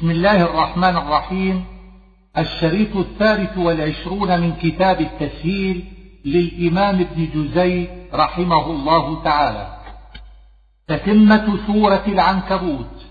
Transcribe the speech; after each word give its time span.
بسم 0.00 0.10
الله 0.10 0.42
الرحمن 0.42 0.96
الرحيم. 0.96 1.64
الشريط 2.38 2.96
الثالث 2.96 3.58
والعشرون 3.58 4.40
من 4.40 4.52
كتاب 4.52 5.00
التسهيل 5.00 5.84
للإمام 6.24 7.00
ابن 7.00 7.28
جزي 7.34 7.88
رحمه 8.14 8.66
الله 8.66 9.22
تعالى. 9.24 9.76
تتمة 10.88 11.58
سورة 11.66 12.02
العنكبوت. 12.08 13.06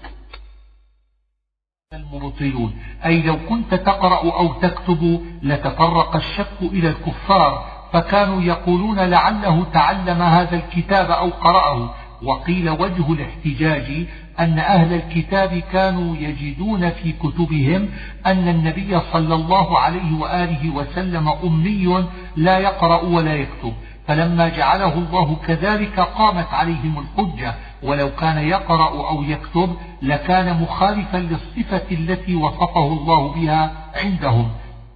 المبطلون 1.94 2.78
أي 3.06 3.22
لو 3.22 3.38
كنت 3.50 3.74
تقرأ 3.74 4.34
أو 4.40 4.54
تكتب 4.54 5.26
لتفرق 5.44 6.16
الشك 6.16 6.62
إلى 6.62 6.90
الكفار 6.90 7.66
فكانوا 7.94 8.42
يقولون 8.42 9.00
لعله 9.00 9.66
تعلم 9.74 10.22
هذا 10.22 10.56
الكتاب 10.56 11.12
أو 11.12 11.30
قرأه. 11.30 11.94
وقيل 12.24 12.70
وجه 12.70 13.14
الاحتجاج 13.14 14.06
أن 14.40 14.60
أهل 14.60 14.94
الكتاب 14.94 15.64
كانوا 15.72 16.16
يجدون 16.16 16.90
في 16.90 17.12
كتبهم 17.12 17.90
أن 18.26 18.48
النبي 18.48 19.00
صلى 19.14 19.36
الله 19.36 19.80
عليه 19.80 20.20
وآله 20.20 20.70
وسلم 20.70 21.30
أمي 21.44 22.06
لا 22.36 22.58
يقرأ 22.58 23.02
ولا 23.02 23.36
يكتب 23.36 23.74
فلما 24.08 24.50
جعله 24.50 24.94
الله 24.94 25.36
كذلك 25.48 26.00
قامت 26.00 26.54
عليهم 26.54 27.00
الحجة 27.00 27.56
ولو 27.84 28.10
كان 28.16 28.38
يقرأ 28.38 29.10
أو 29.10 29.24
يكتب 29.24 29.76
لكان 30.02 30.62
مخالفا 30.62 31.18
للصفة 31.18 31.92
التي 31.92 32.36
وصفه 32.36 32.88
الله 32.88 33.34
بها 33.34 33.72
عندهم. 33.96 34.50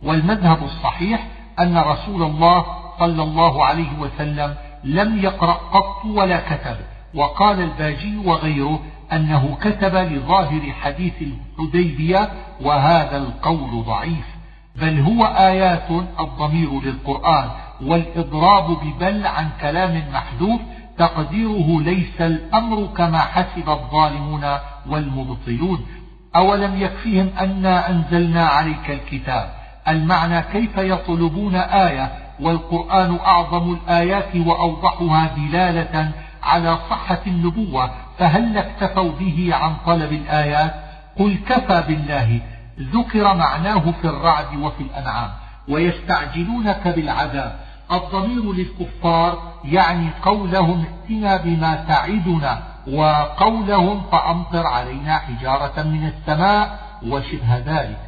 والمذهب 0.03 0.63
الصحيح 0.63 1.27
أن 1.59 1.77
رسول 1.77 2.23
الله 2.23 2.65
صلى 2.99 3.23
الله 3.23 3.65
عليه 3.65 3.99
وسلم 3.99 4.55
لم 4.83 5.23
يقرأ 5.23 5.53
قط 5.53 6.05
ولا 6.05 6.39
كتب. 6.39 6.75
وقال 7.15 7.61
الباجي 7.61 8.17
وغيره 8.17 8.79
أنه 9.13 9.57
كتب 9.61 9.95
لظاهر 9.95 10.71
حديث 10.81 11.13
الحديبية 11.21 12.29
وهذا 12.61 13.17
القول 13.17 13.83
ضعيف 13.83 14.25
بل 14.75 14.99
هو 14.99 15.25
آيات 15.25 15.89
الضمير 16.19 16.81
للقرآن 16.81 17.49
والإضراب 17.81 18.77
ببل 18.83 19.27
عن 19.27 19.49
كلام 19.61 20.03
محذوف 20.13 20.61
تقديره 20.97 21.81
ليس 21.81 22.21
الأمر 22.21 22.87
كما 22.97 23.19
حسب 23.19 23.69
الظالمون 23.69 24.45
والمبطلون. 24.89 25.85
أولم 26.35 26.81
يكفيهم 26.81 27.29
أنا 27.39 27.89
أنزلنا 27.89 28.45
عليك 28.45 28.89
الكتاب 28.89 29.53
المعنى 29.87 30.41
كيف 30.41 30.77
يطلبون 30.77 31.55
آية 31.55 32.11
والقرآن 32.39 33.17
أعظم 33.25 33.73
الآيات 33.73 34.35
وأوضحها 34.35 35.35
دلالة 35.37 36.11
على 36.43 36.77
صحة 36.89 37.19
النبوة 37.27 37.91
فهل 38.17 38.57
اكتفوا 38.57 39.11
به 39.11 39.49
عن 39.53 39.75
طلب 39.85 40.13
الآيات؟ 40.13 40.73
قل 41.19 41.37
كفى 41.49 41.83
بالله 41.87 42.41
ذكر 42.79 43.35
معناه 43.35 43.93
في 44.01 44.07
الرعد 44.07 44.55
وفي 44.61 44.83
الأنعام 44.83 45.29
ويستعجلونك 45.69 46.87
بالعذاب. 46.87 47.59
الضمير 47.91 48.53
للكفار 48.53 49.53
يعني 49.65 50.09
قولهم 50.21 50.85
ائتنا 50.85 51.37
بما 51.37 51.85
تعدنا 51.87 52.59
وقولهم 52.87 54.01
فأمطر 54.11 54.67
علينا 54.67 55.17
حجارة 55.17 55.83
من 55.83 56.07
السماء 56.07 56.79
وشبه 57.07 57.57
ذلك. 57.65 57.99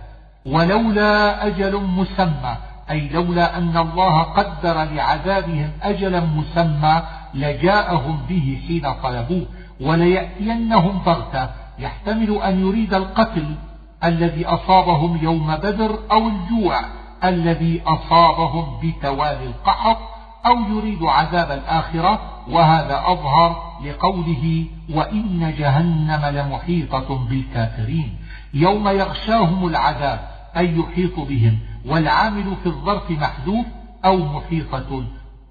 ولولا 0.46 1.48
أجل 1.48 1.82
مسمى 1.82 2.56
أي 2.90 3.10
لولا 3.10 3.58
أن 3.58 3.78
الله 3.78 4.22
قدر 4.22 4.84
لعذابهم 4.84 5.72
أجلا 5.82 6.20
مسمى 6.20 7.02
لجاءهم 7.36 8.18
به 8.30 8.62
حين 8.68 8.94
طلبوه 9.04 9.46
وليأتينهم 9.82 11.02
بغتة. 11.06 11.50
يحتمل 11.80 12.42
أن 12.42 12.68
يريد 12.68 12.94
القتل 12.94 13.56
الذي 14.04 14.46
أصابهم 14.46 15.20
يوم 15.22 15.56
بدر 15.56 16.00
أو 16.12 16.28
الجوع 16.28 16.80
الذي 17.24 17.82
أصابهم 17.88 18.80
بتوالي 18.84 19.46
القحط 19.46 19.98
أو 20.46 20.60
يريد 20.60 21.04
عذاب 21.04 21.52
الآخرة. 21.52 22.20
وهذا 22.50 23.04
أظهر 23.06 23.80
لقوله 23.86 24.66
وإن 24.94 25.54
جهنم 25.58 26.26
لمحيطة 26.26 27.28
بالكافرين. 27.30 28.18
يوم 28.54 28.88
يغشاهم 28.88 29.68
العذاب 29.68 30.20
أي 30.58 30.80
يحيط 30.80 31.20
بهم. 31.20 31.60
والعامل 31.86 32.56
في 32.64 32.70
الظرف 32.70 33.12
محذوف 33.12 33.66
أو 34.06 34.18
محيطة. 34.18 35.04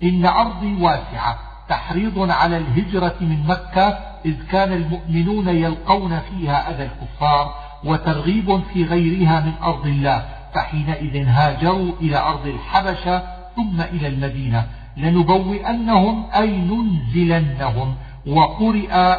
إن 0.02 0.26
أرضي 0.26 0.82
واسعة. 0.82 1.53
تحريض 1.68 2.30
على 2.30 2.56
الهجرة 2.56 3.14
من 3.20 3.46
مكة 3.46 3.98
إذ 4.24 4.34
كان 4.50 4.72
المؤمنون 4.72 5.48
يلقون 5.48 6.20
فيها 6.20 6.70
أذى 6.70 6.82
الكفار 6.82 7.54
وترغيب 7.84 8.60
في 8.72 8.84
غيرها 8.84 9.40
من 9.40 9.52
أرض 9.62 9.86
الله 9.86 10.24
فحينئذ 10.54 11.26
هاجروا 11.26 11.92
إلى 12.00 12.18
أرض 12.18 12.46
الحبشة 12.46 13.22
ثم 13.56 13.80
إلى 13.80 14.08
المدينة. 14.08 14.66
لنبوئنهم 14.96 16.26
أي 16.36 16.50
ننزلنهم 16.50 17.94
وقرئ 18.26 19.16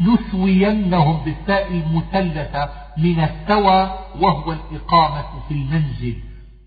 نثوينهم 0.00 1.24
بالتاء 1.24 1.70
المثلثة 1.70 2.68
من 2.96 3.20
الثوى 3.20 3.90
وهو 4.20 4.52
الإقامة 4.52 5.24
في 5.48 5.54
المنزل. 5.54 6.14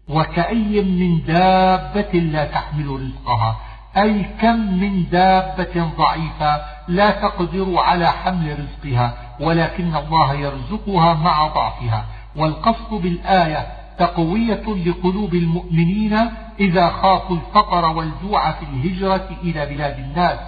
وكأي 0.09 0.81
من 0.81 1.25
دابة 1.25 2.19
لا 2.19 2.45
تحمل 2.45 2.87
رزقها. 2.87 3.57
أي 3.97 4.23
كم 4.23 4.79
من 4.79 5.09
دابة 5.09 5.89
ضعيفة 5.97 6.61
لا 6.87 7.09
تقدر 7.11 7.79
على 7.79 8.07
حمل 8.07 8.59
رزقها 8.59 9.13
ولكن 9.39 9.95
الله 9.95 10.33
يرزقها 10.33 11.13
مع 11.13 11.47
ضعفها. 11.47 12.05
والقصد 12.35 12.89
بالآية 12.93 13.67
تقوية 13.97 14.63
لقلوب 14.85 15.33
المؤمنين 15.33 16.19
إذا 16.59 16.89
خافوا 16.89 17.35
الفقر 17.35 17.97
والجوع 17.97 18.51
في 18.51 18.65
الهجرة 18.65 19.29
إلى 19.43 19.65
بلاد 19.65 19.99
الناس. 19.99 20.39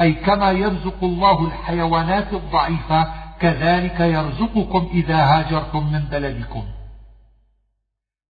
أي 0.00 0.12
كما 0.12 0.50
يرزق 0.50 0.96
الله 1.02 1.46
الحيوانات 1.46 2.32
الضعيفة 2.32 3.12
كذلك 3.40 4.00
يرزقكم 4.00 4.88
إذا 4.92 5.16
هاجرتم 5.16 5.92
من 5.92 6.00
بلدكم. 6.00 6.64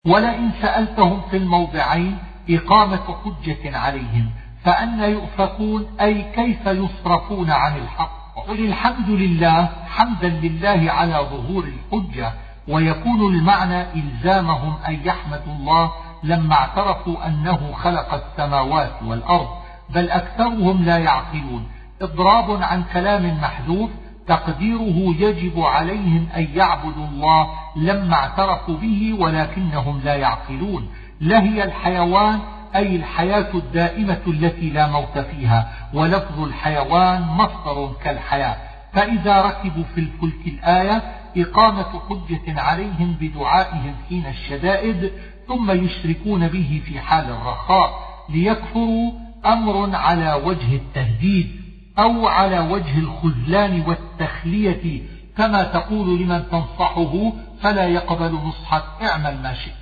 ولئن 0.06 0.50
سألتهم 0.62 1.20
في 1.30 1.36
الموضعين 1.36 2.18
إقامة 2.50 3.16
حجة 3.24 3.78
عليهم 3.78 4.30
فأن 4.64 5.00
يؤفكون 5.00 5.86
أي 6.00 6.22
كيف 6.22 6.66
يصرفون 6.66 7.50
عن 7.50 7.76
الحق؟ 7.76 8.22
قل 8.48 8.64
الحمد 8.64 9.10
لله 9.10 9.68
حمدا 9.86 10.28
لله 10.28 10.92
على 10.92 11.14
ظهور 11.14 11.64
الحجة 11.64 12.32
ويكون 12.68 13.34
المعنى 13.34 13.82
إلزامهم 13.82 14.74
أن 14.88 15.00
يحمدوا 15.04 15.52
الله 15.58 15.92
لما 16.22 16.54
اعترفوا 16.54 17.26
أنه 17.26 17.72
خلق 17.72 18.14
السماوات 18.14 18.92
والأرض 19.06 19.48
بل 19.90 20.10
أكثرهم 20.10 20.84
لا 20.84 20.98
يعقلون. 20.98 21.66
إضراب 22.02 22.62
عن 22.62 22.84
كلام 22.92 23.38
محذوف 23.40 23.90
تقديره 24.26 25.14
يجب 25.18 25.60
عليهم 25.60 26.28
أن 26.36 26.48
يعبدوا 26.54 27.06
الله 27.06 27.48
لما 27.76 28.14
اعترفوا 28.14 28.76
به 28.76 29.16
ولكنهم 29.18 30.00
لا 30.04 30.14
يعقلون. 30.14 30.88
لهي 31.20 31.64
الحيوان 31.64 32.40
أي 32.76 32.96
الحياة 32.96 33.54
الدائمة 33.54 34.20
التي 34.26 34.70
لا 34.70 34.86
موت 34.86 35.18
فيها 35.18 35.72
ولفظ 35.94 36.40
الحيوان 36.40 37.22
مصدر 37.22 37.92
كالحياة. 38.04 38.56
فإذا 38.92 39.42
ركبوا 39.42 39.84
في 39.94 40.00
الفلك 40.00 40.46
الآية 40.46 41.02
إقامة 41.36 42.00
حجة 42.08 42.60
عليهم 42.60 43.16
بدعائهم 43.20 43.94
حين 44.08 44.26
الشدائد 44.26 45.12
ثم 45.48 45.70
يشركون 45.70 46.48
به 46.48 46.82
في 46.86 47.00
حال 47.00 47.24
الرخاء 47.24 47.90
ليكفروا 48.28 49.12
أمر 49.46 49.96
على 49.96 50.34
وجه 50.34 50.76
التهديد 50.76 51.50
أو 51.98 52.26
على 52.26 52.60
وجه 52.60 52.98
الخذلان 52.98 53.82
والتخلية. 53.86 55.02
كما 55.36 55.62
تقول 55.62 56.20
لمن 56.20 56.42
تنصحه 56.50 57.32
فلا 57.60 57.86
يقبل 57.86 58.32
نصحك 58.32 58.84
اعمل 59.02 59.42
ما 59.42 59.54
شئت. 59.54 59.81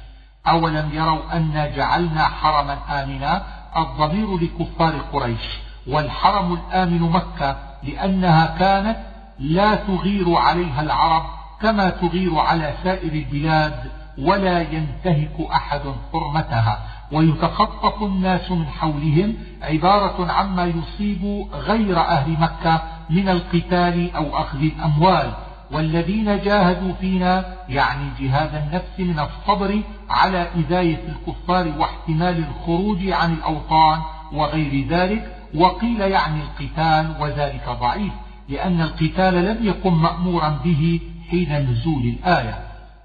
أولم 0.50 0.91
يروا 0.93 1.32
أنا 1.32 1.67
جعلنا 1.76 2.25
حرما 2.25 2.79
آمنا؟ 2.91 3.43
الضمير 3.76 4.37
لكفار 4.37 4.94
قريش. 5.12 5.58
والحرم 5.87 6.52
الآمن 6.52 7.00
مكة 7.00 7.56
لأنها 7.82 8.56
كانت 8.58 8.97
لا 9.38 9.75
تغير 9.75 10.35
عليها 10.35 10.82
العرب 10.82 11.23
كما 11.61 11.91
تغير 11.91 12.38
على 12.38 12.75
سائر 12.82 13.12
البلاد 13.12 13.91
ولا 14.19 14.61
ينتهك 14.61 15.50
أحد 15.52 15.81
حرمتها. 16.12 16.79
ويتخطف 17.12 18.02
الناس 18.02 18.50
من 18.50 18.67
حولهم 18.67 19.35
عبارة 19.62 20.32
عما 20.32 20.64
يصيب 20.64 21.47
غير 21.52 22.00
أهل 22.00 22.37
مكة 22.41 22.82
من 23.11 23.29
القتال 23.29 24.17
أو 24.17 24.41
أخذ 24.41 24.58
الأموال. 24.58 25.32
والذين 25.72 26.40
جاهدوا 26.40 26.93
فينا 26.93 27.56
يعني 27.69 28.11
جهاد 28.20 28.55
النفس 28.55 29.00
من 29.00 29.19
الصبر 29.19 29.82
على 30.11 30.49
إذاية 30.56 31.00
الكفار 31.08 31.72
واحتمال 31.78 32.44
الخروج 32.49 33.08
عن 33.08 33.32
الأوطان 33.32 34.00
وغير 34.32 34.87
ذلك 34.88 35.37
وقيل 35.55 36.00
يعني 36.00 36.40
القتال 36.43 37.14
وذلك 37.20 37.69
ضعيف 37.81 38.12
لأن 38.49 38.81
القتال 38.81 39.34
لم 39.34 39.67
يكن 39.67 39.93
مأمورا 39.93 40.61
به 40.64 41.00
حين 41.31 41.70
نزول 41.70 42.02
الآية. 42.02 42.58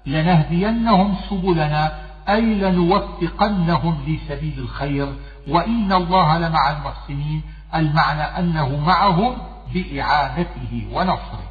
لنهدينهم 0.06 1.14
سبلنا 1.30 1.92
أي 2.28 2.40
لنوفقنهم 2.40 3.98
لسبيل 4.06 4.58
الخير 4.58 5.12
وإن 5.48 5.92
الله 5.92 6.38
لمع 6.38 6.70
المحسنين 6.70 7.42
المعنى 7.74 8.22
أنه 8.22 8.80
معهم 8.86 9.36
بإعانته 9.74 10.86
ونصره. 10.92 11.45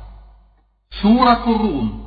سورة 1.01 1.44
الروم 1.47 2.06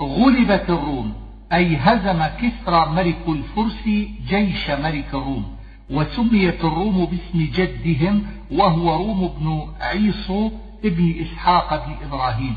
غلبت 0.00 0.70
الروم 0.70 1.12
أي 1.52 1.76
هزم 1.76 2.24
كسرى 2.24 2.86
ملك 2.86 3.18
الفرس 3.28 3.84
جيش 4.28 4.70
ملك 4.70 5.14
الروم 5.14 5.44
وسميت 5.90 6.64
الروم 6.64 7.04
باسم 7.04 7.48
جدهم 7.54 8.26
وهو 8.52 8.96
روم 8.96 9.28
بن 9.38 9.66
عيصو 9.80 10.50
ابن 10.84 11.14
إسحاق 11.20 11.86
بن 11.86 12.06
إبراهيم. 12.06 12.56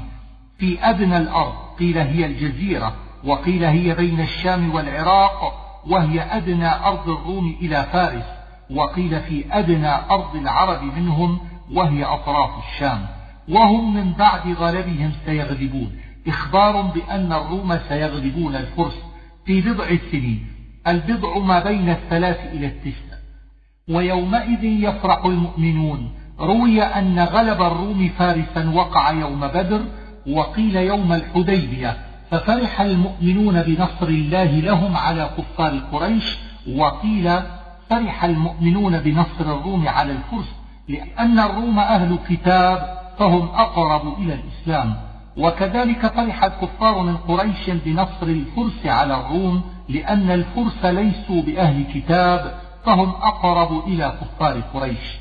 في 0.58 0.90
أدنى 0.90 1.18
الأرض 1.18 1.54
قيل 1.80 1.98
هي 1.98 2.26
الجزيرة 2.26 2.94
وقيل 3.26 3.64
هي 3.64 3.96
بين 3.96 4.20
الشام 4.20 4.76
والعراق 4.76 5.54
وهي 5.88 6.22
أدنى 6.22 6.86
أرض 6.86 7.10
الروم 7.10 7.56
إلى 7.62 7.88
فارس 7.92 8.26
وقيل 8.72 9.20
في 9.20 9.46
أدنى 9.52 9.90
أرض 10.12 10.36
العرب 10.36 10.84
منهم 10.84 11.40
وهي 11.74 12.04
أطراف 12.04 12.50
الشام. 12.58 13.17
وهم 13.50 13.94
من 13.94 14.14
بعد 14.14 14.48
غلبهم 14.48 15.12
سيغلبون. 15.26 15.92
إخبار 16.28 16.82
بأن 16.82 17.34
الروم 17.34 17.80
سيغلبون 17.90 18.56
الفرس 18.56 19.04
في 19.46 19.62
بضع 19.62 19.86
سنين 20.12 20.48
البضع 20.88 21.38
ما 21.38 21.60
بين 21.64 21.90
الثلاث 21.90 22.40
إلى 22.54 22.68
التسع. 22.68 23.18
ويومئذ 23.90 24.64
يفرح 24.64 25.26
المؤمنون. 25.26 26.12
روي 26.40 26.82
أن 26.82 27.20
غلب 27.20 27.62
الروم 27.62 28.10
فارسا 28.10 28.70
وقع 28.70 29.12
يوم 29.12 29.48
بدر 29.48 29.82
وقيل 30.28 30.76
يوم 30.76 31.14
الحديبية. 31.14 31.98
ففرح 32.32 32.82
المؤمنون 32.82 33.62
بنصر 33.62 34.08
الله 34.08 34.60
لهم 34.60 34.98
على 34.98 35.30
كفار 35.38 35.80
قريش 35.92 36.38
وقيل 36.76 37.40
فرح 37.90 38.24
المؤمنون 38.24 39.00
بنصر 39.00 39.58
الروم 39.58 39.88
على 39.88 40.12
الفرس. 40.12 40.56
لأن 40.88 41.40
الروم 41.40 41.80
أهل 41.80 42.18
كتاب 42.30 43.07
فهم 43.20 43.50
أقرب 43.56 44.20
إلى 44.20 44.34
الإسلام. 44.34 44.96
وكذلك 45.38 46.08
فرح 46.08 46.44
الكفار 46.44 47.02
من 47.02 47.18
قريش 47.18 47.70
بنصر 47.70 48.24
الفرس 48.28 48.86
على 48.86 49.16
الروم 49.16 49.62
لأن 49.90 50.32
الفرس 50.32 50.86
ليسوا 50.86 51.42
بأهل 51.42 51.84
كتاب 51.94 52.60
فهم 52.86 53.10
أقرب 53.10 53.88
إلى 53.88 54.14
كفار 54.22 54.62
قريش. 54.74 55.18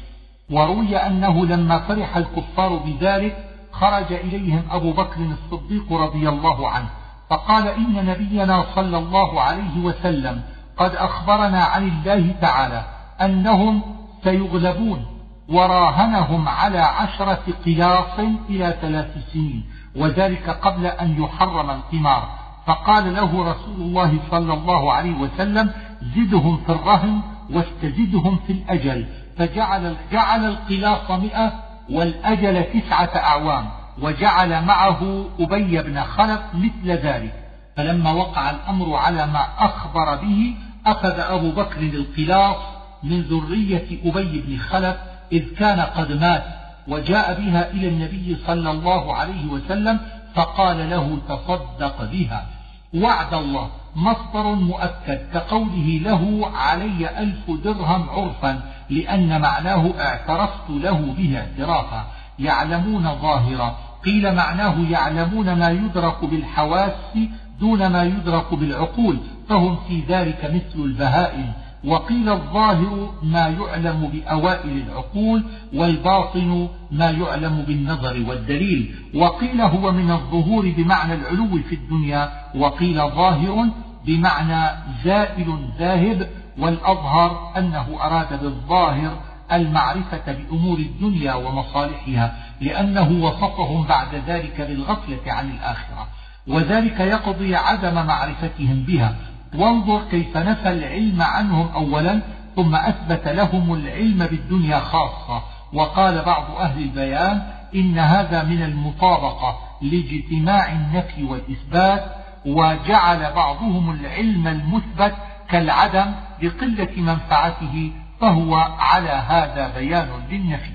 وروي 0.51 0.97
أنه 0.97 1.47
لما 1.47 1.79
فرح 1.79 2.17
الكفار 2.17 2.77
بذلك 2.77 3.37
خرج 3.73 4.13
إليهم 4.13 4.63
أبو 4.71 4.93
بكر 4.93 5.21
الصديق 5.21 5.93
رضي 5.93 6.29
الله 6.29 6.69
عنه 6.69 6.89
فقال 7.31 7.69
إن 7.69 8.07
نبينا 8.07 8.65
صلى 8.75 8.99
الله 8.99 9.41
عليه 9.41 9.79
وسلم 9.85 10.43
قد 10.77 10.95
أخبرنا 10.95 11.65
عن 11.65 11.89
الله 11.89 12.35
تعالى 12.41 12.85
أنهم 13.21 13.83
سيغلبون. 14.25 15.07
وراهنهم 15.49 16.49
على 16.49 16.79
عشرة 16.79 17.45
قياص 17.65 18.19
إلى 18.51 18.77
ثلاث 18.81 19.33
سنين 19.33 19.65
وذلك 19.97 20.51
قبل 20.51 20.87
أن 20.87 21.23
يحرم 21.23 21.71
القمار. 21.71 22.29
فقال 22.67 23.15
له 23.15 23.51
رسول 23.51 23.77
الله 23.77 24.19
صلى 24.31 24.55
الله 24.55 24.93
عليه 24.93 25.15
وسلم 25.15 25.71
زدهم 26.17 26.57
في 26.67 26.73
الرهن 26.73 27.21
واستزدهم 27.51 28.39
في 28.47 28.53
الأجل. 28.53 29.07
فجعل 29.39 29.97
جعل 30.13 30.45
القلاص 30.45 31.11
مئة 31.11 31.53
والأجل 31.91 32.65
تسعة 32.65 33.11
أعوام 33.17 33.67
وجعل 34.03 34.65
معه 34.65 35.25
أبي 35.41 35.83
بن 35.83 36.03
خلف 36.03 36.41
مثل 36.55 36.91
ذلك. 36.91 37.35
فلما 37.77 38.13
وقع 38.13 38.51
الأمر 38.51 38.97
على 38.97 39.27
ما 39.27 39.47
أخبر 39.59 40.17
به 40.17 40.55
أخذ 40.87 41.21
أبو 41.21 41.51
بكر 41.51 41.81
القلاص 41.81 42.57
من 43.03 43.23
ذرية 43.23 44.11
أبي 44.11 44.41
بن 44.41 44.59
خلف 44.59 44.97
إذ 45.33 45.55
كان 45.55 45.81
قد 45.81 46.13
مات 46.13 46.45
وجاء 46.89 47.41
بها 47.41 47.71
إلى 47.71 47.89
النبي 47.89 48.37
صلى 48.47 48.71
الله 48.71 49.15
عليه 49.15 49.47
وسلم 49.47 50.01
فقال 50.35 50.91
له 50.91 51.19
تصدق 51.29 52.11
بها. 52.13 52.47
وعد 52.95 53.35
الله 53.35 53.71
مصدر 53.97 54.55
مؤكد 54.55 55.19
كقوله 55.35 56.01
له 56.03 56.51
علي 56.55 57.19
ألف 57.19 57.51
درهم 57.65 58.09
عرفا 58.11 58.61
لأن 58.91 59.41
معناه 59.41 59.91
اعترفت 59.99 60.71
له 60.71 61.15
به 61.19 61.39
اعترافا. 61.39 62.07
يعلمون 62.39 63.15
ظاهرا. 63.23 63.77
قيل 64.05 64.35
معناه 64.35 64.75
يعلمون 64.91 65.53
ما 65.53 65.71
يدرك 65.71 66.25
بالحواس 66.25 67.19
دون 67.61 67.87
ما 67.87 68.03
يدرك 68.03 68.55
بالعقول 68.55 69.19
فهم 69.49 69.77
في 69.89 70.03
ذلك 70.09 70.45
مثل 70.45 70.85
البهائم. 70.85 71.53
وقيل 71.87 72.29
الظاهر 72.29 73.15
ما 73.23 73.49
يعلم 73.49 74.11
بأوائل 74.13 74.83
العقول 74.87 75.45
والباطن 75.75 76.69
ما 76.91 77.11
يعلم 77.11 77.65
بالنظر 77.67 78.25
والدليل. 78.29 78.95
وقيل 79.15 79.61
هو 79.61 79.93
من 79.93 80.11
الظهور 80.11 80.73
بمعنى 80.77 81.15
العلو 81.15 81.63
في 81.69 81.75
الدنيا 81.75 82.31
وقيل 82.55 82.97
ظاهر 82.97 83.69
بمعنى 84.07 84.77
زائل 85.05 85.59
ذاهب 85.79 86.29
والأظهر 86.59 87.53
أنه 87.59 87.87
أراد 88.01 88.43
بالظاهر 88.43 89.19
المعرفة 89.53 90.33
بأمور 90.33 90.79
الدنيا 90.79 91.35
ومصالحها 91.35 92.37
لأنه 92.61 93.25
وصفهم 93.25 93.87
بعد 93.87 94.15
ذلك 94.27 94.61
بالغفلة 94.61 95.33
عن 95.33 95.51
الآخرة 95.51 96.09
وذلك 96.47 97.01
يقضي 97.01 97.57
عدم 97.57 97.95
معرفتهم 97.95 98.85
بها. 98.89 99.15
وانظر 99.59 100.03
كيف 100.11 100.37
نفى 100.37 100.71
العلم 100.71 101.23
عنهم 101.23 101.69
أولا 101.75 102.23
ثم 102.57 102.75
أثبت 102.75 103.29
لهم 103.29 103.75
العلم 103.75 104.27
بالدنيا 104.27 104.79
خاصة. 104.79 105.43
وقال 105.73 106.23
بعض 106.23 106.51
أهل 106.51 106.83
البيان 106.83 107.43
إن 107.75 107.99
هذا 107.99 108.43
من 108.43 108.63
المطابقة 108.63 109.59
لاجتماع 109.83 110.73
النفي 110.73 111.25
والإثبات 111.25 112.05
وجعل 112.47 113.33
بعضهم 113.33 113.91
العلم 113.91 114.49
المثبت 114.49 115.15
كالعدم 115.49 116.13
لقلة 116.43 116.93
منفعته 116.97 117.93
فهو 118.21 118.57
على 118.79 119.11
هذا 119.11 119.73
بيان 119.79 120.09
للنفي. 120.31 120.73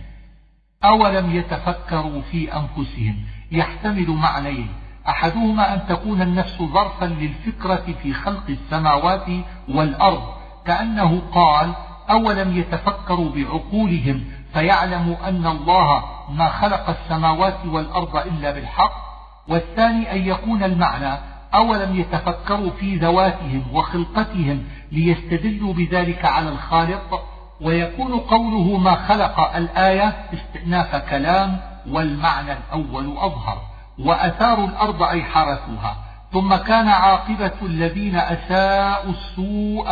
أولم 0.83 1.35
يتفكروا 1.35 2.21
في 2.21 2.53
أنفسهم؟ 2.53 3.15
يحتمل 3.51 4.09
معنيين. 4.09 4.69
أحدهما 5.07 5.73
أن 5.73 5.87
تكون 5.89 6.21
النفس 6.21 6.57
ظرفا 6.61 7.05
للفكرة 7.05 7.83
في 8.03 8.13
خلق 8.13 8.43
السماوات 8.49 9.25
والأرض 9.69 10.23
كأنه 10.65 11.21
قال 11.33 11.73
أولم 12.09 12.57
يتفكروا 12.57 13.29
بعقولهم 13.29 14.23
فيعلموا 14.53 15.29
أن 15.29 15.47
الله 15.47 16.03
ما 16.29 16.47
خلق 16.49 16.89
السماوات 16.89 17.65
والأرض 17.65 18.15
إلا 18.17 18.51
بالحق؟ 18.51 18.93
والثاني 19.47 20.11
أن 20.11 20.27
يكون 20.27 20.63
المعنى 20.63 21.19
أولم 21.53 21.99
يتفكروا 21.99 22.69
في 22.79 22.95
ذواتهم 22.95 23.63
وخلقتهم 23.73 24.63
ليستدلوا 24.91 25.73
بذلك 25.73 26.25
على 26.25 26.49
الخالق؟ 26.49 27.23
ويكون 27.61 28.19
قوله 28.19 28.77
ما 28.77 28.95
خلق 28.95 29.55
الآية 29.55 30.13
استئناف 30.33 30.95
كلام 30.95 31.57
والمعنى 31.89 32.51
الأول 32.51 33.17
أظهر. 33.17 33.70
وأثاروا 33.99 34.67
الأرض 34.67 35.03
أي 35.03 35.23
حرثوها 35.23 35.95
ثم 36.33 36.55
كان 36.55 36.87
عاقبة 36.87 37.51
الذين 37.61 38.15
أساءوا 38.15 39.11
السوء 39.11 39.85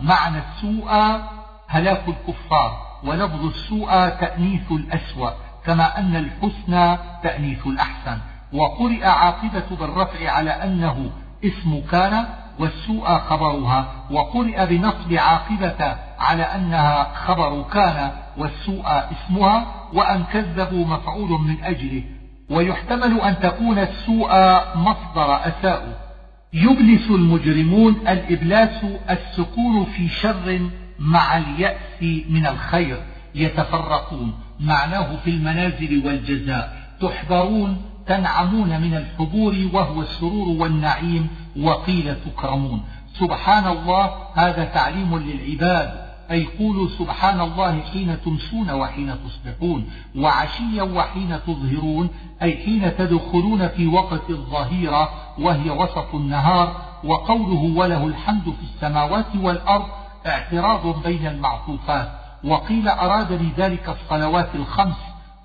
معنى 0.00 0.38
السوء 0.38 1.20
هلاك 1.68 2.02
الكفار 2.08 2.90
ولفظ 3.04 3.44
السوء 3.44 4.08
تأنيث 4.08 4.72
الأسوأ 4.72 5.30
كما 5.64 5.98
أن 5.98 6.16
الحسنى 6.16 6.98
تأنيث 7.22 7.66
الأحسن. 7.66 8.18
وقرئ 8.52 9.06
عاقبة 9.06 9.76
بالرفع 9.80 10.30
على 10.30 10.50
أنه 10.50 11.10
اسم 11.44 11.82
كان 11.90 12.26
والسوء 12.58 13.18
خبرها. 13.18 13.86
وقرئ 14.10 14.66
بنصب 14.66 15.12
عاقبة 15.12 15.96
على 16.18 16.42
أنها 16.42 17.14
خبر 17.14 17.62
كان 17.62 18.10
والسوء 18.36 18.84
اسمها 18.86 19.66
وأن 19.94 20.24
كذبوا 20.24 20.86
مفعول 20.86 21.30
من 21.30 21.64
أجله. 21.64 22.04
ويحتمل 22.50 23.20
أن 23.20 23.40
تكون 23.40 23.78
السوء 23.78 24.30
مصدر 24.76 25.36
أساء 25.36 26.10
يبلس 26.52 27.10
المجرمون 27.10 28.08
الإبلاس 28.08 28.84
السكون 29.10 29.84
في 29.84 30.08
شر 30.08 30.70
مع 30.98 31.36
اليأس 31.36 32.02
من 32.30 32.46
الخير 32.46 33.02
يتفرقون. 33.34 34.34
معناه 34.60 35.16
في 35.24 35.30
المنازل 35.30 36.06
والجزاء. 36.06 36.76
تحبرون 37.00 37.82
تنعمون 38.06 38.80
من 38.80 38.94
الحبور 38.94 39.56
وهو 39.72 40.00
السرور 40.00 40.48
والنعيم 40.48 41.28
وقيل 41.60 42.14
تكرمون. 42.26 42.84
سبحان 43.18 43.66
الله 43.66 44.10
هذا 44.34 44.64
تعليم 44.64 45.18
للعباد. 45.18 46.09
أي 46.30 46.46
قولوا 46.58 46.88
سبحان 46.88 47.40
الله 47.40 47.80
حين 47.80 48.22
تمسون 48.24 48.70
وحين 48.70 49.14
تصبحون 49.24 49.90
وعشيا 50.16 50.82
وحين 50.82 51.38
تظهرون 51.46 52.08
أي 52.42 52.56
حين 52.56 52.96
تدخلون 52.96 53.68
في 53.68 53.86
وقت 53.86 54.30
الظهيرة 54.30 55.10
وهي 55.38 55.70
وسط 55.70 56.14
النهار 56.14 56.76
وقوله 57.04 57.78
وله 57.78 58.06
الحمد 58.06 58.42
في 58.42 58.62
السماوات 58.74 59.36
والأرض 59.36 59.86
اعتراض 60.26 61.02
بين 61.02 61.26
المعطوفات 61.26 62.10
وقيل 62.44 62.88
أراد 62.88 63.32
لذلك 63.32 63.88
الصلوات 63.88 64.54
الخمس 64.54 64.96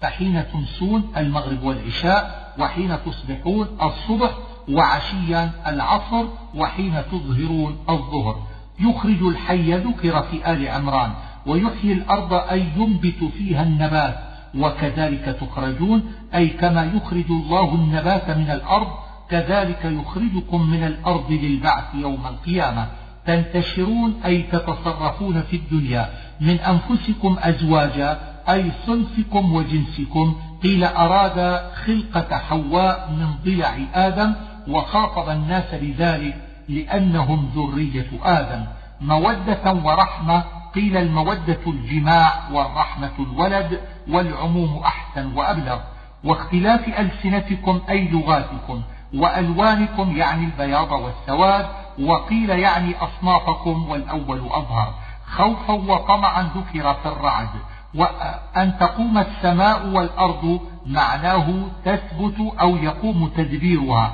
فحين 0.01 0.43
تمسون 0.53 1.11
المغرب 1.17 1.63
والعشاء 1.63 2.53
وحين 2.59 2.97
تصبحون 3.05 3.67
الصبح 3.81 4.31
وعشيا 4.69 5.51
العصر 5.67 6.25
وحين 6.55 7.03
تظهرون 7.11 7.77
الظهر. 7.89 8.54
يخرج 8.79 9.23
الحي 9.23 9.73
ذكر 9.73 10.21
في 10.21 10.51
آل 10.51 10.67
عمران 10.67 11.11
ويحيي 11.45 11.93
الأرض 11.93 12.33
أي 12.33 12.63
ينبت 12.77 13.23
فيها 13.37 13.63
النبات 13.63 14.17
وكذلك 14.55 15.37
تخرجون 15.41 16.03
أي 16.35 16.47
كما 16.47 16.91
يخرج 16.95 17.25
الله 17.29 17.75
النبات 17.75 18.29
من 18.29 18.49
الأرض 18.49 18.87
كذلك 19.29 19.85
يخرجكم 19.85 20.69
من 20.69 20.83
الأرض 20.83 21.31
للبعث 21.31 21.83
يوم 21.95 22.27
القيامة. 22.27 22.87
تنتشرون 23.25 24.21
أي 24.25 24.41
تتصرفون 24.41 25.41
في 25.41 25.55
الدنيا 25.55 26.09
من 26.41 26.59
أنفسكم 26.59 27.37
أزواجا 27.39 28.19
أي 28.49 28.71
صنفكم 28.87 29.53
وجنسكم. 29.53 30.35
قيل 30.63 30.83
أراد 30.83 31.61
خلقة 31.85 32.37
حواء 32.37 33.11
من 33.19 33.27
ضلع 33.45 33.77
آدم 33.93 34.33
وخاطب 34.67 35.29
الناس 35.29 35.75
بذلك 35.75 36.44
لأنهم 36.69 37.49
ذرية 37.55 38.09
آدم. 38.23 38.65
مودة 39.01 39.73
ورحمة 39.73 40.43
قيل 40.75 40.97
المودة 40.97 41.59
الجماع 41.67 42.49
والرحمة 42.51 43.11
الولد 43.19 43.81
والعموم 44.09 44.83
أحسن 44.83 45.37
وأبلغ. 45.37 45.79
واختلاف 46.23 46.87
ألسنتكم 46.99 47.81
أي 47.89 48.07
لغاتكم 48.07 48.81
وألوانكم 49.13 50.17
يعني 50.17 50.45
البياض 50.45 50.91
والسواد 50.91 51.65
وقيل 51.99 52.49
يعني 52.49 52.95
أصنافكم 52.97 53.89
والأول 53.89 54.39
أظهر. 54.39 54.93
خوفا 55.25 55.73
وطمعا 55.73 56.41
ذكر 56.41 56.93
في 56.93 57.05
الرعد. 57.05 57.49
وأن 57.95 58.77
تقوم 58.79 59.17
السماء 59.17 59.87
والأرض 59.87 60.59
معناه 60.85 61.67
تثبت 61.85 62.53
أو 62.61 62.75
يقوم 62.75 63.31
تدبيرها. 63.37 64.13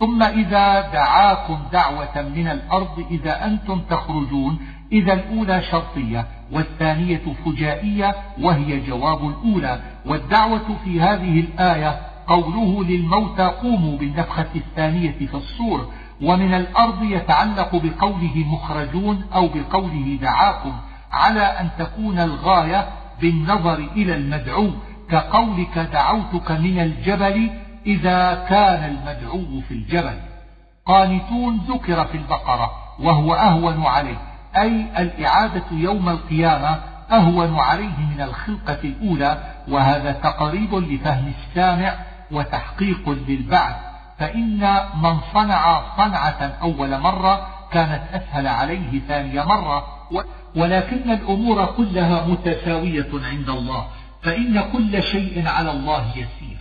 ثم 0.00 0.22
إذا 0.22 0.80
دعاكم 0.80 1.58
دعوة 1.72 2.22
من 2.36 2.48
الأرض 2.48 3.06
إذا 3.10 3.44
أنتم 3.44 3.80
تخرجون. 3.90 4.58
إذا 4.92 5.12
الأولى 5.12 5.62
شرطية 5.62 6.26
والثانية 6.52 7.22
فجائية 7.44 8.14
وهي 8.40 8.80
جواب 8.80 9.28
الأولى. 9.28 9.80
والدعوة 10.06 10.76
في 10.84 11.00
هذه 11.00 11.40
الآية 11.40 12.00
قوله 12.26 12.84
للموتى 12.84 13.42
قوموا 13.42 13.98
بالنفخة 13.98 14.46
الثانية 14.56 15.12
في 15.12 15.34
الصور 15.34 15.88
ومن 16.22 16.54
الأرض 16.54 17.02
يتعلق 17.02 17.76
بقوله 17.76 18.44
مخرجون 18.46 19.24
أو 19.34 19.48
بقوله 19.48 20.18
دعاكم 20.22 20.72
على 21.12 21.40
أن 21.40 21.68
تكون 21.78 22.18
الغاية 22.18 22.88
بالنظر 23.20 23.78
إلى 23.96 24.14
المدعو 24.14 24.70
كقولك 25.10 25.78
دعوتك 25.78 26.50
من 26.50 26.80
الجبل 26.80 27.50
إذا 27.86 28.46
كان 28.48 28.84
المدعو 28.84 29.60
في 29.68 29.74
الجبل. 29.74 30.18
قانتون 30.86 31.56
ذكر 31.68 32.04
في 32.04 32.16
البقرة 32.16 32.70
وهو 33.00 33.34
أهون 33.34 33.86
عليه 33.86 34.18
أي 34.56 34.86
الإعادة 34.98 35.64
يوم 35.70 36.08
القيامة 36.08 36.80
أهون 37.12 37.58
عليه 37.58 37.98
من 38.14 38.20
الخلقة 38.20 38.78
الأولى 38.84 39.38
وهذا 39.68 40.12
تقريب 40.12 40.74
لفهم 40.74 41.32
السامع 41.38 41.94
وتحقيق 42.30 43.08
للبعث. 43.08 43.76
فإن 44.18 44.78
من 45.02 45.18
صنع 45.34 45.82
صنعة 45.96 46.56
أول 46.62 46.98
مرة 46.98 47.46
كانت 47.72 48.02
أسهل 48.12 48.46
عليه 48.46 49.00
ثاني 49.08 49.44
مرة 49.44 49.84
ولكن 50.56 51.10
الأمور 51.10 51.64
كلها 51.66 52.26
متساوية 52.26 53.08
عند 53.12 53.48
الله 53.48 53.86
فإن 54.22 54.60
كل 54.72 55.02
شيء 55.02 55.48
على 55.48 55.70
الله 55.70 56.10
يسير. 56.10 56.55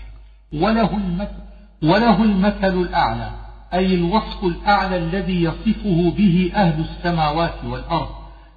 وله 0.54 0.98
المثل, 0.98 1.42
وله 1.84 2.24
المثل 2.24 2.82
الأعلى 2.82 3.30
أي 3.74 3.96
الوصف 3.96 4.44
الأعلى 4.44 4.98
الذي 4.98 5.44
يصفه 5.44 6.14
به 6.18 6.52
أهل 6.56 6.80
السماوات 6.80 7.64
والأرض. 7.66 8.10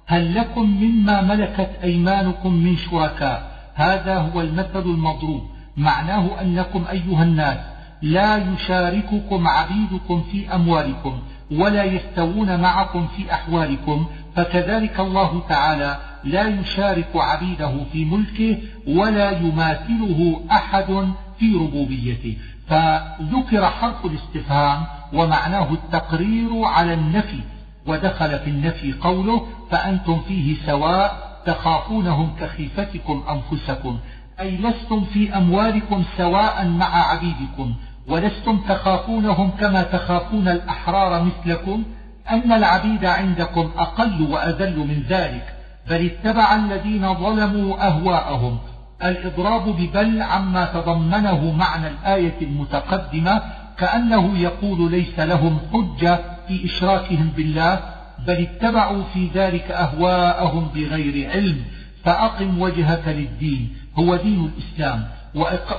هل 0.05 0.35
لكم 0.35 0.83
مما 0.83 1.21
ملكت 1.21 1.69
أيمانكم 1.83 2.53
من 2.53 2.77
شركاء؟ 2.77 3.51
هذا 3.75 4.17
هو 4.17 4.41
المثل 4.41 4.81
المضروب. 4.81 5.41
معناه 5.77 6.41
أنكم 6.41 6.85
أيها 6.91 7.23
الناس 7.23 7.57
لا 8.01 8.37
يشارككم 8.37 9.47
عبيدكم 9.47 10.23
في 10.31 10.55
أموالكم 10.55 11.19
ولا 11.51 11.83
يستوون 11.83 12.61
معكم 12.61 13.07
في 13.07 13.33
أحوالكم 13.33 14.05
فكذلك 14.35 14.99
الله 14.99 15.41
تعالى 15.49 15.97
لا 16.23 16.47
يشارك 16.47 17.09
عبيده 17.15 17.73
في 17.91 18.05
ملكه 18.05 18.57
ولا 18.87 19.31
يماثله 19.31 20.41
أحد 20.51 21.07
في 21.39 21.53
ربوبيته 21.55 22.37
فذكر 22.67 23.65
حرف 23.65 24.05
الاستفهام 24.05 24.83
ومعناه 25.13 25.73
التقرير 25.73 26.63
على 26.63 26.93
النفي 26.93 27.39
ودخل 27.87 28.39
في 28.39 28.49
النفي 28.49 28.93
قوله 28.93 29.47
فأنتم 29.71 30.19
فيه 30.27 30.55
سواء 30.65 31.39
تخافونهم 31.45 32.35
كخيفتكم 32.39 33.23
أنفسكم 33.29 33.99
أي 34.39 34.57
لستم 34.57 35.03
في 35.03 35.37
أموالكم 35.37 36.03
سواء 36.17 36.67
مع 36.67 37.11
عبيدكم 37.11 37.73
ولستم 38.07 38.57
تخافونهم 38.57 39.51
كما 39.59 39.83
تخافون 39.83 40.47
الأحرار 40.47 41.23
مثلكم 41.23 41.83
أن 42.29 42.51
العبيد 42.51 43.05
عندكم 43.05 43.71
أقل 43.77 44.27
وأذل 44.31 44.77
من 44.77 45.03
ذلك 45.09 45.53
بل 45.89 46.05
اتبع 46.05 46.55
الذين 46.55 47.13
ظلموا 47.13 47.87
أهواءهم 47.87 48.59
الإضراب 49.03 49.69
ببل 49.69 50.21
عما 50.21 50.65
تضمنه 50.65 51.51
معنى 51.51 51.87
الآية 51.87 52.41
المتقدمة 52.41 53.41
كأنه 53.77 54.37
يقول 54.37 54.91
ليس 54.91 55.19
لهم 55.19 55.59
حجة 55.73 56.19
في 56.47 56.65
إشراكهم 56.65 57.31
بالله 57.37 57.79
بل 58.27 58.33
اتبعوا 58.33 59.03
في 59.13 59.27
ذلك 59.33 59.71
أهواءهم 59.71 60.67
بغير 60.75 61.29
علم 61.29 61.61
فأقم 62.03 62.61
وجهك 62.61 63.07
للدين 63.07 63.69
هو 63.95 64.15
دين 64.15 64.45
الإسلام. 64.45 65.07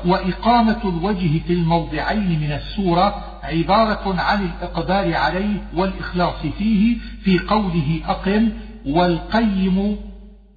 وإقامة 0.05 0.81
الوجه 0.85 1.39
في 1.47 1.53
الموضعين 1.53 2.41
من 2.41 2.53
السورة 2.53 3.25
عبارة 3.43 4.21
عن 4.21 4.45
الإقبال 4.45 5.15
عليه 5.15 5.63
والإخلاص 5.77 6.47
فيه 6.59 6.97
في 7.23 7.39
قوله 7.39 8.01
أقم 8.07 8.49
والقيم 8.87 9.97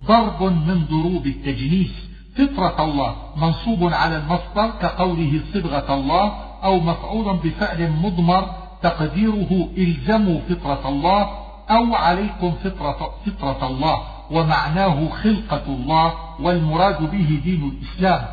ضرب 0.05 0.43
من 0.43 0.85
ضروب 0.89 1.27
التجنيس. 1.27 2.12
فطرة 2.37 2.83
الله 2.83 3.15
منصوب 3.37 3.93
على 3.93 4.17
المصدر 4.17 4.71
كقوله 4.81 5.41
صبغة 5.53 5.93
الله 5.93 6.33
أو 6.63 6.79
مفعول 6.79 7.37
بفعل 7.37 7.91
مضمر 7.91 8.45
تقديره 8.81 9.69
إلزموا 9.77 10.39
فطرة 10.49 10.89
الله 10.89 11.29
أو 11.69 11.95
عليكم 11.95 12.51
فطرة, 12.63 13.13
فطرة 13.25 13.67
الله 13.67 14.01
ومعناه 14.31 15.09
خلقة 15.09 15.63
الله 15.67 16.13
والمراد 16.39 17.11
به 17.11 17.41
دين 17.43 17.71
الإسلام. 17.71 18.25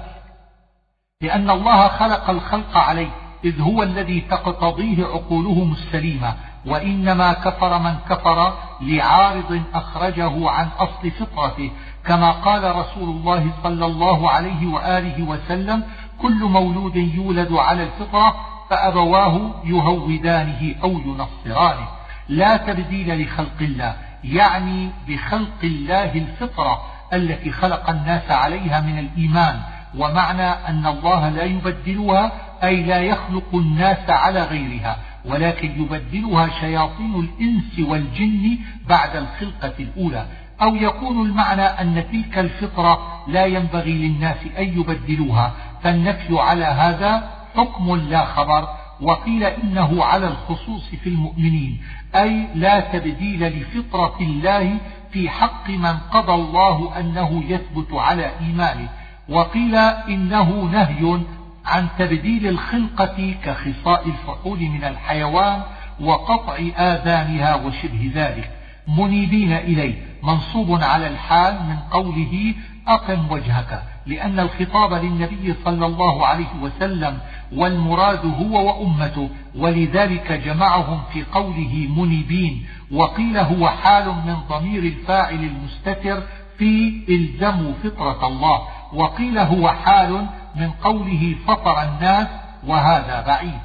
لأن 1.23 1.51
الله 1.51 1.89
خلق 1.89 2.31
الخلق 2.31 2.77
عليه 2.77 3.11
إذ 3.45 3.61
هو 3.61 3.83
الذي 3.83 4.21
تقتضيه 4.21 5.05
عقولهم 5.05 5.73
السليمة 5.73 6.35
وإنما 6.67 7.33
كفر 7.33 7.79
من 7.79 7.95
كفر 8.11 8.53
لعارض 8.81 9.63
أخرجه 9.75 10.51
عن 10.51 10.69
أصل 10.79 11.11
فطرته 11.11 11.71
كما 12.07 12.31
قال 12.31 12.77
رسول 12.77 13.09
الله 13.09 13.51
صلى 13.63 13.87
الله 13.87 14.31
عليه 14.31 14.67
وآله 14.67 15.23
وسلم 15.23 15.83
كل 16.19 16.45
مولود 16.45 16.97
يولد 16.97 17.53
على 17.53 17.83
الفطرة 17.83 18.37
فأبواه 18.71 19.55
يهودانه 19.65 20.75
أو 20.83 20.91
ينصرانه. 20.91 21.89
لا 22.29 22.57
تبديل 22.57 23.23
لخلق 23.23 23.61
الله 23.61 23.95
يعني 24.25 24.91
بخلق 25.09 25.59
الله 25.65 26.13
الفطرة 26.15 26.83
التي 27.13 27.51
خلق 27.51 27.91
الناس 27.91 28.31
عليها 28.31 28.81
من 28.81 28.99
الإيمان 28.99 29.61
ومعنى 29.99 30.43
أن 30.43 30.87
الله 30.87 31.29
لا 31.29 31.45
يبدلها 31.45 32.33
أي 32.63 32.83
لا 32.83 33.01
يخلق 33.01 33.55
الناس 33.55 34.11
على 34.11 34.43
غيرها 34.43 34.97
ولكن 35.25 35.83
يبدلها 35.83 36.49
شياطين 36.61 37.15
الإنس 37.15 37.89
والجن 37.89 38.59
بعد 38.89 39.17
الخلقة 39.17 39.73
الأولى. 39.81 40.27
أو 40.63 40.75
يكون 40.75 41.27
المعنى 41.27 41.63
أن 41.63 42.05
تلك 42.13 42.39
الفطرة 42.39 43.23
لا 43.29 43.47
ينبغي 43.47 43.93
للناس 43.93 44.37
أن 44.59 44.81
يبدلوها 44.81 45.53
فالنفي 45.83 46.39
على 46.39 46.65
هذا 46.65 47.31
حكم 47.57 47.97
لا 47.97 48.25
خبر. 48.25 48.69
وقيل 49.01 49.45
إنه 49.45 50.05
على 50.05 50.27
الخصوص 50.27 50.89
في 51.03 51.09
المؤمنين 51.09 51.81
أي 52.15 52.47
لا 52.55 52.81
تبديل 52.81 53.61
لفطرة 53.61 54.17
الله 54.21 54.77
في 55.13 55.31
حق 55.31 55.71
من 55.71 55.99
قضى 55.99 56.35
الله 56.35 57.01
أنه 57.01 57.45
يثبت 57.49 57.93
على 57.93 58.31
إيمانه. 58.41 58.89
وقيل 59.29 59.75
إنه 60.09 60.71
نهي 60.73 61.21
عن 61.67 61.89
تبديل 61.99 62.47
الخلقة 62.47 63.35
كخصاء 63.45 64.07
الفحول 64.09 64.61
من 64.61 64.85
الحيوان 64.85 65.63
وقطع 66.01 66.57
آذانها 66.77 67.55
وشبه 67.55 68.11
ذلك. 68.15 68.60
منيبين 68.99 69.53
إليه 69.53 69.95
منصوب 70.23 70.83
على 70.83 71.07
الحال 71.07 71.55
من 71.55 71.77
قوله 71.91 72.55
أقم 72.89 73.33
وجهك 73.33 73.83
لأن 74.07 74.41
الخطاب 74.41 74.93
للنبي 74.93 75.55
صلى 75.65 75.87
الله 75.87 76.27
عليه 76.27 76.55
وسلم 76.63 77.19
والمراد 77.57 78.27
هو 78.27 78.67
وأمته 78.69 79.31
ولذلك 79.57 80.33
جمعهم 80.33 81.01
في 81.13 81.25
قوله 81.33 81.89
منيبين 81.97 82.67
وقيل 82.93 83.39
هو 83.39 83.69
حال 83.69 84.07
من 84.07 84.37
ضمير 84.49 84.83
الفاعل 84.83 85.35
المستتر 85.45 86.23
في 86.59 87.03
إلزموا 87.09 87.73
فطرة 87.85 88.27
الله 88.27 88.63
وقيل 88.95 89.39
هو 89.39 89.69
حال 89.69 90.27
من 90.57 90.71
قوله 90.71 91.37
فطر 91.47 91.83
الناس 91.83 92.27
وهذا 92.67 93.25
بعيد. 93.27 93.59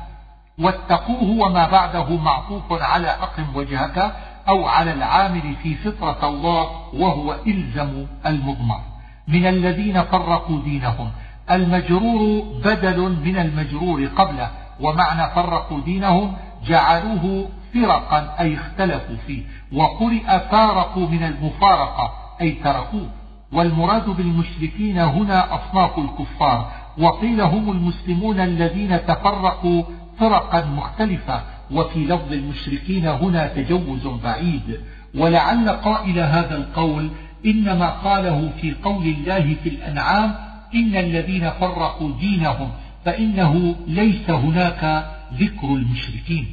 واتقوه 0.59 1.29
وما 1.29 1.67
بعده 1.67 2.17
معطوف 2.17 2.81
على 2.81 3.07
أقم 3.07 3.55
وجهك 3.55 4.15
أو 4.49 4.65
على 4.65 4.93
العامل 4.93 5.55
في 5.63 5.75
فطرة 5.75 6.29
الله 6.29 6.69
وهو 6.93 7.35
إلزم 7.47 8.05
المضمر. 8.25 8.79
من 9.27 9.45
الذين 9.45 10.03
فرقوا 10.03 10.61
دينهم. 10.63 11.11
المجرور 11.51 12.43
بدل 12.65 12.99
من 13.25 13.37
المجرور 13.37 14.05
قبله. 14.05 14.51
ومعنى 14.79 15.35
فرقوا 15.35 15.79
دينهم 15.81 16.33
جعلوه 16.67 17.49
فرقا 17.73 18.35
أي 18.39 18.53
اختلفوا 18.53 19.15
فيه. 19.27 19.43
وقرئ 19.73 20.39
فارقوا 20.51 21.07
من 21.07 21.23
المفارقة 21.23 22.13
أي 22.41 22.51
تركوه. 22.51 23.09
والمراد 23.53 24.09
بالمشركين 24.09 24.97
هنا 24.97 25.55
أصناف 25.55 25.99
الكفار. 25.99 26.71
وقيل 26.97 27.41
هم 27.41 27.71
المسلمون 27.71 28.39
الذين 28.39 29.05
تفرقوا 29.05 29.83
فرقا 30.19 30.65
مختلفة. 30.65 31.54
وفي 31.71 31.99
لفظ 31.99 32.33
المشركين 32.33 33.07
هنا 33.07 33.47
تجوز 33.47 34.07
بعيد. 34.07 34.79
ولعل 35.15 35.69
قائل 35.69 36.19
هذا 36.19 36.55
القول 36.55 37.09
إنما 37.45 37.89
قاله 37.89 38.51
في 38.61 38.73
قول 38.83 39.05
الله 39.05 39.55
في 39.63 39.69
الأنعام 39.69 40.35
إن 40.75 40.95
الذين 40.95 41.49
فرقوا 41.49 42.11
دينهم 42.19 42.71
فإنه 43.05 43.75
ليس 43.87 44.29
هناك 44.29 45.05
ذكر 45.33 45.67
المشركين. 45.67 46.45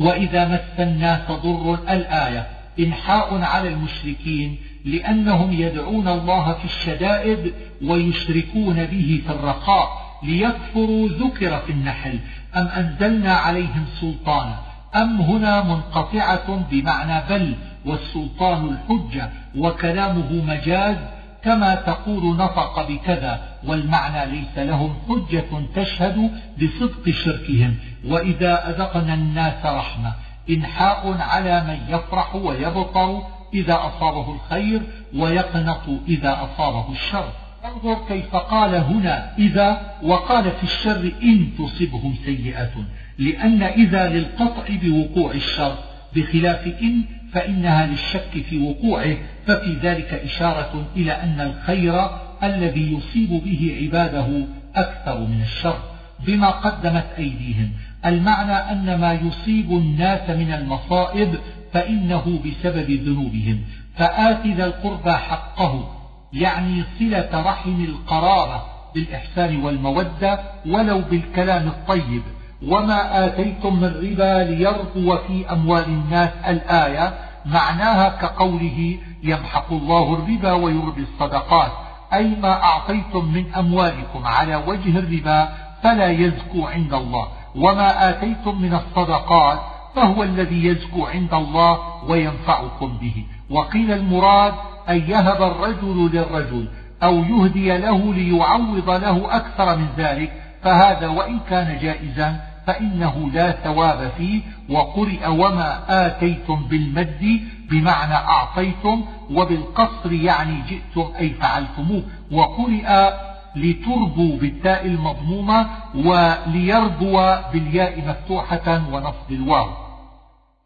وإذا 0.00 0.48
مس 0.48 0.80
الناس 0.80 1.30
ضر 1.30 1.74
الآية 1.74 2.46
إنحاء 2.78 3.42
على 3.42 3.68
المشركين 3.68 4.56
لأنهم 4.84 5.52
يدعون 5.52 6.08
الله 6.08 6.52
في 6.52 6.64
الشدائد 6.64 7.54
ويشركون 7.82 8.84
به 8.84 9.22
في 9.26 9.32
الرخاء 9.32 9.88
ليكفروا 10.22 11.08
ذكر 11.08 11.58
في 11.58 11.72
النحل. 11.72 12.18
أم 12.56 12.66
أنزلنا 12.66 13.32
عليهم 13.32 13.84
سلطانا؟ 14.00 14.58
أم 14.96 15.20
هنا 15.20 15.62
منقطعة 15.62 16.56
بمعنى 16.70 17.22
بل 17.28 17.54
والسلطان 17.86 18.68
الحجة 18.68 19.30
وكلامه 19.56 20.32
مجاز 20.32 20.96
كما 21.44 21.74
تقول 21.74 22.36
نطق 22.36 22.88
بكذا 22.88 23.40
والمعنى 23.66 24.26
ليس 24.26 24.58
لهم 24.58 24.96
حجة 25.08 25.46
تشهد 25.74 26.30
بصدق 26.62 27.10
شركهم. 27.10 27.74
وإذا 28.06 28.68
أذقنا 28.70 29.14
الناس 29.14 29.66
رحمة 29.66 30.12
إنحاء 30.50 31.16
على 31.20 31.64
من 31.64 31.94
يفرح 31.94 32.34
ويبطر 32.34 33.22
إذا 33.54 33.74
أصابه 33.74 34.34
الخير 34.34 34.82
ويقنط 35.16 35.82
إذا 36.08 36.38
أصابه 36.42 36.92
الشر. 36.92 37.28
انظر 37.74 37.98
كيف 38.08 38.36
قال 38.36 38.74
هنا 38.74 39.36
إذا 39.38 39.80
وقال 40.02 40.50
في 40.50 40.62
الشر 40.62 41.12
إن 41.22 41.48
تصبهم 41.58 42.14
سيئة 42.24 42.70
لأن 43.18 43.62
إذا 43.62 44.08
للقطع 44.08 44.64
بوقوع 44.82 45.32
الشر 45.32 45.78
بخلاف 46.16 46.66
إن 46.82 47.04
فإنها 47.32 47.86
للشك 47.86 48.44
في 48.50 48.58
وقوعه 48.58 49.16
ففي 49.46 49.74
ذلك 49.82 50.14
إشارة 50.14 50.86
إلى 50.96 51.12
أن 51.12 51.40
الخير 51.40 52.08
الذي 52.42 52.92
يصيب 52.92 53.28
به 53.28 53.78
عباده 53.82 54.46
أكثر 54.76 55.20
من 55.20 55.42
الشر 55.42 55.78
بما 56.26 56.50
قدمت 56.50 57.06
أيديهم. 57.18 57.72
المعنى 58.06 58.52
أن 58.52 59.00
ما 59.00 59.12
يصيب 59.12 59.70
الناس 59.70 60.30
من 60.30 60.52
المصائب 60.52 61.34
فإنه 61.72 62.40
بسبب 62.44 62.90
ذنوبهم. 62.90 63.60
فآت 63.96 64.46
ذا 64.46 64.64
القربى 64.64 65.12
حقه 65.12 65.97
يعني 66.32 66.84
صلة 66.98 67.42
رحم 67.46 67.84
القرابة 67.84 68.60
بالإحسان 68.94 69.64
والمودة 69.64 70.40
ولو 70.66 71.00
بالكلام 71.10 71.68
الطيب. 71.68 72.22
وما 72.68 73.26
آتيتم 73.26 73.76
من 73.76 73.84
ربا 73.84 74.50
ليربو 74.50 75.16
في 75.16 75.52
أموال 75.52 75.84
الناس 75.84 76.30
الآية 76.48 77.14
معناها 77.46 78.08
كقوله 78.08 78.98
يمحق 79.22 79.72
الله 79.72 80.14
الربا 80.14 80.52
ويربي 80.52 81.02
الصدقات. 81.02 81.72
أي 82.12 82.36
ما 82.42 82.62
أعطيتم 82.62 83.24
من 83.24 83.54
أموالكم 83.54 84.26
على 84.26 84.56
وجه 84.56 84.98
الربا 84.98 85.48
فلا 85.82 86.10
يزكو 86.10 86.66
عند 86.66 86.94
الله. 86.94 87.28
وما 87.56 88.10
آتيتم 88.10 88.62
من 88.62 88.74
الصدقات 88.74 89.58
فهو 89.96 90.22
الذي 90.22 90.64
يزكو 90.64 91.06
عند 91.06 91.34
الله 91.34 91.78
وينفعكم 92.08 92.98
به. 93.00 93.24
وقيل 93.50 93.92
المراد 93.92 94.54
أن 94.88 94.96
يهب 94.96 95.42
الرجل 95.42 96.10
للرجل 96.12 96.68
أو 97.02 97.14
يهدي 97.14 97.78
له 97.78 98.14
ليعوض 98.14 98.90
له 98.90 99.36
أكثر 99.36 99.76
من 99.76 99.88
ذلك 99.96 100.32
فهذا 100.62 101.08
وإن 101.08 101.40
كان 101.50 101.78
جائزا 101.78 102.40
فإنه 102.66 103.30
لا 103.32 103.50
ثواب 103.50 104.10
فيه 104.18 104.40
وقرئ 104.70 105.28
وما 105.28 105.84
آتيتم 106.06 106.62
بالمد 106.70 107.40
بمعنى 107.70 108.14
أعطيتم 108.14 109.04
وبالقصر 109.30 110.12
يعني 110.12 110.62
جئتم 110.68 111.12
أي 111.18 111.30
فعلتموه 111.30 112.02
وقرئ 112.32 113.10
لتربوا 113.56 114.36
بالتاء 114.38 114.86
المضمومة 114.86 115.66
وليربوا 115.94 117.50
بالياء 117.50 118.08
مفتوحة 118.08 118.82
ونصب 118.92 119.30
الواو. 119.30 119.68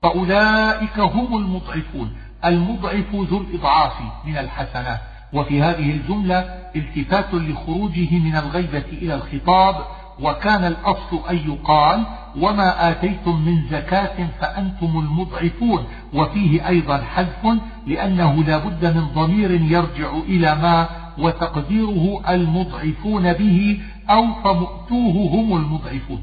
فأولئك 0.03 0.99
هم 0.99 1.37
المضعفون. 1.37 2.17
المضعف 2.45 3.15
ذو 3.15 3.39
الإضعاف 3.39 3.93
من 4.27 4.39
الحسنات. 4.39 5.01
وفي 5.33 5.63
هذه 5.63 5.91
الجملة 5.91 6.39
التفات 6.77 7.35
لخروجه 7.35 8.19
من 8.19 8.37
الغيبة 8.37 8.85
إلى 8.93 9.15
الخطاب 9.15 9.77
وكان 10.21 10.65
الأصل 10.65 11.21
أن 11.31 11.37
يقال 11.37 12.05
وما 12.41 12.91
آتيتم 12.91 13.45
من 13.45 13.63
زكاة 13.71 14.29
فأنتم 14.41 14.99
المضعفون 14.99 15.85
وفيه 16.15 16.69
أيضا 16.69 16.99
حذف 16.99 17.59
لأنه 17.87 18.45
لا 18.45 18.59
بد 18.59 18.97
من 18.97 19.07
ضمير 19.15 19.51
يرجع 19.51 20.13
إلى 20.29 20.55
ما 20.55 20.89
وتقديره 21.19 22.23
المضعفون 22.29 23.33
به 23.33 23.81
أو 24.11 24.33
فمؤتوه 24.45 25.31
هم 25.35 25.57
المضعفون. 25.57 26.23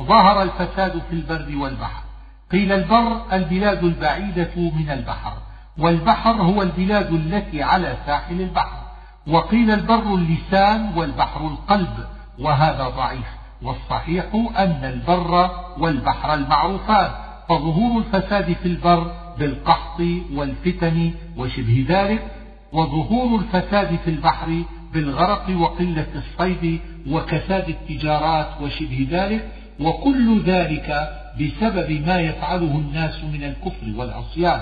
ظهر 0.00 0.42
الفساد 0.42 1.02
في 1.10 1.12
البر 1.12 1.56
والبحر. 1.56 2.09
قيل 2.52 2.72
البر 2.72 3.22
البلاد 3.32 3.84
البعيدة 3.84 4.50
من 4.56 4.90
البحر 4.90 5.32
والبحر 5.78 6.32
هو 6.32 6.62
البلاد 6.62 7.12
التي 7.12 7.62
على 7.62 7.96
ساحل 8.06 8.40
البحر 8.40 8.80
وقيل 9.26 9.70
البر 9.70 10.14
اللسان 10.14 10.92
والبحر 10.96 11.46
القلب 11.46 12.06
وهذا 12.38 12.88
ضعيف 12.88 13.26
والصحيح 13.62 14.24
أن 14.58 14.84
البر 14.84 15.50
والبحر 15.78 16.34
المعروفان 16.34 17.10
فظهور 17.48 17.98
الفساد 18.02 18.52
في 18.52 18.66
البر 18.66 19.12
بالقحط 19.38 20.00
والفتن 20.34 21.14
وشبه 21.36 21.86
ذلك 21.88 22.22
وظهور 22.72 23.40
الفساد 23.40 23.96
في 24.04 24.10
البحر 24.10 24.62
بالغرق 24.92 25.46
وقلة 25.58 26.06
الصيد 26.14 26.80
وكساد 27.10 27.68
التجارات 27.68 28.60
وشبه 28.62 29.08
ذلك 29.10 29.48
وكل 29.80 30.42
ذلك 30.42 31.19
بسبب 31.40 32.06
ما 32.06 32.20
يفعله 32.20 32.78
الناس 32.78 33.24
من 33.24 33.44
الكفر 33.44 33.86
والعصيان. 33.96 34.60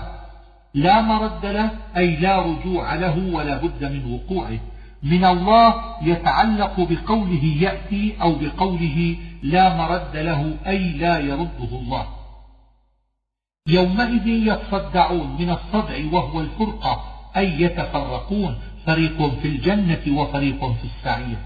لا 0.75 1.01
مرد 1.01 1.47
له 1.47 1.71
أي 1.97 2.17
لا 2.17 2.43
رجوع 2.43 2.95
له 2.95 3.19
ولا 3.33 3.57
بد 3.57 3.85
من 3.85 4.13
وقوعه. 4.13 4.59
من 5.03 5.25
الله 5.25 5.75
يتعلق 6.03 6.81
بقوله 6.81 7.45
يأتي 7.45 8.15
أو 8.23 8.35
بقوله 8.35 9.17
لا 9.43 9.77
مرد 9.77 10.17
له 10.17 10.57
أي 10.67 10.93
لا 10.93 11.19
يرده 11.19 11.71
الله. 11.73 12.07
يومئذ 13.69 14.27
يتصدعون 14.27 15.37
من 15.39 15.51
الصدع 15.51 15.97
وهو 16.13 16.41
الفرقة 16.41 17.05
أي 17.37 17.63
يتفرقون 17.63 18.55
فريق 18.87 19.35
في 19.43 19.49
الجنة 19.49 20.19
وفريق 20.21 20.65
في 20.65 20.85
السعير. 20.85 21.37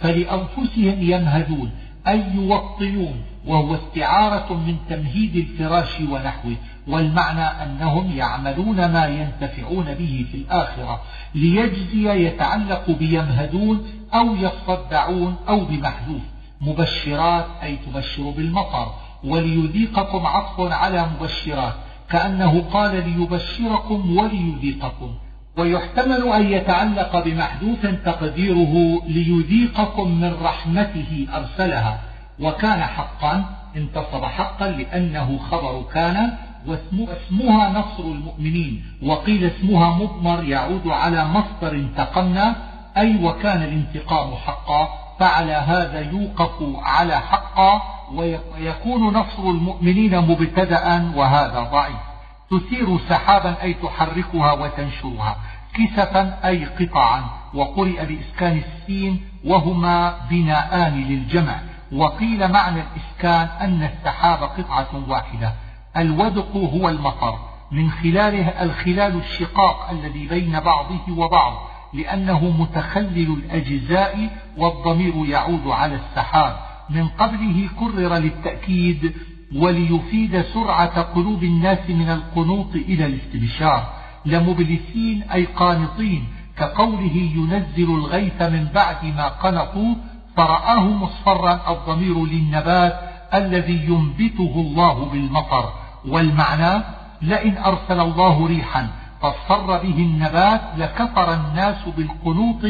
فلأنفسهم 0.00 1.02
يمهدون 1.02 1.70
أي 2.08 2.24
يوطنون 2.34 3.22
وهو 3.46 3.74
استعارة 3.74 4.52
من 4.52 4.76
تمهيد 4.88 5.36
الفراش 5.36 6.00
ونحوه 6.00 6.56
والمعنى 6.88 7.40
أنهم 7.40 8.16
يعملون 8.16 8.92
ما 8.92 9.06
ينتفعون 9.06 9.94
به 9.94 10.26
في 10.32 10.36
الآخرة 10.36 11.00
ليجزي 11.34 12.26
يتعلق 12.26 12.90
بيمهدون 12.90 13.86
أو 14.14 14.36
يصدعون 14.36 15.36
أو 15.48 15.64
بمحذوف 15.64 16.22
مبشرات 16.60 17.46
أي 17.62 17.76
تبشر 17.76 18.30
بالمطر 18.30 18.94
وليذيقكم 19.24 20.26
عطف 20.26 20.60
على 20.60 21.06
مبشرات 21.06 21.74
كأنه 22.10 22.60
قال 22.72 23.10
ليبشركم 23.10 24.16
وليذيقكم. 24.16 25.14
ويحتمل 25.56 26.28
أن 26.28 26.52
يتعلق 26.52 27.24
بمحذوف 27.24 27.86
تقديره 27.86 29.02
ليذيقكم 29.06 30.20
من 30.20 30.34
رحمته 30.42 31.26
أرسلها. 31.34 32.00
وكان 32.40 32.82
حقا 32.82 33.44
انتصب 33.76 34.24
حقا 34.24 34.66
لأنه 34.66 35.38
خبر 35.50 35.84
كان 35.94 36.32
واسمها 36.66 37.68
نصر 37.70 38.02
المؤمنين. 38.02 38.84
وقيل 39.02 39.44
اسمها 39.44 39.96
مضمر 39.96 40.44
يعود 40.44 40.88
على 40.88 41.24
مصدر 41.24 41.72
انتقمنا 41.72 42.56
أي 42.96 43.24
وكان 43.24 43.62
الانتقام 43.62 44.34
حقا 44.34 44.88
فعلى 45.18 45.52
هذا 45.52 46.00
يوقف 46.00 46.52
على 46.82 47.20
حقا 47.20 47.82
ويكون 48.14 49.02
نصر 49.02 49.42
المؤمنين 49.50 50.18
مبتدأ 50.18 51.12
وهذا 51.16 51.60
ضعيف. 51.72 52.11
تثير 52.52 52.98
سحابا 53.08 53.62
أي 53.62 53.74
تحركها 53.74 54.52
وتنشرها 54.52 55.36
كسفا 55.74 56.48
أي 56.48 56.64
قطعا 56.64 57.24
وقرئ 57.54 58.04
بإسكان 58.06 58.62
السين 58.64 59.20
وهما 59.44 60.14
بناءان 60.30 61.04
للجمع. 61.04 61.60
وقيل 61.92 62.52
معنى 62.52 62.80
الإسكان 62.80 63.48
أن 63.60 63.82
السحاب 63.82 64.42
قطعة 64.42 65.08
واحدة. 65.08 65.52
الودق 65.96 66.56
هو 66.56 66.88
المطر. 66.88 67.38
من 67.70 67.90
خلاله 67.90 68.48
الخلال 68.48 69.16
الشقاق 69.16 69.90
الذي 69.90 70.26
بين 70.26 70.60
بعضه 70.60 71.18
وبعض 71.18 71.52
لأنه 71.94 72.44
متخلل 72.58 73.32
الأجزاء 73.32 74.30
والضمير 74.56 75.26
يعود 75.26 75.66
على 75.66 75.94
السحاب. 75.94 76.56
من 76.90 77.08
قبله 77.08 77.68
كرر 77.80 78.14
للتأكيد 78.14 79.14
وليفيد 79.56 80.42
سرعة 80.42 81.02
قلوب 81.02 81.44
الناس 81.44 81.90
من 81.90 82.10
القنوط 82.10 82.74
إلى 82.74 83.06
الاستبشار. 83.06 83.92
لمبلسين 84.26 85.22
أي 85.22 85.44
قانطين 85.44 86.28
كقوله 86.58 87.30
ينزل 87.36 87.94
الغيث 87.94 88.42
من 88.42 88.68
بعد 88.74 89.04
ما 89.04 89.28
قنطوا 89.28 89.94
فرآه 90.36 90.84
مصفرا 90.84 91.60
الضمير 91.68 92.26
للنبات 92.26 93.00
الذي 93.34 93.86
ينبته 93.86 94.52
الله 94.56 95.04
بالمطر. 95.12 95.72
والمعنى 96.08 96.84
لئن 97.22 97.56
أرسل 97.56 98.00
الله 98.00 98.46
ريحا 98.46 98.88
فاصفر 99.22 99.66
به 99.66 99.98
النبات 99.98 100.60
لكفر 100.76 101.34
الناس 101.34 101.76
بالقنوط 101.96 102.64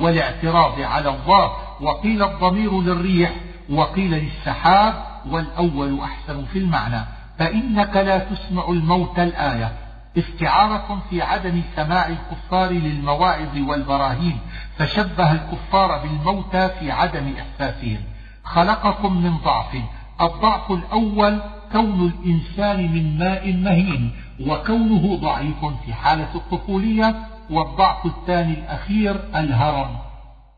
والاعتراض 0.00 0.80
على 0.80 1.08
الله. 1.08 1.50
وقيل 1.80 2.22
الضمير 2.22 2.80
للريح 2.80 3.32
وقيل 3.70 4.10
للسحاب 4.10 4.94
والأول 5.32 6.00
أحسن 6.00 6.44
في 6.44 6.58
المعنى. 6.58 7.04
فإنك 7.38 7.96
لا 7.96 8.18
تسمع 8.18 8.68
الموت 8.68 9.18
الآية 9.18 9.72
استعارة 10.18 11.02
في 11.10 11.22
عدم 11.22 11.62
سماع 11.76 12.08
الكفار 12.08 12.70
للمواعظ 12.70 13.58
والبراهين 13.58 14.38
فشبه 14.78 15.32
الكفار 15.32 15.98
بالموتى 15.98 16.68
في 16.68 16.90
عدم 16.90 17.34
إحساسهم. 17.38 17.98
خلقكم 18.44 19.22
من 19.22 19.36
ضعف 19.36 19.76
الضعف 20.20 20.72
الأول 20.72 21.40
كون 21.72 22.12
الإنسان 22.14 22.92
من 22.92 23.18
ماء 23.18 23.52
مهين 23.52 24.12
وكونه 24.46 25.16
ضعيف 25.16 25.64
في 25.86 25.94
حالة 25.94 26.34
الطفولية 26.34 27.14
والضعف 27.50 28.06
الثاني 28.06 28.52
الأخير 28.52 29.20
الهرم. 29.34 29.96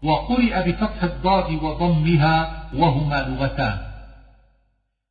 وقرئ 0.02 0.70
بفتح 0.70 1.02
الضاد 1.02 1.62
وضمها 1.62 2.64
وهما 2.74 3.16
لغتان. 3.28 3.89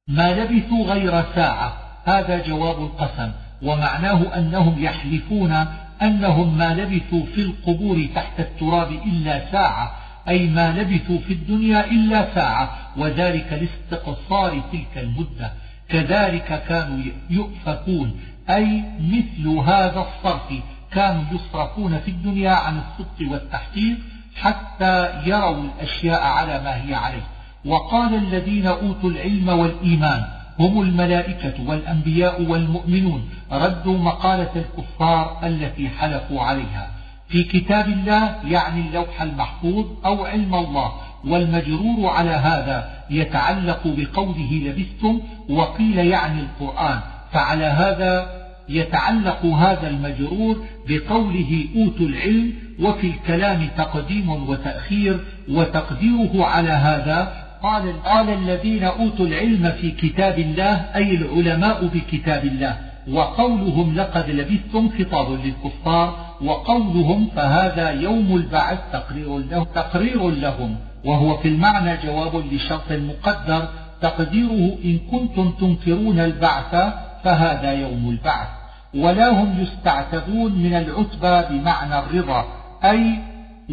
ما 0.10 0.32
لبثوا 0.34 0.86
غير 0.86 1.24
ساعة. 1.36 1.74
هذا 2.06 2.48
جواب 2.48 2.78
القسم 2.84 3.32
ومعناه 3.62 4.38
أنهم 4.38 4.84
يحلفون 4.84 5.66
أنهم 6.02 6.58
ما 6.58 6.74
لبثوا 6.74 7.26
في 7.36 7.42
القبور 7.42 8.08
تحت 8.16 8.40
التراب 8.40 8.92
إلا 8.92 9.52
ساعة. 9.52 9.92
أي 10.30 10.48
ما 10.48 10.72
لبثوا 10.72 11.20
في 11.20 11.34
الدنيا 11.34 11.86
إلا 11.86 12.36
ساعة. 12.36 12.70
وذلك 12.98 13.54
لاستقصار 13.54 14.62
تلك 14.72 14.98
المدة. 14.98 15.54
كذلك 15.90 16.64
كانوا 16.68 17.00
يؤفكون. 17.30 18.20
أي 18.50 18.84
مثل 19.00 19.48
هذا 19.48 20.08
الصرف. 20.08 20.54
كانوا 20.92 21.24
يصرفون 21.32 22.00
في 22.00 22.12
الدنيا 22.12 22.52
عن 22.52 22.78
الصدق 22.78 23.32
والتحقيق 23.32 23.98
حتى 24.36 25.22
يروا 25.26 25.64
الأشياء 25.64 26.22
على 26.22 26.64
ما 26.64 26.76
هي 26.76 26.96
عليه. 26.96 27.39
وقال 27.66 28.16
الذين 28.16 28.68
أوتوا 28.68 29.10
العلم 29.10 29.50
والإيمان 29.50 30.24
هم 30.60 30.82
الملائكة 30.82 31.54
والأنبياء 31.68 32.42
والمؤمنون 32.42 33.30
ردوا 33.52 33.98
مقالة 33.98 34.52
الكفار 34.56 35.40
التي 35.44 35.90
حلفوا 35.90 36.42
عليها. 36.42 36.88
في 37.28 37.44
كتاب 37.44 37.88
الله 37.88 38.36
يعني 38.46 38.82
اللوح 38.82 39.22
المحفوظ 39.22 39.86
أو 40.06 40.26
علم 40.26 40.56
الله 40.56 40.92
والمجرور 41.26 42.10
على 42.10 42.32
هذا 42.32 42.90
يتعلق 43.10 43.82
بقوله 43.86 44.52
لبثتم 44.52 45.22
وقيل 45.50 45.98
يعني 45.98 46.40
القرآن. 46.42 47.00
فعلى 47.32 47.66
هذا 47.66 48.40
يتعلق 48.70 49.46
هذا 49.46 49.88
المجرور 49.88 50.66
بقوله 50.88 51.66
أوتوا 51.76 52.06
العلم 52.06 52.54
وفي 52.80 53.08
الكلام 53.08 53.70
تقديم 53.78 54.30
وتأخير 54.30 55.20
وتقديره 55.50 56.46
على 56.46 56.70
هذا 56.70 57.49
قال, 57.64 58.04
قال 58.04 58.30
الذين 58.30 58.84
أوتوا 58.84 59.26
العلم 59.26 59.72
في 59.82 59.92
كتاب 59.92 60.40
الله 60.40 60.76
أي 60.96 61.16
العلماء 61.16 61.86
بكتاب 61.86 62.46
الله 62.46 62.78
وقولهم 63.12 63.96
لقد 63.96 64.30
لبثتم 64.30 64.90
خطاب 64.90 65.32
للكفار 65.32 66.36
وقولهم 66.42 67.28
فهذا 67.36 67.90
يوم 67.90 68.36
البعث 68.36 68.80
تقرير, 68.94 69.38
له 69.38 69.64
تقرير 69.76 70.30
لهم 70.30 70.76
وهو 71.06 71.38
في 71.38 71.48
المعنى 71.48 71.98
جواب 72.04 72.54
لشرط 72.54 72.92
مقدر 72.92 73.68
تقديره 74.02 74.78
إن 74.86 75.00
كنتم 75.12 75.52
تنكرون 75.52 76.20
البعث 76.20 76.94
فهذا 77.24 77.74
يوم 77.74 78.10
البعث 78.10 78.48
ولا 78.96 79.30
هم 79.30 79.60
يستعتبون 79.62 80.52
من 80.52 80.74
العتبى 80.74 81.56
بمعنى 81.58 82.00
الرضا 82.00 82.46
أي 82.84 83.20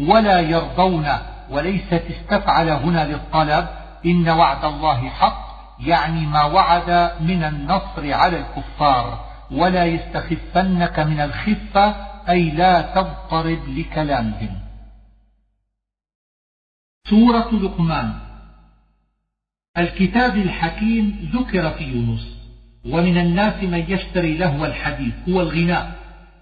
ولا 0.07 0.39
يرضون 0.39 1.07
وليست 1.49 2.03
استفعل 2.09 2.69
هنا 2.69 3.07
للطلب 3.07 3.67
إن 4.05 4.29
وعد 4.29 4.65
الله 4.65 5.09
حق 5.09 5.47
يعني 5.79 6.25
ما 6.25 6.43
وعد 6.43 7.11
من 7.21 7.43
النصر 7.43 8.13
على 8.13 8.39
الكفار. 8.39 9.27
ولا 9.51 9.85
يستخفنك 9.85 10.99
من 10.99 11.19
الخفة 11.19 11.95
أي 12.29 12.49
لا 12.49 12.81
تضطرب 12.81 13.59
لكلامهم. 13.67 14.59
سورة 17.09 17.49
لقمان. 17.51 18.13
الكتاب 19.77 20.35
الحكيم 20.35 21.31
ذكر 21.33 21.69
في 21.71 21.83
يونس 21.83 22.37
ومن 22.85 23.17
الناس 23.17 23.63
من 23.63 23.85
يشتري 23.87 24.37
لهو 24.37 24.65
الحديث 24.65 25.13
هو 25.29 25.41
الغناء. 25.41 25.91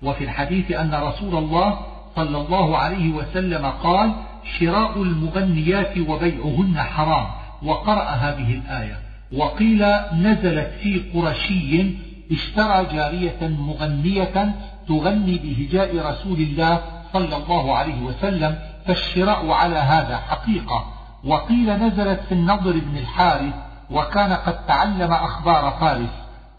وفي 0.04 0.24
الحديث 0.24 0.72
أن 0.72 0.96
رسول 0.96 1.36
الله 1.36 1.80
صلى 2.15 2.38
الله 2.38 2.78
عليه 2.78 3.13
وسلم 3.13 3.65
قال 3.65 4.13
شراء 4.60 5.01
المغنيات 5.01 5.97
وبيعهن 5.97 6.79
حرام 6.79 7.27
وقرأ 7.63 8.03
هذه 8.03 8.53
الآية. 8.53 8.99
وقيل 9.34 9.86
نزلت 10.13 10.71
في 10.81 10.99
قرشي 11.13 11.86
اشترى 12.31 12.86
جارية 12.93 13.38
مغنية 13.41 14.55
تغني 14.88 15.38
بهجاء 15.38 16.12
رسول 16.12 16.39
الله 16.39 16.81
صلى 17.13 17.36
الله 17.36 17.75
عليه 17.77 18.01
وسلم 18.01 18.55
فالشراء 18.86 19.51
على 19.51 19.75
هذا 19.75 20.17
حقيقة. 20.17 20.86
وقيل 21.23 21.73
نزلت 21.73 22.19
في 22.19 22.31
النضر 22.31 22.71
بن 22.71 22.97
الحارث 22.97 23.53
وكان 23.91 24.34
قد 24.34 24.65
تعلم 24.65 25.12
أخبار 25.12 25.77
فارس 25.79 26.10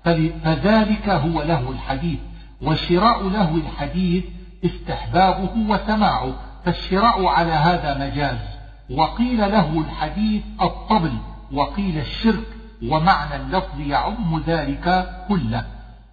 فذلك 0.05 1.09
هو 1.09 1.43
له 1.43 1.71
الحديث. 1.71 2.19
وشراء 2.63 3.29
له 3.29 3.55
الحديث 3.55 4.25
استحبابه 4.65 5.51
وسماعه. 5.69 6.35
فالشراء 6.67 7.27
على 7.27 7.53
هذا 7.53 7.99
مجاز. 7.99 8.39
وقيل 8.91 9.39
له 9.39 9.81
الحديث 9.81 10.43
الطبل 10.63 11.13
وقيل 11.53 11.99
الشرك 11.99 12.47
ومعنى 12.83 13.37
اللفظ 13.37 13.81
يعم 13.81 14.43
ذلك 14.47 15.17
كله. 15.29 15.65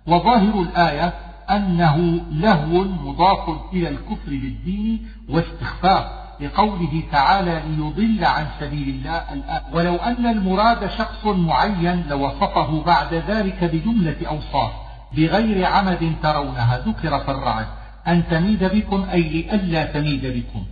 وظاهر 0.08 0.62
الآية 0.62 1.14
أنه 1.50 2.22
لهو 2.32 2.84
مضاف 2.84 3.74
إلى 3.74 3.90
الكفر 3.90 4.30
بالدين 4.30 5.08
واستخفاف 5.30 6.06
لقوله 6.42 7.04
تعالى 7.12 7.62
ليضل 7.68 8.26
عن 8.26 8.46
سبيل 8.60 8.90
الله 8.90 9.34
الآن 9.34 9.62
ولو 9.74 9.96
أن 9.96 10.26
المراد 10.26 10.90
شخص 10.90 11.26
معين 11.26 12.04
لوصفه 12.10 12.84
بعد 12.84 13.14
ذلك 13.14 13.64
بجملة 13.64 14.28
أوصاف 14.28 14.72
بغير 15.14 15.66
عمد 15.66 16.16
ترونها 16.24 16.78
ذكر 16.78 17.20
في 17.20 17.32
الرعد 17.32 17.68
أن 18.08 18.24
تميد 18.30 18.64
بكم 18.64 19.06
أي 19.12 19.22
لئلا 19.22 19.86
تميد 19.86 20.26
بكم. 20.26 20.64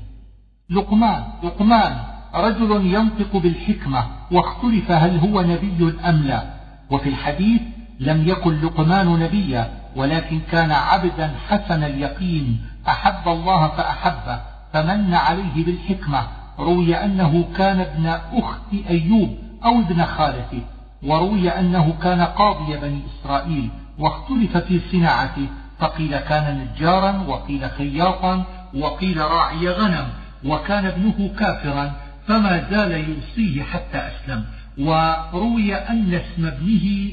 لقمان 0.69 1.23
لقمان 1.43 1.97
رجل 2.35 2.85
ينطق 2.93 3.37
بالحكمة 3.37 4.05
واختلف 4.31 4.91
هل 4.91 5.17
هو 5.17 5.41
نبي 5.41 5.93
أم 6.05 6.23
لا. 6.23 6.43
وفي 6.89 7.09
الحديث 7.09 7.61
لم 7.99 8.27
يكن 8.27 8.61
لقمان 8.61 9.19
نبيا 9.19 9.69
ولكن 9.95 10.39
كان 10.51 10.71
عبدا 10.71 11.31
حسن 11.47 11.83
اليقين 11.83 12.61
أحب 12.87 13.27
الله 13.27 13.67
فأحبه 13.67 14.41
فمن 14.73 15.13
عليه 15.13 15.65
بالحكمة. 15.65 16.27
روي 16.59 16.95
أنه 16.95 17.45
كان 17.57 17.79
ابن 17.79 18.05
أخت 18.33 18.73
أيوب 18.89 19.35
أو 19.65 19.79
ابن 19.79 20.05
خالته 20.05 20.61
وروي 21.03 21.49
أنه 21.49 21.93
كان 22.01 22.21
قاضي 22.21 22.77
بني 22.77 23.01
إسرائيل 23.05 23.69
واختلف 23.99 24.57
في 24.57 24.79
صناعته 24.91 25.47
فقيل 25.81 26.17
كان 26.17 26.67
نجارا 26.75 27.11
وقيل 27.27 27.69
خياطا 27.69 28.45
وقيل 28.73 29.17
راعي 29.17 29.69
غنم 29.69 30.07
وكان 30.45 30.85
ابنه 30.85 31.33
كافرا 31.39 31.93
فما 32.27 32.67
زال 32.71 32.91
يوصيه 32.91 33.63
حتى 33.63 33.97
أسلم. 33.97 34.45
وروي 34.77 35.75
أن 35.75 36.13
اسم 36.13 36.45
ابنه 36.45 37.11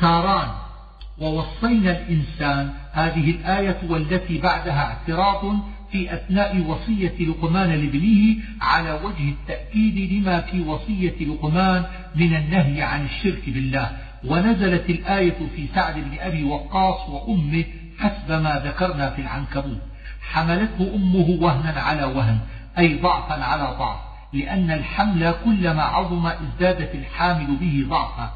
تاران 0.00 0.48
ووصينا 1.18 1.90
الإنسان 1.90 2.70
هذه 2.92 3.30
الآية 3.30 3.78
والتي 3.88 4.38
بعدها 4.38 4.84
اعتراض 4.84 5.56
في 5.92 6.14
أثناء 6.14 6.58
وصية 6.58 7.14
لقمان 7.20 7.70
لابنه 7.70 8.36
على 8.60 9.00
وجه 9.04 9.28
التأكيد 9.28 10.12
لما 10.12 10.40
في 10.40 10.60
وصية 10.60 11.26
لقمان 11.26 11.84
من 12.14 12.36
النهي 12.36 12.82
عن 12.82 13.04
الشرك 13.04 13.42
بالله. 13.46 13.90
ونزلت 14.24 14.90
الآية 14.90 15.38
في 15.56 15.66
سعد 15.74 15.94
بن 15.94 16.18
أبي 16.20 16.44
وقاص 16.44 17.08
وأمه 17.08 17.64
حسب 17.98 18.32
ما 18.32 18.62
ذكرنا 18.64 19.10
في 19.10 19.22
العنكبوت. 19.22 19.78
حملته 20.32 20.94
أمه 20.94 21.38
وهنا 21.40 21.80
على 21.80 22.04
وهن 22.04 22.38
أي 22.78 22.98
ضعفا 22.98 23.44
على 23.44 23.76
ضعف 23.78 23.98
لأن 24.32 24.70
الحمل 24.70 25.34
كلما 25.44 25.82
عظم 25.82 26.26
ازدادت 26.26 26.94
الحامل 26.94 27.56
به 27.56 27.86
ضعفا. 27.88 28.30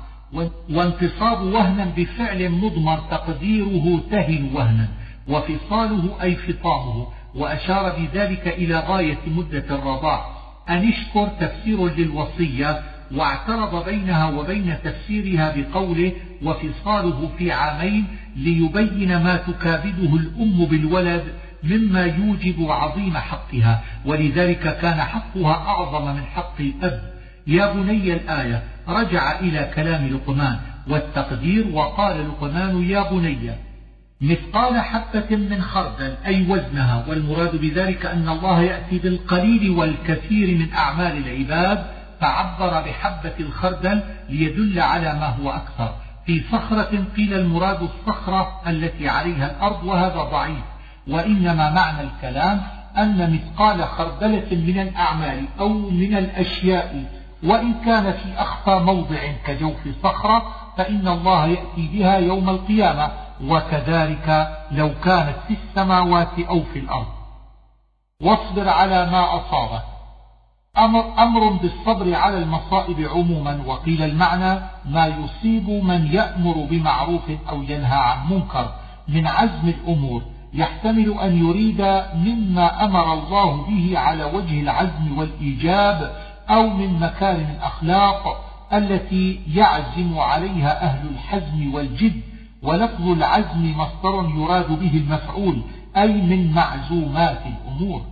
وانتصاب 0.71 1.43
وهنا 1.43 1.85
بفعل 1.97 2.51
مضمر 2.51 2.99
تقديره 3.11 4.01
تهن 4.11 4.51
وهنا 4.55 4.89
وفصاله 5.29 6.23
أي 6.23 6.37
فطامه 6.37 7.07
وأشار 7.35 7.97
بذلك 7.99 8.49
إلى 8.49 8.79
غاية 8.79 9.19
مدة 9.27 9.65
الرضاع. 9.71 10.27
أن 10.69 10.89
اشكر 10.89 11.29
تفسير 11.41 11.89
للوصية 11.89 12.83
واعترض 13.15 13.85
بينها 13.85 14.31
وبين 14.31 14.77
تفسيرها 14.85 15.55
بقوله 15.57 16.13
وفصاله 16.43 17.31
في 17.39 17.53
عامين 17.53 18.07
ليبين 18.37 19.23
ما 19.23 19.37
تكابده 19.37 20.15
الأم 20.17 20.65
بالولد 20.65 21.25
مما 21.63 22.05
يوجب 22.05 22.71
عظيم 22.71 23.17
حقها 23.17 23.83
ولذلك 24.07 24.79
كان 24.81 25.01
حقها 25.01 25.55
أعظم 25.55 26.15
من 26.15 26.23
حق 26.23 26.61
الأب. 26.61 27.01
يا 27.47 27.73
بني 27.73 28.13
الآية 28.15 28.63
رجع 28.89 29.41
إلى 29.41 29.71
كلام 29.75 30.09
لقمان 30.09 30.59
والتقدير 30.89 31.67
وقال 31.73 32.29
لقمان 32.29 32.83
يا 32.83 33.11
بني 33.11 33.51
مثقال 34.21 34.81
حبة 34.81 35.37
من 35.37 35.63
خردل 35.63 36.15
أي 36.27 36.47
وزنها. 36.49 37.05
والمراد 37.09 37.57
بذلك 37.57 38.07
أن 38.07 38.29
الله 38.29 38.63
يأتي 38.63 38.99
بالقليل 38.99 39.71
والكثير 39.71 40.59
من 40.59 40.73
أعمال 40.73 41.27
العباد 41.27 41.87
فعبر 42.21 42.81
بحبة 42.81 43.35
الخردل 43.41 44.03
ليدل 44.29 44.81
على 44.81 45.15
ما 45.15 45.27
هو 45.27 45.51
أكثر. 45.51 45.95
في 46.27 46.43
صخرة 46.53 47.05
قيل 47.17 47.35
المراد 47.35 47.83
الصخرة 47.83 48.61
التي 48.67 49.09
عليها 49.09 49.51
الأرض 49.51 49.85
وهذا 49.85 50.23
ضعيف 50.23 50.65
وإنما 51.09 51.71
معنى 51.71 52.01
الكلام 52.01 52.63
أن 52.99 53.33
مثقال 53.33 53.85
خردلة 53.85 54.47
من 54.51 54.81
الأعمال 54.81 55.45
أو 55.61 55.69
من 55.69 56.17
الأشياء 56.17 57.05
وإن 57.43 57.75
كان 57.85 58.13
في 58.13 58.43
أخفى 58.43 58.79
موضع 58.85 59.19
كجوف 59.47 59.89
صخرة 60.03 60.55
فإن 60.77 61.09
الله 61.09 61.47
يأتي 61.47 61.89
بها 61.93 62.17
يوم 62.17 62.49
القيامة 62.49 63.11
وكذلك 63.45 64.49
لو 64.73 64.91
كانت 65.05 65.37
في 65.49 65.57
السماوات 65.65 66.39
أو 66.49 66.63
في 66.73 66.79
الأرض. 66.79 67.07
واصبر 68.23 68.69
على 68.69 69.07
ما 69.07 69.37
أصابك. 69.37 69.90
أمر, 70.81 71.05
أمر 71.19 71.53
بالصبر 71.53 72.15
على 72.15 72.39
المصائب 72.39 73.01
عموما 73.01 73.63
وقيل 73.67 74.03
المعنى 74.03 74.61
ما 74.91 75.07
يصيب 75.07 75.71
من 75.71 76.07
يأمر 76.07 76.67
بمعروف 76.71 77.31
أو 77.49 77.63
ينهى 77.63 77.99
عن 77.99 78.31
منكر 78.31 78.73
من 79.09 79.27
عزم 79.27 79.69
الأمور 79.69 80.23
يحتمل 80.55 81.19
أن 81.23 81.47
يريد 81.47 81.81
مما 82.15 82.85
أمر 82.85 83.13
الله 83.13 83.67
به 83.67 83.99
على 83.99 84.25
وجه 84.25 84.61
العزم 84.61 85.19
والإيجاب 85.19 86.13
أو 86.51 86.71
من 86.71 87.01
مكارم 87.01 87.47
الأخلاق 87.59 88.51
التي 88.73 89.41
يعزم 89.55 90.19
عليها 90.19 90.83
أهل 90.85 91.09
الحزم 91.09 91.75
والجد 91.75 92.21
ولفظ 92.63 93.09
العزم 93.09 93.75
مصدر 93.79 94.31
يراد 94.37 94.69
به 94.79 94.97
المفعول 94.97 95.63
أي 95.97 96.13
من 96.13 96.53
معزومات 96.53 97.41
الأمور. 97.47 98.03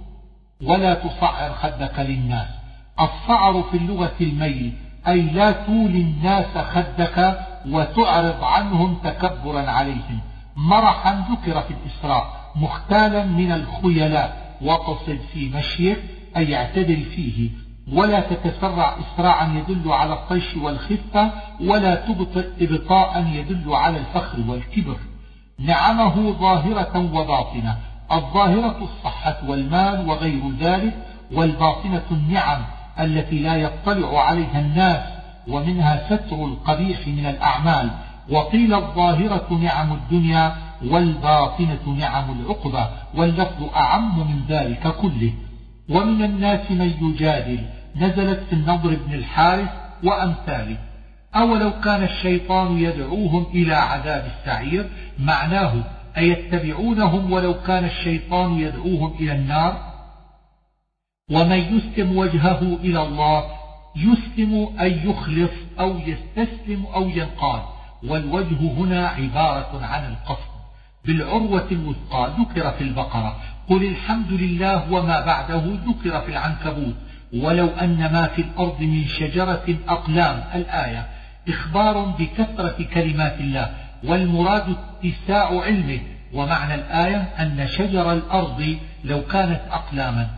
ولا 0.63 0.95
تصعر 0.95 1.53
خدك 1.53 1.99
للناس. 1.99 2.58
الصعر 3.01 3.63
في 3.63 3.77
اللغة 3.77 4.17
الميل 4.21 4.73
أي 5.09 5.21
لا 5.21 5.53
تولي 5.53 6.01
الناس 6.01 6.59
خدك 6.59 7.39
وتعرض 7.69 8.45
عنهم 8.45 8.95
تكبرا 8.95 9.71
عليهم. 9.71 10.21
مرحا 10.57 11.25
ذكر 11.31 11.61
في 11.61 11.75
الإسراء 11.75 12.53
مختالا 12.57 13.25
من 13.25 13.53
الخيلاء 13.53 14.57
واقصد 14.63 15.19
في 15.33 15.49
مشيك 15.49 15.99
أي 16.37 16.57
اعتدل 16.57 17.05
فيه. 17.05 17.51
ولا 17.93 18.21
تتسرع 18.21 18.97
إسراعا 18.99 19.55
يدل 19.55 19.93
على 19.93 20.13
الطيش 20.13 20.57
والخفة 20.57 21.31
ولا 21.61 21.95
تبطئ 21.95 22.47
إبطاء 22.61 23.27
يدل 23.33 23.75
على 23.75 23.99
الفخر 23.99 24.39
والكبر. 24.49 24.97
نعمه 25.59 26.33
ظاهرة 26.33 27.11
وباطنة 27.15 27.77
الظاهرة 28.13 28.77
الصحة 28.83 29.39
والمال 29.49 30.09
وغير 30.09 30.43
ذلك 30.61 30.95
والباطنة 31.33 32.03
النعم. 32.11 32.78
التي 33.01 33.39
لا 33.39 33.57
يطلع 33.57 34.25
عليها 34.25 34.61
الناس 34.61 35.01
ومنها 35.49 36.07
ستر 36.07 36.45
القبيح 36.45 37.09
من 37.09 37.27
الأعمال. 37.27 37.91
وقيل 38.31 38.75
الظاهرة 38.75 39.59
نعم 39.63 39.93
الدنيا 39.93 40.53
والباطنة 40.85 41.97
نعم 41.99 42.41
العقبة. 42.41 42.89
واللفظ 43.15 43.75
أعم 43.77 44.19
من 44.19 44.41
ذلك 44.49 44.89
كله. 44.89 45.33
ومن 45.89 46.25
الناس 46.25 46.71
من 46.71 46.93
يجادل. 47.03 47.61
نزلت 47.97 48.41
في 48.49 48.53
النضر 48.53 48.97
بن 49.07 49.15
الحارث 49.15 49.69
وأمثاله. 50.05 50.77
أولو 51.37 51.71
كان 51.85 52.03
الشيطان 52.03 52.79
يدعوهم 52.79 53.47
إلى 53.55 53.75
عذاب 53.75 54.27
السعير؟ 54.27 54.89
معناه 55.19 55.73
أيتبعونهم 56.19 57.33
ولو 57.33 57.55
كان 57.55 57.85
الشيطان 57.85 58.59
يدعوهم 58.59 59.15
إلى 59.21 59.33
النار؟ 59.33 59.88
ومن 61.31 61.59
يسلم 61.59 62.17
وجهه 62.19 62.79
إلى 62.85 63.03
الله 63.03 63.45
يسلم 63.97 64.69
أي 64.81 65.01
يخلص 65.05 65.51
أو 65.81 65.99
يستسلم 65.99 66.87
أو 66.95 67.09
ينقاد. 67.09 67.63
والوجه 68.05 68.61
هنا 68.61 69.09
عبارة 69.09 69.87
عن 69.87 70.13
القصد. 70.13 70.59
بالعروة 71.05 71.67
الوثقى 71.73 72.33
ذكر 72.39 72.71
في 72.71 72.85
البقرة. 72.85 73.37
قل 73.69 73.85
الحمد 73.85 74.33
لله 74.33 74.93
وما 74.93 75.21
بعده 75.27 75.63
ذكر 75.87 76.21
في 76.21 76.29
العنكبوت. 76.29 76.95
ولو 77.35 77.67
أن 77.67 78.13
ما 78.13 78.27
في 78.27 78.43
الأرض 78.43 78.81
من 78.81 79.05
شجرة 79.07 79.77
أقلام 79.89 80.45
الآية 80.55 81.09
إخبار 81.49 82.05
بكثرة 82.05 82.85
كلمات 82.95 83.41
الله 83.41 83.75
والمراد 84.05 84.77
اتساع 85.05 85.61
علمه. 85.61 86.01
ومعنى 86.33 86.75
الآية 86.75 87.17
أن 87.17 87.67
شجر 87.69 88.13
الأرض 88.13 88.77
لو 89.05 89.23
كانت 89.23 89.61
أقلاما. 89.71 90.38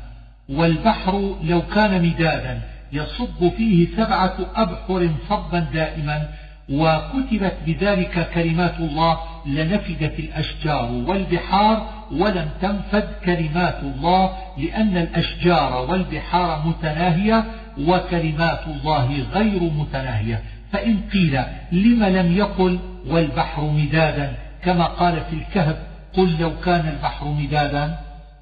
والبحر 0.51 1.37
لو 1.45 1.63
كان 1.63 2.03
مدادا 2.03 2.61
يصب 2.93 3.49
فيه 3.57 3.89
سبعة 3.97 4.37
أبحر 4.57 5.11
صبا 5.29 5.59
دائما 5.59 6.29
وكتبت 6.73 7.55
بذلك 7.67 8.31
كلمات 8.35 8.81
الله 8.81 9.19
لنفدت 9.47 10.19
الأشجار 10.19 10.93
والبحار 10.93 11.87
ولم 12.13 12.49
تنفد 12.63 13.09
كلمات 13.25 13.79
الله 13.83 14.31
لأن 14.59 14.97
الأشجار 14.97 15.91
والبحار 15.91 16.67
متناهية 16.67 17.45
وكلمات 17.79 18.61
الله 18.67 19.25
غير 19.33 19.63
متناهية. 19.63 20.43
فإن 20.73 21.01
قيل 21.13 21.41
لم 21.73 22.05
لم 22.05 22.37
يقل 22.37 22.79
والبحر 23.07 23.63
مدادا 23.63 24.33
كما 24.65 24.85
قال 24.85 25.21
في 25.21 25.37
الكهف 25.37 25.77
قل 26.17 26.37
لو 26.41 26.53
كان 26.65 26.89
البحر 26.89 27.27
مدادا 27.29 27.99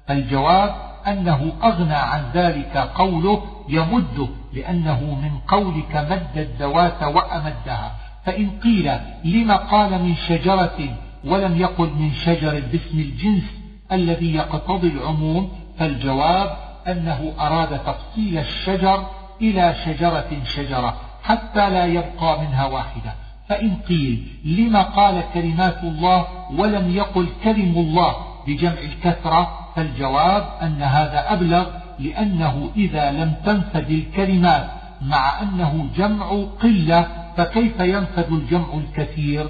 الجواب 0.09 0.88
أنه 1.09 1.53
أغنى 1.63 1.93
عن 1.93 2.23
ذلك 2.33 2.77
قوله 2.77 3.43
يمده 3.69 4.27
لأنه 4.53 4.99
من 4.99 5.31
قولك 5.47 5.95
مد 5.95 6.37
الذوات 6.37 7.03
وأمدها. 7.03 7.95
فإن 8.25 8.49
قيل 8.63 8.91
لما 9.23 9.55
قال 9.55 10.03
من 10.03 10.15
شجرة 10.15 10.77
ولم 11.25 11.57
يقل 11.57 11.89
من 11.99 12.11
شجر 12.13 12.59
باسم 12.71 12.99
الجنس 12.99 13.43
الذي 13.91 14.35
يقتضي 14.35 14.87
العموم 14.87 15.51
فالجواب 15.79 16.57
أنه 16.87 17.33
أراد 17.39 17.79
تفصيل 17.79 18.37
الشجر 18.37 19.05
إلى 19.41 19.75
شجرة 19.85 20.29
شجرة 20.55 20.95
حتى 21.23 21.69
لا 21.69 21.85
يبقى 21.85 22.41
منها 22.41 22.65
واحدة. 22.65 23.13
فإن 23.49 23.75
قيل 23.75 24.27
لما 24.45 24.81
قال 24.81 25.23
كلمات 25.33 25.83
الله 25.83 26.27
ولم 26.57 26.91
يقل 26.91 27.27
كلم 27.43 27.73
الله 27.77 28.15
بجمع 28.47 28.81
الكثرة 28.81 29.68
فالجواب 29.79 30.43
أن 30.61 30.81
هذا 30.81 31.33
أبلغ 31.33 31.67
لأنه 31.99 32.69
إذا 32.75 33.11
لم 33.11 33.33
تنفد 33.45 33.89
الكلمات 33.89 34.65
مع 35.01 35.41
أنه 35.41 35.87
جمع 35.97 36.43
قلة 36.61 37.07
فكيف 37.37 37.79
ينفد 37.79 38.31
الجمع 38.31 38.67
الكثير؟ 38.73 39.47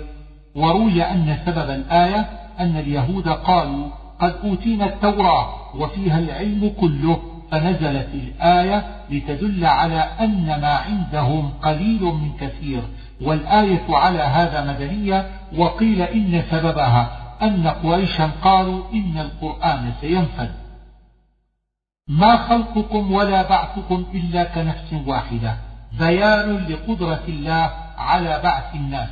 وروي 0.55 1.03
أن 1.03 1.37
سبب 1.45 1.69
الآية 1.69 2.29
أن 2.59 2.75
اليهود 2.77 3.29
قالوا 3.29 3.87
قد 4.19 4.35
أوتينا 4.43 4.85
التوراة 4.85 5.75
وفيها 5.75 6.19
العلم 6.19 6.71
كله 6.81 7.19
فنزلت 7.51 8.09
الآية 8.13 8.85
لتدل 9.09 9.65
على 9.65 9.99
أن 10.19 10.45
ما 10.61 10.73
عندهم 10.73 11.49
قليل 11.63 12.03
من 12.03 12.31
كثير 12.39 12.81
والآية 13.21 13.85
على 13.89 14.19
هذا 14.19 14.73
مدنية 14.73 15.29
وقيل 15.57 16.01
إن 16.01 16.43
سببها 16.51 17.18
أن 17.41 17.67
قريشا 17.67 18.31
قالوا 18.41 18.83
إن 18.93 19.17
القرآن 19.17 19.93
سينفذ 20.01 20.49
ما 22.07 22.37
خلقكم 22.37 23.11
ولا 23.11 23.49
بعثكم 23.49 24.05
إلا 24.13 24.43
كنفس 24.43 24.93
واحدة. 25.05 25.55
بيان 25.99 26.57
لقدرة 26.57 27.23
الله 27.27 27.71
على 27.97 28.41
بعث 28.43 28.75
الناس 28.75 29.09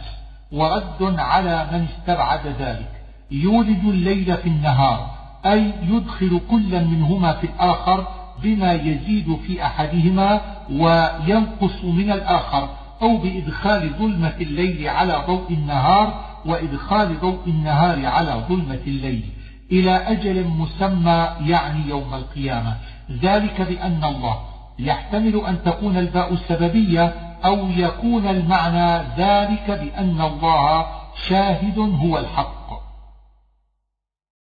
ورد 0.52 1.20
على 1.20 1.68
من 1.72 1.88
استبعد 1.88 2.48
ذلك. 2.48 2.92
يولد 3.32 3.86
الليل 3.86 4.38
في 4.38 4.50
النهار 4.50 5.10
أي 5.46 5.74
يدخل 5.84 6.42
كل 6.50 6.86
منهما 6.86 7.34
في 7.34 7.44
الآخر 7.44 8.08
بما 8.44 8.74
يزيد 8.74 9.36
في 9.48 9.66
أحدهما 9.66 10.42
وينقص 10.72 11.84
من 11.84 12.12
الآخر 12.12 12.70
أو 13.02 13.18
بإدخال 13.18 13.90
ظلمة 14.00 14.34
الليل 14.42 14.88
على 14.88 15.24
ضوء 15.28 15.52
النهار 15.52 16.26
وإدخال 16.48 17.20
ضوء 17.20 17.40
النهار 17.48 18.06
على 18.06 18.44
ظلمة 18.50 18.82
الليل 18.88 19.30
إلى 19.72 19.92
أجل 19.92 20.48
مسمى 20.48 21.30
يعني 21.42 21.90
يوم 21.90 22.14
القيامة. 22.14 22.78
ذلك 23.12 23.62
بأن 23.62 24.04
الله 24.04 24.40
يحتمل 24.80 25.46
أن 25.46 25.64
تكون 25.66 25.98
الباء 25.98 26.34
السببية 26.34 27.14
أو 27.46 27.70
يكون 27.70 28.28
المعنى 28.28 29.08
ذلك 29.18 29.72
بأن 29.72 30.22
الله 30.22 30.86
شاهد 31.28 31.80
هو 31.80 32.20
الحق. 32.20 32.68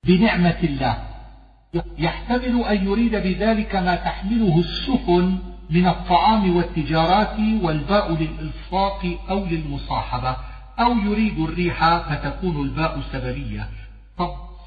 بنعمة 0.07 0.59
الله 0.63 0.97
يحتمل 1.97 2.63
أن 2.63 2.85
يريد 2.85 3.15
بذلك 3.15 3.75
ما 3.75 3.95
تحمله 3.95 4.59
السفن 4.59 5.37
من 5.69 5.87
الطعام 5.87 6.55
والتجارات 6.55 7.39
والباء 7.63 8.11
للإلصاق 8.11 9.17
أو 9.29 9.45
للمصاحبة. 9.45 10.35
أو 10.79 10.97
يريد 10.97 11.39
الريح 11.39 11.97
فتكون 11.97 12.61
الباء 12.61 13.01
سببية. 13.11 13.69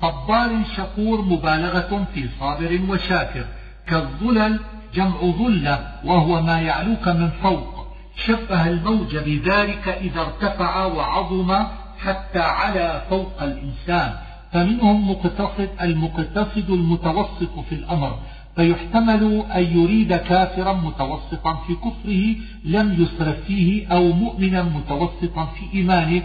صبار 0.03 0.63
شكور 0.77 1.23
مبالغة 1.23 2.07
في 2.15 2.29
صابر 2.41 2.81
وشاكر. 2.89 3.45
كالظلل 3.87 4.61
جمع 4.95 5.21
ظلة 5.21 5.93
وهو 6.05 6.43
ما 6.43 6.61
يعلوك 6.61 7.09
من 7.09 7.31
فوق. 7.31 7.87
شبه 8.27 8.69
الموج 8.69 9.17
بذلك 9.17 9.89
إذا 9.89 10.21
ارتفع 10.21 10.85
وعظم 10.85 11.67
حتى 12.05 12.41
على 12.41 13.03
فوق 13.11 13.43
الإنسان. 13.43 14.15
فمنهم 14.53 15.11
مقتصد 15.11 15.69
المقتصد 15.83 16.71
المتوسط 16.71 17.59
في 17.69 17.75
الأمر. 17.75 18.19
فيحتمل 18.57 19.45
أن 19.55 19.63
يريد 19.63 20.17
كافرا 20.17 20.73
متوسطا 20.73 21.55
في 21.67 21.75
كفره 21.75 22.37
لم 22.65 23.03
يسرف 23.03 23.41
فيه 23.47 23.89
أو 23.89 24.13
مؤمنا 24.13 24.63
متوسطا 24.63 25.47
في 25.47 25.79
إيمانه 25.79 26.23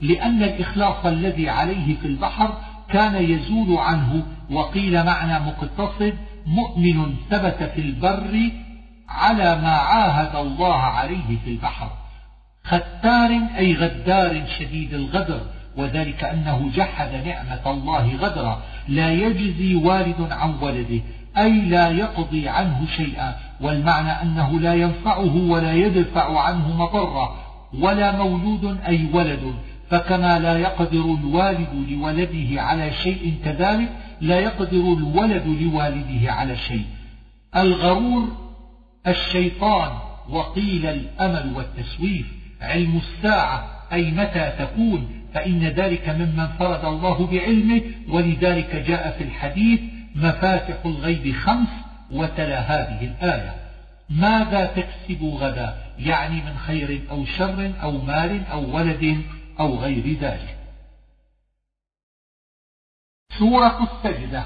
لأن 0.00 0.42
الإخلاص 0.42 1.06
الذي 1.06 1.48
عليه 1.48 1.96
في 1.96 2.06
البحر 2.06 2.58
كان 2.88 3.24
يزول 3.24 3.78
عنه. 3.78 4.22
وقيل 4.50 5.04
معنى 5.04 5.44
مقتصد 5.44 6.14
مؤمن 6.46 7.14
ثبت 7.30 7.70
في 7.74 7.80
البر 7.80 8.50
على 9.08 9.56
ما 9.56 9.70
عاهد 9.70 10.36
الله 10.36 10.74
عليه 10.74 11.38
في 11.44 11.50
البحر. 11.50 11.90
ختار 12.64 13.30
أي 13.58 13.74
غدار 13.74 14.42
شديد 14.58 14.94
الغدر 14.94 15.40
وذلك 15.76 16.24
أنه 16.24 16.70
جحد 16.74 17.26
نعمة 17.26 17.70
الله 17.70 18.16
غدرا. 18.16 18.62
لا 18.88 19.12
يجزي 19.12 19.74
والد 19.74 20.32
عن 20.32 20.54
ولده. 20.62 21.00
أي 21.38 21.60
لا 21.60 21.88
يقضي 21.88 22.48
عنه 22.48 22.86
شيئا 22.96 23.36
والمعنى 23.60 24.10
أنه 24.10 24.60
لا 24.60 24.74
ينفعه 24.74 25.36
ولا 25.36 25.74
يدفع 25.74 26.40
عنه 26.40 26.76
مضرة 26.76 27.34
ولا 27.80 28.16
مولود 28.16 28.78
أي 28.86 29.08
ولد. 29.12 29.54
فكما 29.90 30.38
لا 30.38 30.58
يقدر 30.58 31.04
الوالد 31.20 31.86
لولده 31.90 32.62
على 32.62 32.92
شيء 32.92 33.34
كذلك 33.44 33.88
لا 34.20 34.40
يقدر 34.40 34.92
الولد 34.98 35.46
لوالده 35.46 36.32
على 36.32 36.56
شيء. 36.56 36.84
الغرور 37.56 38.28
الشيطان 39.06 39.90
وقيل 40.30 40.86
الأمل 40.86 41.52
والتسويف 41.56 42.26
علم 42.60 42.96
الساعة 42.96 43.64
أي 43.92 44.10
متى 44.10 44.52
تكون. 44.58 45.22
فإن 45.34 45.60
ذلك 45.60 46.08
ممن 46.08 46.46
فرد 46.58 46.84
الله 46.84 47.26
بعلمه 47.26 47.82
ولذلك 48.08 48.76
جاء 48.76 49.16
في 49.18 49.24
الحديث 49.24 49.80
مفاتح 50.14 50.84
الغيب 50.84 51.34
خمس 51.34 51.68
وتلا 52.10 52.60
هذه 52.60 53.04
الآية. 53.04 53.54
ماذا 54.10 54.64
تكسب 54.64 55.24
غدا؟ 55.24 55.76
يعني 55.98 56.42
من 56.42 56.58
خير 56.58 57.02
أو 57.10 57.24
شر 57.24 57.72
أو 57.82 57.90
مال 57.90 58.46
أو 58.46 58.76
ولد 58.76 59.22
أو 59.60 59.78
غير 59.78 60.18
ذلك. 60.18 60.58
سورة 63.38 63.82
السجدة. 63.82 64.44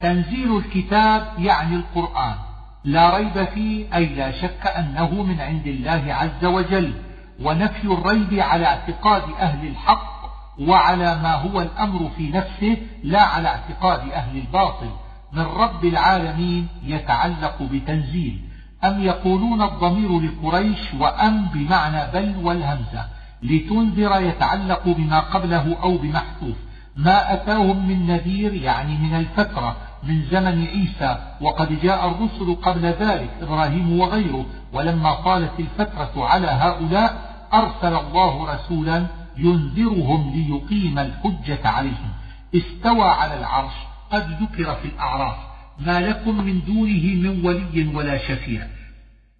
تنزيل 0.00 0.56
الكتاب 0.56 1.38
يعني 1.38 1.76
القرآن. 1.76 2.36
لا 2.84 3.16
ريب 3.16 3.44
فيه 3.44 3.96
أي 3.96 4.06
لا 4.06 4.30
شك 4.30 4.66
أنه 4.66 5.22
من 5.22 5.40
عند 5.40 5.66
الله 5.66 6.14
عز 6.14 6.44
وجل. 6.44 6.94
ونفي 7.40 7.84
الريب 7.84 8.34
على 8.34 8.66
اعتقاد 8.66 9.22
أهل 9.22 9.68
الحق 9.68 10.19
وعلى 10.60 11.18
ما 11.22 11.34
هو 11.34 11.60
الأمر 11.60 12.10
في 12.16 12.30
نفسه 12.30 12.76
لا 13.04 13.22
على 13.22 13.48
اعتقاد 13.48 14.10
أهل 14.10 14.38
الباطل. 14.38 14.90
من 15.32 15.42
رب 15.42 15.84
العالمين 15.84 16.68
يتعلق 16.84 17.62
بتنزيل. 17.72 18.44
أم 18.84 19.02
يقولون 19.02 19.62
الضمير 19.62 20.20
لقريش 20.20 20.94
وأم 20.98 21.44
بمعنى 21.44 22.12
بل 22.12 22.34
والهمزة. 22.42 23.04
لتنذر 23.42 24.20
يتعلق 24.20 24.82
بما 24.86 25.20
قبله 25.20 25.76
أو 25.82 25.96
بمحذوف. 25.98 26.56
ما 26.96 27.32
أتاهم 27.32 27.88
من 27.88 28.06
نذير 28.06 28.54
يعني 28.54 28.98
من 28.98 29.14
الفترة 29.16 29.76
من 30.02 30.22
زمن 30.30 30.66
عيسى. 30.66 31.18
وقد 31.40 31.80
جاء 31.82 32.08
الرسل 32.08 32.56
قبل 32.62 32.86
ذلك 32.86 33.30
إبراهيم 33.42 34.00
وغيره. 34.00 34.46
ولما 34.72 35.14
طالت 35.14 35.60
الفترة 35.60 36.24
على 36.24 36.46
هؤلاء 36.46 37.30
أرسل 37.54 37.96
الله 37.96 38.54
رسولا 38.54 39.06
ينذرهم 39.40 40.32
ليقيم 40.34 40.98
الحجة 40.98 41.68
عليهم. 41.68 42.10
استوى 42.54 43.08
على 43.08 43.38
العرش 43.38 43.72
قد 44.12 44.42
ذكر 44.42 44.74
في 44.74 44.88
الأعراف. 44.88 45.36
ما 45.78 46.00
لكم 46.00 46.44
من 46.44 46.64
دونه 46.64 47.30
من 47.30 47.46
ولي 47.46 47.86
ولا 47.94 48.18
شفيع. 48.18 48.66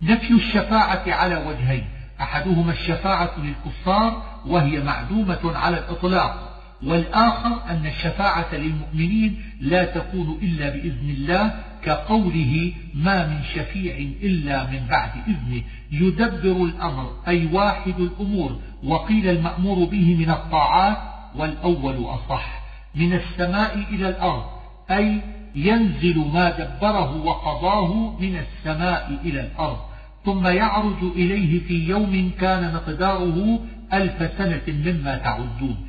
نفي 0.03 0.35
الشفاعة 0.35 1.03
على 1.07 1.37
وجهين. 1.37 1.85
أحدهما 2.21 2.73
الشفاعة 2.73 3.31
للكفار 3.39 4.23
وهي 4.47 4.83
معدومة 4.83 5.41
على 5.45 5.79
الإطلاق. 5.79 6.51
والآخر 6.83 7.71
أن 7.71 7.87
الشفاعة 7.87 8.55
للمؤمنين 8.55 9.43
لا 9.61 9.85
تكون 9.85 10.39
إلا 10.43 10.69
بإذن 10.71 11.11
الله 11.11 11.55
كقوله 11.85 12.73
ما 12.95 13.27
من 13.27 13.43
شفيع 13.55 13.97
إلا 14.23 14.71
من 14.71 14.87
بعد 14.91 15.11
إذنه 15.29 15.63
يدبر 15.93 16.65
الأمر 16.65 17.13
أي 17.29 17.47
واحد 17.53 18.01
الأمور 18.01 18.61
وقيل 18.85 19.29
المأمور 19.29 19.85
به 19.85 20.15
من 20.15 20.31
الطاعات 20.31 20.97
والأول 21.37 22.05
أصح 22.05 22.61
من 22.95 23.13
السماء 23.13 23.79
إلى 23.91 24.09
الأرض 24.09 24.45
أي 24.91 25.21
ينزل 25.55 26.19
ما 26.19 26.51
دبره 26.51 27.27
وقضاه 27.27 28.17
من 28.21 28.37
السماء 28.37 29.19
إلى 29.25 29.41
الأرض 29.41 29.79
ثم 30.25 30.47
يعرج 30.47 31.03
إليه 31.03 31.61
في 31.67 31.89
يوم 31.89 32.31
كان 32.41 32.75
مقداره 32.75 33.61
ألف 33.93 34.39
سنة 34.39 34.63
مما 34.69 35.17
تعدون. 35.17 35.87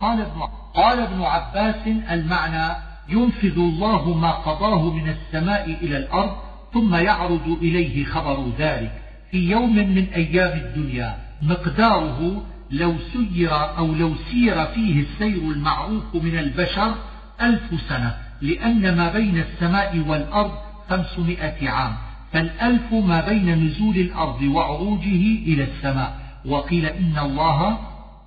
قال 0.00 0.20
ابن, 0.20 0.40
قال 0.74 1.00
ابن 1.00 1.22
عباس 1.22 1.86
المعنى 2.10 2.89
ينفذ 3.10 3.58
الله 3.58 4.18
ما 4.18 4.30
قضاه 4.30 4.94
من 4.94 5.08
السماء 5.08 5.78
إلى 5.82 5.96
الأرض 5.96 6.36
ثم 6.74 6.94
يعرض 6.94 7.58
إليه 7.62 8.04
خبر 8.04 8.52
ذلك. 8.58 8.92
في 9.30 9.50
يوم 9.50 9.76
من 9.76 10.04
أيام 10.14 10.58
الدنيا 10.58 11.16
مقداره 11.42 12.42
لو 12.70 12.94
سير 13.12 13.54
أو 13.78 13.94
لو 13.94 14.14
سير 14.30 14.66
فيه 14.66 15.00
السير 15.00 15.50
المعروف 15.50 16.14
من 16.14 16.38
البشر 16.38 16.94
ألف 17.42 17.80
سنة 17.88 18.14
لأن 18.42 18.96
ما 18.96 19.12
بين 19.12 19.38
السماء 19.38 20.04
والأرض 20.08 20.52
خمسمائة 20.90 21.70
عام. 21.70 21.92
فالألف 22.32 22.92
ما 22.92 23.28
بين 23.28 23.64
نزول 23.64 23.96
الأرض 23.96 24.42
وعروجه 24.42 25.22
إلى 25.46 25.64
السماء. 25.64 26.20
وقيل 26.46 26.86
إن 26.86 27.18
الله 27.18 27.78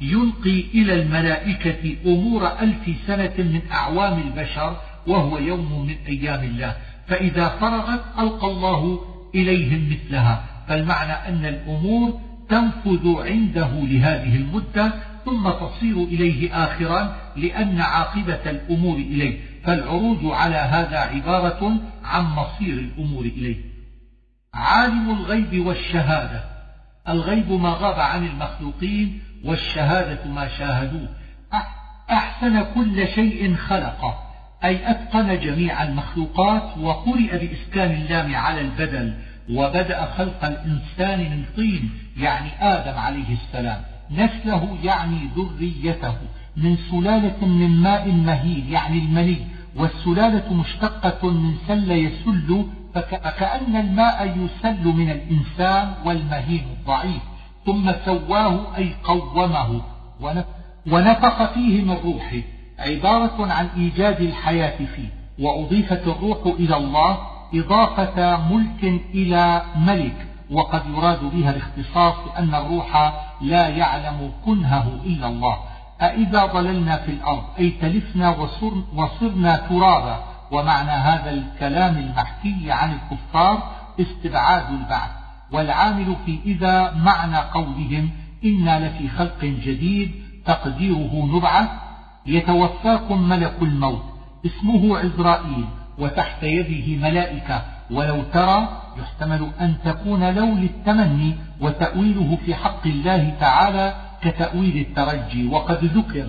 يلقي 0.01 0.59
إلى 0.73 0.93
الملائكة 0.93 1.95
أمور 2.05 2.47
ألف 2.47 2.97
سنة 3.07 3.33
من 3.37 3.61
أعوام 3.71 4.21
البشر 4.21 4.77
وهو 5.07 5.37
يوم 5.37 5.87
من 5.87 5.95
أيام 6.07 6.43
الله. 6.43 6.75
فإذا 7.07 7.47
فرغت 7.47 8.03
ألقى 8.19 8.47
الله 8.47 8.99
إليهم 9.35 9.89
مثلها. 9.89 10.43
فالمعنى 10.67 11.11
أن 11.11 11.45
الأمور 11.45 12.19
تنفذ 12.49 13.21
عنده 13.21 13.69
لهذه 13.69 14.35
المدة 14.35 14.93
ثم 15.25 15.49
تصير 15.49 15.97
إليه 15.97 16.63
آخرا 16.63 17.15
لأن 17.35 17.81
عاقبة 17.81 18.49
الأمور 18.49 18.97
إليه. 18.97 19.39
فالعروض 19.63 20.25
على 20.25 20.55
هذا 20.55 20.97
عبارة 20.97 21.77
عن 22.03 22.23
مصير 22.23 22.73
الأمور 22.73 23.25
إليه. 23.25 23.57
عالم 24.53 25.09
الغيب 25.09 25.65
والشهادة. 25.65 26.43
الغيب 27.09 27.51
ما 27.51 27.69
غاب 27.69 27.99
عن 27.99 28.25
المخلوقين 28.25 29.21
والشهادة 29.43 30.31
ما 30.31 30.47
شاهدوه. 30.47 31.07
أحسن 32.11 32.63
كل 32.75 33.07
شيء 33.07 33.55
خلقه 33.55 34.17
أي 34.63 34.91
أتقن 34.91 35.39
جميع 35.39 35.83
المخلوقات 35.83 36.77
وقرئ 36.77 37.47
بإسكان 37.47 37.91
اللام 37.91 38.35
على 38.35 38.61
البدل 38.61 39.13
وبدأ 39.49 40.05
خلق 40.05 40.45
الإنسان 40.45 41.19
من 41.19 41.45
طين 41.55 41.91
يعني 42.17 42.49
آدم 42.61 42.99
عليه 42.99 43.33
السلام. 43.33 43.81
نسله 44.11 44.77
يعني 44.83 45.29
ذريته. 45.35 46.15
من 46.57 46.77
سلالة 46.91 47.45
من 47.45 47.69
ماء 47.69 48.11
مهين 48.11 48.65
يعني 48.69 48.97
المني 48.97 49.37
والسلالة 49.75 50.53
مشتقة 50.53 51.29
من 51.29 51.55
سل 51.67 51.91
يسل 51.91 52.65
فكأن 52.95 53.75
الماء 53.75 54.37
يسل 54.37 54.87
من 54.87 55.09
الإنسان 55.11 55.93
والمهين 56.05 56.63
الضعيف. 56.79 57.32
ثم 57.66 57.91
سواه 58.05 58.78
أي 58.78 58.95
قومه. 59.03 59.82
ونفخ 60.91 61.53
فيه 61.53 61.82
من 61.82 61.97
روحه 62.03 62.41
عبارة 62.80 63.53
عن 63.53 63.68
إيجاد 63.78 64.22
الحياة 64.22 64.78
فيه. 64.78 65.09
وأضيفت 65.39 66.07
الروح 66.07 66.38
إلى 66.45 66.78
الله 66.78 67.18
إضافة 67.53 68.38
ملك 68.53 69.01
إلى 69.14 69.61
ملك. 69.76 70.28
وقد 70.51 70.82
يراد 70.89 71.24
بها 71.24 71.49
الاختصاص 71.49 72.16
لأن 72.28 72.55
الروح 72.55 73.14
لا 73.41 73.68
يعلم 73.68 74.32
كنهه 74.45 74.88
إلا 75.05 75.28
الله. 75.28 75.57
أإذا 76.01 76.45
ضللنا 76.45 76.97
في 76.97 77.11
الأرض 77.11 77.43
أي 77.59 77.70
تلفنا 77.70 78.30
وصرنا 78.95 79.55
ترابا. 79.55 80.24
ومعنى 80.51 80.91
هذا 80.91 81.32
الكلام 81.32 81.97
المحكي 81.97 82.72
عن 82.72 82.97
الكفار 82.97 83.64
استبعاد 83.99 84.70
البعث. 84.70 85.22
والعامل 85.54 86.16
في 86.26 86.39
إذا 86.45 86.93
معنى 86.93 87.38
قولهم 87.38 88.10
إنا 88.45 88.88
لفي 88.88 89.10
خلق 89.10 89.41
جديد 89.41 90.12
تقديره 90.45 91.30
نبعث 91.34 91.70
يتوفاكم 92.26 93.30
ملك 93.30 93.56
الموت 93.62 94.04
اسمه 94.45 94.97
عزرائيل 94.97 95.66
وتحت 95.99 96.43
يده 96.43 97.10
ملائكة 97.10 97.62
ولو 97.91 98.24
ترى 98.34 98.70
يحتمل 99.01 99.51
أن 99.62 99.76
تكون 99.86 100.36
لو 100.36 100.45
للتمني 100.45 101.36
وتأويله 101.62 102.38
في 102.45 102.56
حق 102.56 102.88
الله 102.88 103.34
تعالى 103.39 103.95
كتأويل 104.22 104.78
الترجي 104.78 105.47
وقد 105.47 105.86
ذكر 105.86 106.28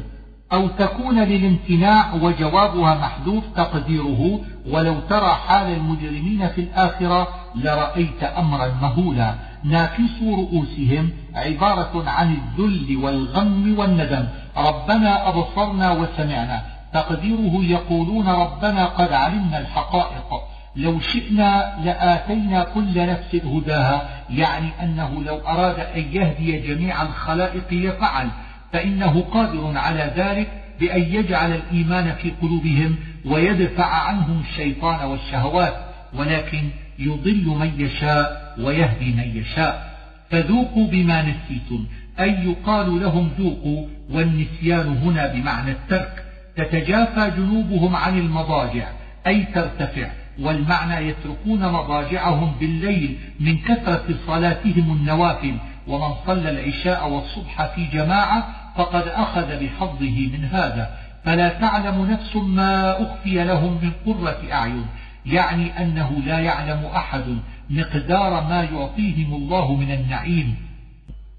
أو 0.55 0.68
تكون 0.68 1.18
للامتناع 1.18 2.14
وجوابها 2.14 2.94
محذوف 2.94 3.44
تقديره 3.57 4.40
ولو 4.70 5.00
ترى 5.11 5.28
حال 5.28 5.72
المجرمين 5.72 6.48
في 6.48 6.61
الآخرة 6.61 7.28
لرأيت 7.55 8.22
أمرا 8.22 8.68
مهولا. 8.82 9.34
ناكس 9.64 10.22
رؤوسهم 10.22 11.11
عبارة 11.34 12.05
عن 12.07 12.36
الذل 12.36 12.96
والغم 12.96 13.74
والندم. 13.78 14.26
ربنا 14.57 15.28
أبصرنا 15.28 15.90
وسمعنا. 15.90 16.62
تقديره 16.92 17.64
يقولون 17.64 18.28
ربنا 18.28 18.86
قد 18.86 19.12
علمنا 19.12 19.59
الحقائق. 19.59 20.28
لو 20.76 21.00
شئنا 21.00 21.74
لآتينا 21.84 22.64
كل 22.64 23.07
نفس 23.07 23.34
هداها 23.34 24.09
يعني 24.30 24.68
أنه 24.82 25.22
لو 25.22 25.38
أراد 25.48 25.80
أن 25.80 26.02
يهدي 26.12 26.74
جميع 26.74 27.02
الخلائق 27.02 27.72
لفعل. 27.72 28.28
فإنه 28.75 29.20
قادر 29.20 29.79
على 29.79 30.12
ذلك 30.16 30.49
بأن 30.81 31.03
يجعل 31.03 31.53
الإيمان 31.53 32.14
في 32.22 32.31
قلوبهم 32.43 32.97
ويدفع 33.25 33.87
عنهم 33.87 34.41
الشيطان 34.41 35.09
والشهوات 35.09 35.75
ولكن 36.14 36.62
يضل 36.99 37.47
من 37.47 37.72
يشاء 37.79 38.55
ويهدي 38.61 39.12
من 39.12 39.37
يشاء. 39.37 39.95
فذوقوا 40.31 40.87
بما 40.87 41.22
نسيتم 41.22 41.87
أي 42.20 42.31
يقال 42.31 43.03
لهم 43.03 43.31
ذوقوا 43.39 43.87
والنسيان 44.11 44.87
هنا 44.87 45.27
بمعنى 45.27 45.70
الترك. 45.70 46.25
تتجافى 46.57 47.31
جنوبهم 47.37 47.97
عن 47.97 48.18
المضاجع 48.18 48.89
أي 49.27 49.45
ترتفع 49.45 50.09
والمعنى 50.41 51.09
يتركون 51.09 51.72
مضاجعهم 51.72 52.53
بالليل 52.61 53.18
من 53.41 53.59
كثرة 53.59 54.05
صلاتهم 54.27 54.97
النوافل 54.97 55.57
ومن 55.89 56.14
صلى 56.27 56.51
العشاء 56.51 57.11
والصبح 57.11 57.75
في 57.75 57.87
جماعة 57.87 58.63
فقد 58.77 59.09
أخذ 59.09 59.64
بحظه 59.64 60.29
من 60.33 60.45
هذا. 60.53 60.99
فلا 61.25 61.49
تعلم 61.49 62.11
نفس 62.11 62.37
ما 62.37 63.03
أخفي 63.03 63.45
لهم 63.45 63.79
من 63.83 63.93
قرة 64.07 64.53
أعين. 64.53 64.87
يعني 65.27 65.83
أنه 65.83 66.12
لا 66.27 66.39
يعلم 66.39 66.85
أحد 66.97 67.25
مقدار 67.70 68.31
ما 68.49 68.62
يعطيهم 68.72 69.35
الله 69.35 69.75
من 69.75 69.91
النعيم. 69.93 70.57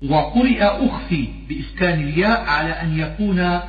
وقرئ 0.10 0.64
أخفي 0.64 1.28
بإسكان 1.50 2.00
الياء 2.00 2.50
على 2.50 2.70
أن 2.70 3.00
يكون 3.00 3.60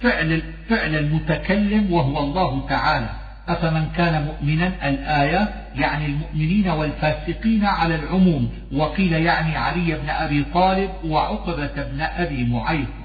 فعل, 0.00 0.42
فعل 0.68 0.94
المتكلم 0.94 1.92
وهو 1.92 2.18
الله 2.18 2.68
تعالى. 2.68 3.10
أفمن 3.48 3.86
كان 3.96 4.24
مؤمنا 4.24 4.88
الآية 4.88 5.48
يعني 5.74 6.06
المؤمنين 6.06 6.68
والفاسقين 6.68 7.64
على 7.64 7.94
العموم. 7.94 8.50
وقيل 8.72 9.12
يعني 9.12 9.56
علي 9.56 9.98
بن 10.02 10.08
أبي 10.08 10.44
طالب 10.54 10.90
وعقبة 11.04 11.82
بن 11.92 12.00
أبي 12.00 12.44
معيط. 12.44 13.03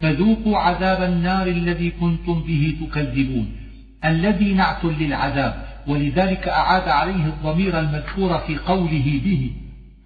فذوقوا 0.00 0.58
عذاب 0.58 1.02
النار 1.02 1.46
الذي 1.46 1.90
كنتم 1.90 2.42
به 2.42 2.76
تكذبون 2.80 3.56
الذي 4.04 4.54
نعت 4.54 4.84
للعذاب 4.84 5.66
ولذلك 5.88 6.48
أعاد 6.48 6.88
عليه 6.88 7.24
الضمير 7.24 7.78
المذكور 7.78 8.38
في 8.38 8.56
قوله 8.58 9.20
به 9.24 9.50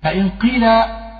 فإن 0.02 0.28
قيل 0.28 0.64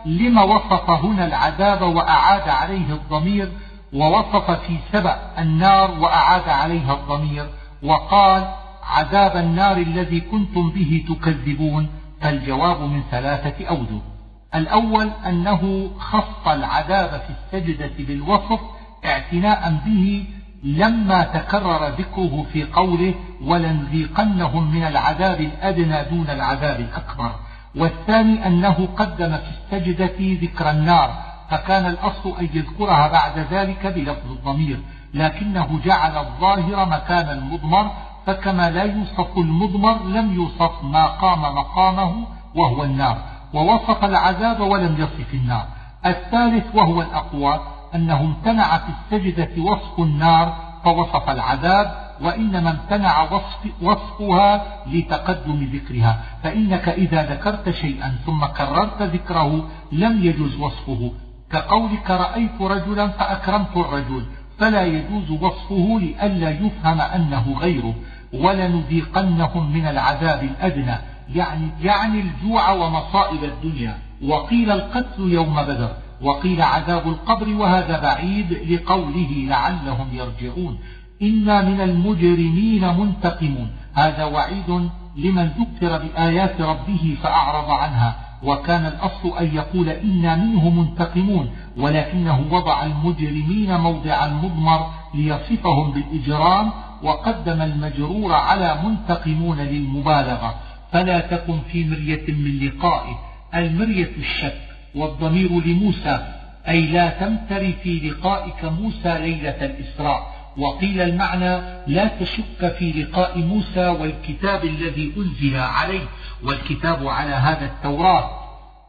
لما 0.07 0.43
وصف 0.43 0.91
هنا 0.91 1.27
العذاب 1.27 1.83
وأعاد 1.83 2.49
عليه 2.49 2.93
الضمير 2.93 3.49
ووصف 3.93 4.51
في 4.51 4.77
سبأ 4.93 5.17
النار 5.39 5.91
وأعاد 6.01 6.49
عليها 6.49 6.95
الضمير 6.95 7.47
وقال 7.83 8.49
عذاب 8.83 9.37
النار 9.37 9.77
الذي 9.77 10.21
كنتم 10.21 10.71
به 10.71 11.05
تكذبون 11.09 11.89
فالجواب 12.21 12.81
من 12.81 13.03
ثلاثة 13.11 13.67
أوجه. 13.67 14.14
الأول 14.55 15.11
أنه 15.27 15.91
خص 15.99 16.49
العذاب 16.49 17.23
في 17.27 17.31
السجدة 17.31 17.91
بالوصف 17.99 18.61
اعتناء 19.05 19.81
به 19.87 20.27
لما 20.65 21.23
تكرر 21.23 21.89
ذكره 21.89 22.47
في 22.53 22.65
قوله 22.65 23.15
ولنذيقنهم 23.43 24.75
من 24.75 24.85
العذاب 24.85 25.41
الأدنى 25.41 26.05
دون 26.05 26.31
العذاب 26.31 26.81
الأكبر. 26.81 27.31
والثاني 27.77 28.47
أنه 28.47 28.89
قدم 28.97 29.37
في 29.37 29.51
السجدة 29.51 30.39
ذكر 30.43 30.71
النار 30.71 31.15
فكان 31.51 31.87
الأصل 31.87 32.35
أن 32.41 32.49
يذكرها 32.55 33.09
بعد 33.09 33.39
ذلك 33.39 33.87
بلفظ 33.87 34.31
الضمير 34.31 34.81
لكنه 35.15 35.81
جعل 35.85 36.17
الظاهر 36.19 36.89
مكان 36.89 37.39
المضمر 37.39 37.91
فكما 38.27 38.71
لا 38.71 38.83
يوصف 38.83 39.39
المضمر 39.39 40.05
لم 40.05 40.35
يوصف 40.35 40.85
ما 40.85 41.07
قام 41.07 41.43
مقامه 41.43 42.27
وهو 42.55 42.85
النار. 42.85 43.34
ووصف 43.55 44.05
العذاب 44.05 44.61
ولم 44.61 44.95
يصف 44.99 45.35
النار. 45.35 45.67
الثالث 46.07 46.75
وهو 46.75 47.03
الأقوى 47.03 47.61
أنه 47.95 48.21
امتنع 48.21 48.79
في 48.79 48.89
السجدة 48.89 49.63
وصف 49.63 49.99
النار 49.99 50.57
فوصف 50.85 51.31
العذاب 51.31 51.95
وإنما 52.21 52.71
امتنع 52.71 53.23
وصف 53.23 53.83
وصفها 53.83 54.63
لتقدم 54.87 55.71
ذكرها. 55.73 56.21
فإنك 56.43 56.89
إذا 56.89 57.23
ذكرت 57.23 57.71
شيئا 57.71 58.17
ثم 58.27 58.45
كررت 58.45 59.03
ذكره 59.03 59.69
لم 59.93 60.25
يجوز 60.25 60.57
وصفه. 60.57 61.13
كقولك 61.51 62.11
رأيت 62.11 62.61
رجلا 62.61 63.09
فأكرمت 63.09 63.77
الرجل 63.77 64.27
فلا 64.59 64.85
يجوز 64.85 65.31
وصفه 65.31 65.99
لئلا 66.01 66.51
يفهم 66.51 67.01
أنه 67.01 67.59
غيره 67.59 67.95
ولنذيقنهم 68.35 69.73
من 69.73 69.87
العذاب 69.87 70.43
الأدنى. 70.43 71.14
يعني, 71.35 71.69
يعني 71.83 72.21
الجوع 72.21 72.73
ومصائب 72.73 73.45
الدنيا. 73.45 73.99
وقيل 74.23 74.71
القتل 74.71 75.33
يوم 75.33 75.63
بدر. 75.63 75.91
وقيل 76.23 76.63
عذاب 76.63 77.09
القبر 77.09 77.49
وهذا 77.49 78.01
بعيد 78.01 78.53
لقوله 78.53 79.47
لعلهم 79.49 80.07
يرجعون. 80.13 80.79
إنا 81.23 81.63
من 81.63 81.81
المجرمين 81.81 82.99
منتقمون. 82.99 83.71
هذا 83.95 84.25
وعيد 84.25 84.89
لمن 85.17 85.47
ذكر 85.47 85.99
بآيات 85.99 86.61
ربه 86.61 87.17
فأعرض 87.23 87.71
عنها. 87.71 88.17
وكان 88.43 88.87
الأصل 88.87 89.39
أن 89.39 89.55
يقول 89.55 89.89
إنا 89.89 90.37
منه 90.37 90.71
منتقمون. 90.71 91.51
ولكنه 91.77 92.45
وضع 92.51 92.83
المجرمين 92.83 93.77
موضع 93.77 94.27
المضمر 94.27 94.87
ليصفهم 95.15 95.93
بالإجرام. 95.93 96.71
وقدم 97.03 97.63
المجرور 97.63 98.33
على 98.33 98.79
منتقمون 98.85 99.59
للمبالغة. 99.59 100.55
فلا 100.95 101.21
تكن 101.21 101.59
في 101.73 101.85
مرية 101.85 102.27
من 102.29 102.67
لقائه 102.67 103.19
المرية 103.55 104.11
الشك 104.19 104.61
والضمير 104.95 105.51
لموسى 105.67 106.27
أي 106.69 106.81
لا 106.87 107.09
تمتر 107.09 107.73
في 107.83 107.99
لقائك 107.99 108.65
موسى 108.65 109.19
ليلة 109.19 109.65
الإسراء. 109.65 110.35
وقيل 110.57 111.01
المعنى 111.01 111.83
لا 111.87 112.07
تشك 112.21 112.77
في 112.79 112.93
لقاء 112.93 113.39
موسى 113.39 113.87
والكتاب 113.89 114.65
الذي 114.65 115.13
أنزل 115.17 115.57
عليه 115.57 116.07
والكتاب 116.45 117.09
على 117.09 117.31
هذا 117.31 117.65
التوراة. 117.65 118.31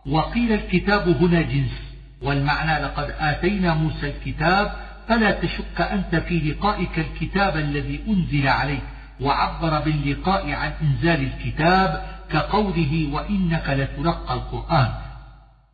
وقيل 0.06 0.52
الكتاب 0.52 1.08
هنا 1.08 1.42
جنس 1.42 1.82
والمعنى 2.22 2.84
لقد 2.84 3.14
آتينا 3.20 3.74
موسى 3.74 4.08
الكتاب 4.08 4.72
فلا 5.08 5.32
تشك 5.32 5.82
أنت 5.82 6.16
في 6.16 6.40
لقائك 6.40 7.00
الكتاب 7.00 7.58
الذي 7.58 8.00
أنزل 8.08 8.48
عليك 8.48 8.95
وعبر 9.22 9.80
باللقاء 9.80 10.52
عن 10.52 10.72
إنزال 10.82 11.22
الكتاب 11.22 12.06
كقوله 12.32 13.10
وإنك 13.14 13.70
لتلقى 13.70 14.34
القرآن. 14.34 14.90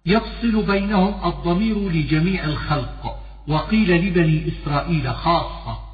يفصل 0.05 0.65
بينهم 0.65 1.13
الضمير 1.25 1.89
لجميع 1.89 2.43
الخلق 2.43 3.19
وقيل 3.47 4.07
لبني 4.07 4.47
إسرائيل 4.47 5.15
خاصة. 5.15 5.91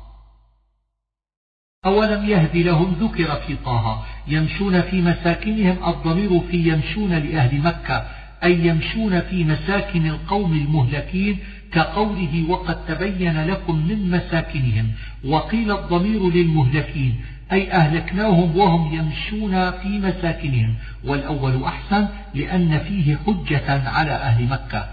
أولم 1.86 2.30
يهد 2.30 2.58
لهم 2.58 2.96
ذكر 3.02 3.36
في 3.36 3.56
طه 3.66 4.06
يمشون 4.28 4.82
في 4.82 5.02
مساكنهم 5.02 5.90
الضمير 5.90 6.40
في 6.40 6.58
يمشون 6.58 7.14
لأهل 7.14 7.62
مكة 7.62 8.08
أي 8.44 8.68
يمشون 8.68 9.22
في 9.22 9.44
مساكن 9.44 10.08
القوم 10.08 10.54
المهلكين 10.54 11.40
كقوله 11.72 12.46
وقد 12.50 12.86
تبين 12.86 13.46
لكم 13.48 13.76
من 13.76 14.10
مساكنهم 14.12 14.92
وقيل 15.26 15.72
الضمير 15.72 16.30
للمهلكين 16.30 17.16
أي 17.52 17.72
أهلكناهم 17.72 18.58
وهم 18.58 18.94
يمشون 18.94 19.72
في 19.72 19.88
مساكنهم. 20.00 20.76
والأول 21.04 21.64
أحسن 21.64 22.08
لأن 22.36 22.80
فيه 22.80 23.18
حجة 23.28 23.90
على 23.90 24.12
أهل 24.12 24.48
مكة. 24.48 24.88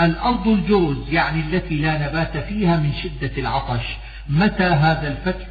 الأرض 0.00 0.48
الجرز 0.48 0.96
يعني 1.10 1.40
التي 1.40 1.76
لا 1.76 2.08
نبات 2.08 2.36
فيها 2.36 2.76
من 2.76 2.92
شدة 2.92 3.32
العطش. 3.38 3.84
متى 4.28 4.64
هذا 4.64 5.08
الفتح؟ 5.08 5.46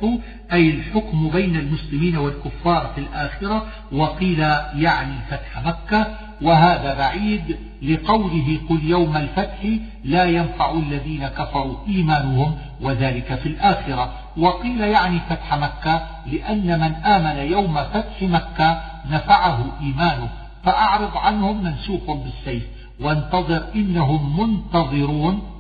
أي 0.54 0.70
الحكم 0.70 1.30
بين 1.30 1.56
المسلمين 1.56 2.18
والكفار 2.18 2.92
في 2.96 3.02
الآخرة 3.02 3.66
وقيل 3.92 4.40
يعني 4.76 5.16
فتح 5.30 5.66
مكة. 5.66 6.08
وهذا 6.42 6.94
بعيد 6.94 7.58
لقوله 7.82 8.60
قل 8.70 8.84
يوم 8.84 9.18
الفتح 9.18 9.66
لا 10.04 10.26
ينفع 10.26 10.72
الذين 10.72 11.28
كفروا 11.28 11.78
إيمانهم. 11.88 12.58
وذلك 12.82 13.36
في 13.36 13.46
الآخرة. 13.50 14.14
وقيل 14.38 14.82
يعني 14.82 15.20
فتح 15.20 15.54
مكة 15.54 16.08
لأن 16.26 16.80
من 16.80 16.96
آمن 16.96 17.52
يوم 17.52 17.84
فتح 17.84 18.22
مكة 18.22 18.82
نفعه 19.10 19.80
إيمانه. 19.82 20.30
فأعرض 20.64 21.18
عنهم 21.18 21.64
منسوخ 21.64 22.12
بالسيف 22.12 22.64
وانتظر 23.00 23.66
إنهم 23.76 24.40
منتظرون 24.40 25.52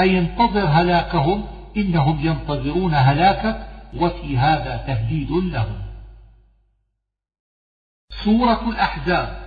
أي 0.00 0.18
انتظر 0.18 0.66
هلاكهم 0.66 1.44
إنهم 1.76 2.26
ينتظرون 2.26 2.94
هلاكك 2.94 3.66
وفي 3.96 4.38
هذا 4.38 4.76
تهديد 4.86 5.30
لهم. 5.30 5.78
سورة 8.24 8.68
الأحزاب 8.70 9.46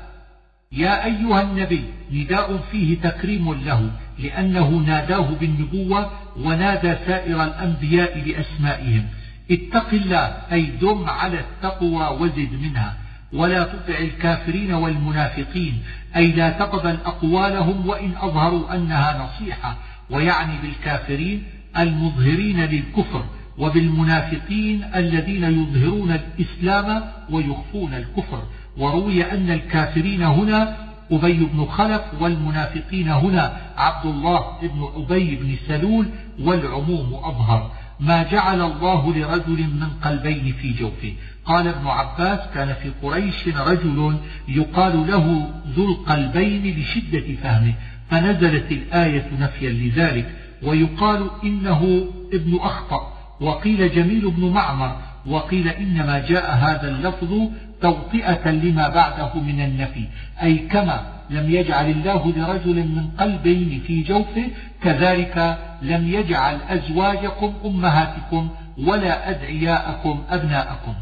يا 0.72 1.06
أيها 1.06 1.42
النبي 1.42 1.94
نداء 2.12 2.58
فيه 2.58 3.02
تكريم 3.02 3.54
له. 3.54 3.92
لأنه 4.24 4.70
ناداه 4.70 5.28
بالنبوة 5.40 6.12
ونادى 6.38 6.96
سائر 7.06 7.44
الأنبياء 7.44 8.20
بأسمائهم 8.20 9.06
اتق 9.52 9.90
الله 9.94 10.38
أي 10.52 10.66
دم 10.82 11.10
على 11.10 11.40
التقوى 11.40 12.18
وزد 12.20 12.54
منها. 12.62 12.98
ولا 13.34 13.64
تطع 13.64 13.98
الكافرين 14.00 14.74
والمنافقين 14.74 15.84
أي 16.16 16.28
لا 16.32 16.50
تقبل 16.50 16.98
أقوالهم 17.06 17.88
وإن 17.88 18.12
أظهروا 18.22 18.76
أنها 18.76 19.24
نصيحة. 19.24 19.78
ويعني 20.10 20.54
بالكافرين 20.62 21.44
المظهرين 21.78 22.66
للكفر 22.66 23.24
وبالمنافقين 23.58 24.84
الذين 24.96 25.44
يظهرون 25.44 26.12
الإسلام 26.12 27.04
ويخفون 27.30 27.94
الكفر. 27.94 28.44
وروي 28.78 29.32
أن 29.32 29.52
الكافرين 29.52 30.24
هنا 30.24 30.89
أبي 31.12 31.46
بن 31.46 31.66
خلف 31.66 32.02
والمنافقين 32.20 33.10
هنا 33.10 33.58
عبد 33.78 34.06
الله 34.06 34.58
بن 34.62 34.90
أبي 34.96 35.36
بن 35.36 35.56
سلول 35.68 36.10
والعموم 36.40 37.14
أظهر. 37.14 37.72
ما 38.00 38.24
جعل 38.24 38.62
الله 38.62 39.14
لرجل 39.16 39.64
من 39.64 39.90
قلبين 40.04 40.54
في 40.54 40.74
جوفه. 40.74 41.14
قال 41.46 41.68
ابن 41.68 41.88
عباس 41.88 42.40
كان 42.54 42.74
في 42.74 42.92
قريش 43.04 43.48
رجل 43.48 44.18
يقال 44.48 45.08
له 45.08 45.50
ذو 45.76 45.92
القلبين 45.92 46.80
لشدة 46.80 47.36
فهمه 47.44 47.74
فنزلت 48.10 48.72
الآية 48.72 49.30
نفيا 49.40 49.70
لذلك 49.70 50.36
ويقال 50.64 51.30
إنه 51.44 52.06
ابن 52.34 52.56
أخطأ. 52.62 53.14
وقيل 53.42 53.96
جميل 53.96 54.32
بن 54.32 54.50
معمر 54.50 54.96
وقيل 55.26 55.68
إنما 55.68 56.20
جاء 56.20 56.56
هذا 56.56 56.90
اللفظ 56.90 57.50
توطئة 57.82 58.52
لما 58.52 58.88
بعده 58.90 59.34
من 59.36 59.62
النفي 59.62 60.08
أي 60.44 60.58
كما 60.58 61.02
لم 61.30 61.50
يجعل 61.50 61.90
الله 61.90 62.34
لرجل 62.38 62.76
من 62.76 63.10
قلبين 63.20 63.82
في 63.88 64.02
جوفه 64.02 64.48
كذلك 64.84 65.58
لم 65.82 66.08
يجعل 66.08 66.58
أزواجكم 66.70 67.54
أمهاتكم 67.66 68.50
ولا 68.88 69.30
أدعياءكم 69.30 70.24
أبناءكم. 70.30 70.94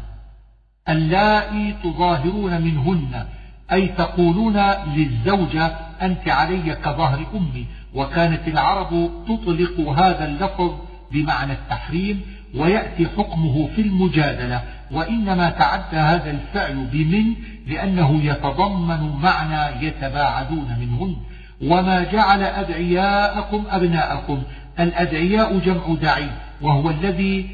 اللائي 0.88 1.74
تظاهرون 1.84 2.62
منهن 2.62 3.26
أي 3.72 3.88
تقولون 3.88 4.56
للزوجة 4.96 5.66
أنت 6.02 6.28
علي 6.28 6.74
كظهر 6.74 7.26
أمي 7.34 7.66
وكانت 7.94 8.48
العرب 8.48 9.10
تطلق 9.28 9.80
هذا 9.80 10.24
اللفظ 10.24 10.72
بمعنى 11.12 11.52
التحريم 11.52 12.20
ويأتي 12.54 13.06
حكمه 13.06 13.68
في 13.76 13.80
المجادلة. 13.80 14.62
وإنما 14.92 15.50
تعدى 15.50 15.96
هذا 15.96 16.30
الفعل 16.30 16.86
بمن؟ 16.92 17.34
لأنه 17.66 18.24
يتضمن 18.24 19.12
معنى 19.22 19.86
يتباعدون 19.86 20.76
منهن. 20.80 21.16
وما 21.62 22.04
جعل 22.12 22.42
أدعياءكم 22.42 23.64
أبناءكم. 23.70 24.42
الأدعياء 24.80 25.58
جمع 25.58 25.94
دعي 26.02 26.28
وهو 26.62 26.90
الذي 26.90 27.50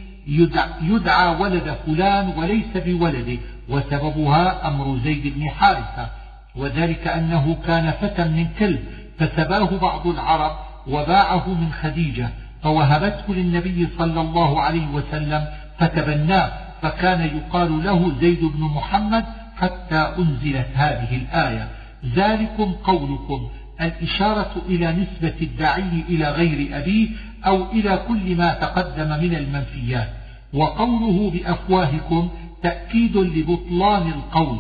يدعى 0.83 1.37
ولد 1.37 1.77
فلان 1.87 2.33
وليس 2.37 2.77
بولده 2.77 3.39
وسببها 3.69 4.69
أمر 4.69 4.99
زيد 5.05 5.35
بن 5.35 5.49
حارثة. 5.49 6.09
وذلك 6.57 7.09
أنه 7.09 7.57
كان 7.67 7.91
فتى 7.91 8.25
من 8.25 8.47
كلب 8.59 8.85
فسباه 9.19 9.79
بعض 9.79 10.07
العرب 10.07 10.53
وباعه 10.87 11.49
من 11.49 11.73
خديجة 11.83 12.29
فوهبته 12.63 13.35
للنبي 13.35 13.89
صلى 13.99 14.21
الله 14.21 14.61
عليه 14.61 14.87
وسلم 14.87 15.45
فتبناه. 15.79 16.64
فكان 16.85 17.21
يقال 17.37 17.85
له 17.85 18.13
زيد 18.21 18.45
بن 18.45 18.61
محمد 18.61 19.25
حتى 19.57 20.15
أنزلت 20.19 20.67
هذه 20.75 21.17
الآية. 21.17 21.69
ذلكم 22.15 22.73
قولكم. 22.73 23.49
الإشارة 23.81 24.63
إلى 24.69 24.93
نسبة 24.93 25.35
الداعي 25.43 26.05
إلى 26.09 26.31
غير 26.31 26.79
أبيه 26.79 27.09
أو 27.47 27.73
إلى 27.73 28.03
كل 28.09 28.37
ما 28.37 28.55
تقدم 28.55 29.09
من 29.25 29.35
المنفيات. 29.35 30.09
وقوله 30.53 31.31
بأفواهكم 31.31 32.29
تأكيد 32.63 33.17
لبطلان 33.17 34.09
القول. 34.09 34.59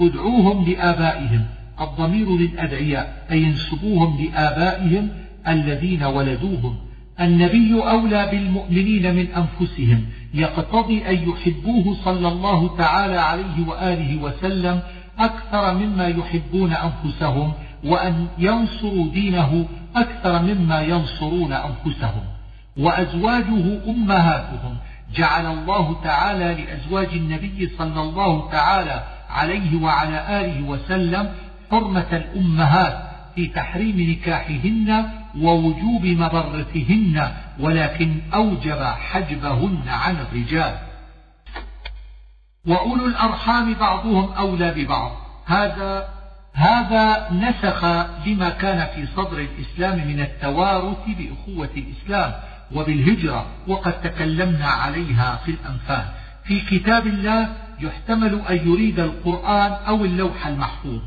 ادعوهم 0.00 0.64
لآبائهم. 0.70 1.44
الضمير 1.80 2.36
للأدعياء 2.36 3.26
أي 3.30 3.44
انسبوهم 3.44 4.24
لآبائهم 4.24 5.08
الذين 5.48 6.02
ولدوهم. 6.02 6.76
النبي 7.20 7.74
أولى 7.74 8.28
بالمؤمنين 8.30 9.14
من 9.14 9.26
أنفسهم. 9.26 10.04
يقتضي 10.34 11.08
أن 11.08 11.28
يحبوه 11.28 11.96
صلى 12.04 12.28
الله 12.28 12.76
تعالى 12.76 13.16
عليه 13.16 13.66
وآله 13.68 14.22
وسلم 14.22 14.80
أكثر 15.18 15.74
مما 15.74 16.08
يحبون 16.08 16.72
أنفسهم 16.72 17.52
وأن 17.84 18.26
ينصروا 18.38 19.08
دينه 19.12 19.66
أكثر 19.96 20.42
مما 20.42 20.82
ينصرون 20.82 21.52
أنفسهم. 21.52 22.22
وأزواجه 22.76 23.80
أمهاتهم. 23.88 24.76
جعل 25.14 25.46
الله 25.46 25.96
تعالى 26.04 26.64
لأزواج 26.64 27.08
النبي 27.12 27.68
صلى 27.78 28.00
الله 28.00 28.50
تعالى 28.50 29.04
عليه 29.30 29.82
وعلى 29.82 30.40
آله 30.40 30.68
وسلم 30.68 31.32
حرمة 31.70 32.06
الأمهات 32.12 32.98
في 33.34 33.46
تحريم 33.46 34.00
نكاحهن 34.10 35.08
ووجوب 35.40 36.06
مبرتهن 36.06 37.28
ولكن 37.60 38.20
أوجب 38.34 38.82
حجبهن 38.82 39.88
عن 39.88 40.16
الرجال. 40.16 40.78
وأولو 42.66 43.06
الأرحام 43.06 43.74
بعضهم 43.74 44.32
أولى 44.32 44.74
ببعض. 44.74 45.12
هذا 45.46 46.08
هذا 46.52 47.32
نسخ 47.32 47.84
لما 48.26 48.50
كان 48.50 48.86
في 48.94 49.06
صدر 49.16 49.38
الإسلام 49.38 50.08
من 50.08 50.20
التوارث 50.20 50.98
بأخوة 51.18 51.70
الإسلام 51.76 52.32
وبالهجرة 52.72 53.46
وقد 53.66 54.00
تكلمنا 54.00 54.66
عليها 54.66 55.40
في 55.44 55.50
الأنفال. 55.50 56.04
في 56.44 56.60
كتاب 56.60 57.06
الله 57.06 57.56
يحتمل 57.80 58.40
أن 58.50 58.56
يريد 58.68 59.00
القرآن 59.00 59.72
أو 59.72 60.04
اللوح 60.04 60.46
المحفوظ. 60.46 61.00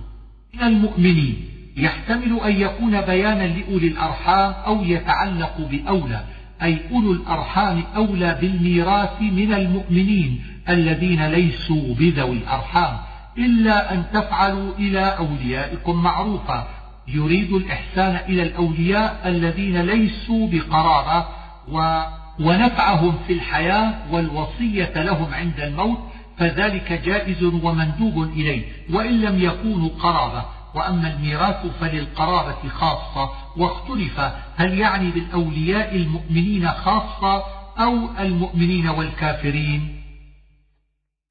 من 0.53 0.63
المؤمنين 0.63 1.59
يحتمل 1.80 2.39
أن 2.45 2.61
يكون 2.61 3.01
بيانا 3.01 3.43
لأولي 3.43 3.88
الأرحام 3.88 4.53
أو 4.67 4.84
يتعلق 4.84 5.57
بأولى 5.71 6.23
أي 6.63 6.77
أولو 6.91 7.11
الأرحام 7.11 7.84
أولى 7.95 8.38
بالميراث 8.41 9.21
من 9.21 9.53
المؤمنين 9.53 10.43
الذين 10.69 11.27
ليسوا 11.27 11.95
بذوي 11.95 12.38
الأرحام 12.38 12.97
إلا 13.38 13.93
أن 13.93 14.03
تفعلوا 14.13 14.73
إلى 14.80 14.99
أوليائكم 14.99 16.03
معروفا. 16.03 16.67
يريد 17.07 17.53
الإحسان 17.53 18.15
إلى 18.30 18.43
الأولياء 18.43 19.21
الذين 19.25 19.82
ليسوا 19.82 20.47
بقرابة 20.51 21.25
و 21.71 22.01
ونفعهم 22.39 23.15
في 23.27 23.34
الحياة 23.34 23.93
والوصية 24.11 24.91
لهم 24.95 25.34
عند 25.34 25.59
الموت 25.59 25.99
فذلك 26.38 27.01
جائز 27.05 27.43
ومندوب 27.43 28.23
إليه 28.23 28.61
وإن 28.93 29.21
لم 29.21 29.41
يكونوا 29.43 29.89
قرابة. 29.99 30.45
وأما 30.80 31.13
الميراث 31.13 31.65
فللقرابة 31.82 32.69
خاصة 32.69 33.30
واختلف 33.57 34.19
هل 34.55 34.80
يعني 34.80 35.11
بالأولياء 35.11 35.95
المؤمنين 35.95 36.71
خاصة 36.71 37.43
أو 37.80 38.09
المؤمنين 38.19 38.88
والكافرين. 38.88 40.01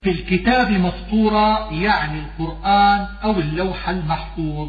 في 0.03 0.11
الكتاب 0.11 0.71
مسطورة 0.71 1.73
يعني 1.73 2.19
القرآن 2.19 3.07
أو 3.25 3.31
اللوح 3.31 3.89
المحفوظ. 3.89 4.69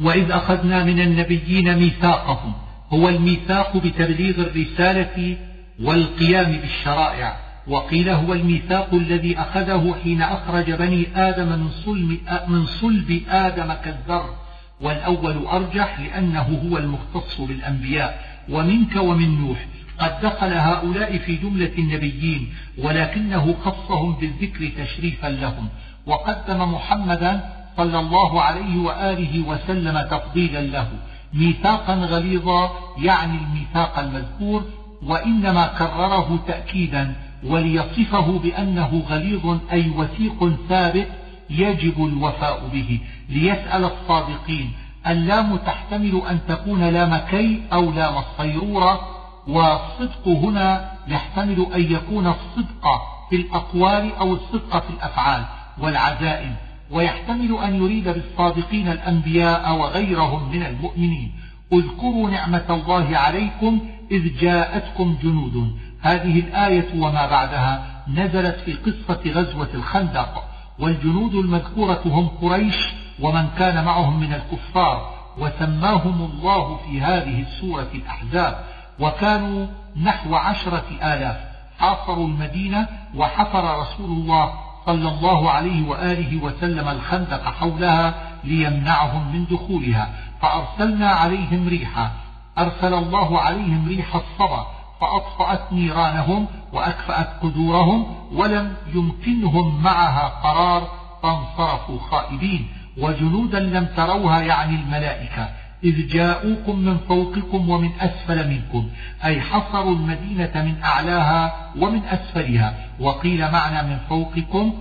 وإذ 0.00 0.30
أخذنا 0.30 0.84
من 0.84 1.00
النبيين 1.00 1.78
ميثاقهم 1.78 2.52
هو 2.92 3.08
الميثاق 3.08 3.76
بتبليغ 3.76 4.40
الرسالة 4.40 5.36
والقيام 5.82 6.52
بالشرائع. 6.52 7.36
وقيل 7.66 8.08
هو 8.08 8.32
الميثاق 8.32 8.94
الذي 8.94 9.38
أخذه 9.38 9.94
حين 10.02 10.22
أخرج 10.22 10.70
بني 10.70 11.06
آدم 11.16 11.46
من 11.46 11.68
صلب, 11.68 12.18
من 12.48 12.66
صلب 12.66 13.22
آدم 13.28 13.72
كالذر 13.72 14.34
والأول 14.80 15.46
أرجح 15.46 16.00
لأنه 16.00 16.68
هو 16.70 16.78
المختص 16.78 17.40
بالأنبياء. 17.40 18.32
ومنك 18.48 18.96
ومن 18.96 19.40
نوح 19.40 19.66
قد 19.98 20.20
دخل 20.22 20.52
هؤلاء 20.52 21.18
في 21.18 21.36
جملة 21.36 21.72
النبيين 21.78 22.54
ولكنه 22.78 23.54
خصهم 23.64 24.12
بالذكر 24.12 24.84
تشريفا 24.84 25.26
لهم. 25.26 25.68
وقدم 26.06 26.74
محمدا 26.74 27.40
صلى 27.76 27.98
الله 27.98 28.42
عليه 28.42 28.78
وآله 28.78 29.48
وسلم 29.48 30.00
تفضيلا 30.10 30.60
له. 30.60 30.88
ميثاقا 31.34 31.94
غليظا 31.94 32.70
يعني 32.98 33.38
الميثاق 33.38 33.98
المذكور 33.98 34.64
وإنما 35.02 35.66
كرره 35.66 36.44
تأكيدا. 36.46 37.14
وليصفه 37.44 38.38
بأنه 38.38 39.02
غليظ 39.08 39.58
أي 39.72 39.90
وثيق 39.90 40.56
ثابت 40.68 41.08
يجب 41.50 42.06
الوفاء 42.06 42.68
به. 42.72 43.00
ليسأل 43.28 43.84
الصادقين 43.84 44.72
اللام 45.06 45.56
تحتمل 45.56 46.22
أن 46.30 46.38
تكون 46.48 46.84
لام 46.84 47.16
كي 47.16 47.62
أو 47.72 47.90
لام 47.90 48.14
الصيرورة 48.18 49.00
والصدق 49.48 50.28
هنا 50.28 50.92
يحتمل 51.08 51.66
أن 51.74 51.92
يكون 51.92 52.26
الصدق 52.26 52.84
في 53.30 53.36
الأقوال 53.36 54.14
أو 54.14 54.32
الصدق 54.32 54.84
في 54.84 54.90
الأفعال 54.90 55.44
والعزائم. 55.78 56.54
ويحتمل 56.90 57.58
أن 57.64 57.82
يريد 57.82 58.08
بالصادقين 58.08 58.88
الأنبياء 58.88 59.76
وغيرهم 59.76 60.52
من 60.52 60.62
المؤمنين. 60.62 61.32
اذكروا 61.72 62.30
نعمة 62.30 62.64
الله 62.70 63.16
عليكم 63.16 63.80
إذ 64.10 64.38
جاءتكم 64.40 65.16
جنود. 65.22 65.78
هذه 66.02 66.40
الآية 66.40 67.02
وما 67.02 67.26
بعدها 67.26 67.86
نزلت 68.08 68.56
في 68.56 68.72
قصة 68.72 69.20
غزوة 69.30 69.68
الخندق 69.74 70.44
والجنود 70.78 71.34
المذكورة 71.34 72.00
هم 72.06 72.28
قريش 72.28 72.76
ومن 73.20 73.48
كان 73.58 73.84
معهم 73.84 74.20
من 74.20 74.32
الكفار 74.34 75.14
وسماهم 75.38 76.30
الله 76.32 76.76
في 76.76 77.00
هذه 77.00 77.40
السورة 77.40 77.88
الأحزاب. 77.94 78.64
وكانوا 79.00 79.66
نحو 80.02 80.34
عشرة 80.34 80.84
آلاف 81.02 81.36
حاصروا 81.78 82.26
المدينة 82.26 82.88
وحفر 83.16 83.80
رسول 83.80 84.10
الله 84.10 84.52
صلى 84.86 85.08
الله 85.08 85.50
عليه 85.50 85.88
وآله 85.88 86.44
وسلم 86.44 86.88
الخندق 86.88 87.44
حولها 87.44 88.14
ليمنعهم 88.44 89.32
من 89.32 89.44
دخولها. 89.44 90.08
فأرسلنا 90.42 91.08
عليهم 91.08 91.68
ريحا 91.68 92.10
أرسل 92.58 92.94
الله 92.94 93.38
عليهم 93.38 93.88
ريح 93.88 94.14
الصبا 94.14 94.66
فأطفأت 95.02 95.72
نيرانهم 95.72 96.46
وأكفأت 96.72 97.28
قدورهم 97.42 98.06
ولم 98.32 98.72
يمكنهم 98.94 99.82
معها 99.82 100.28
قرار 100.28 100.88
فانصرفوا 101.22 101.98
خائبين 101.98 102.68
وجنودا 102.98 103.60
لم 103.60 103.84
تروها 103.96 104.42
يعني 104.42 104.74
الملائكة 104.74 105.48
إذ 105.84 106.08
جاءوكم 106.08 106.78
من 106.78 106.98
فوقكم 106.98 107.70
ومن 107.70 107.90
أسفل 108.00 108.48
منكم 108.48 108.88
أي 109.24 109.40
حصروا 109.40 109.94
المدينة 109.94 110.52
من 110.54 110.82
أعلاها 110.84 111.72
ومن 111.78 112.04
أسفلها 112.04 112.74
وقيل 113.00 113.50
معنى 113.52 113.88
من 113.88 113.98
فوقكم 114.08 114.80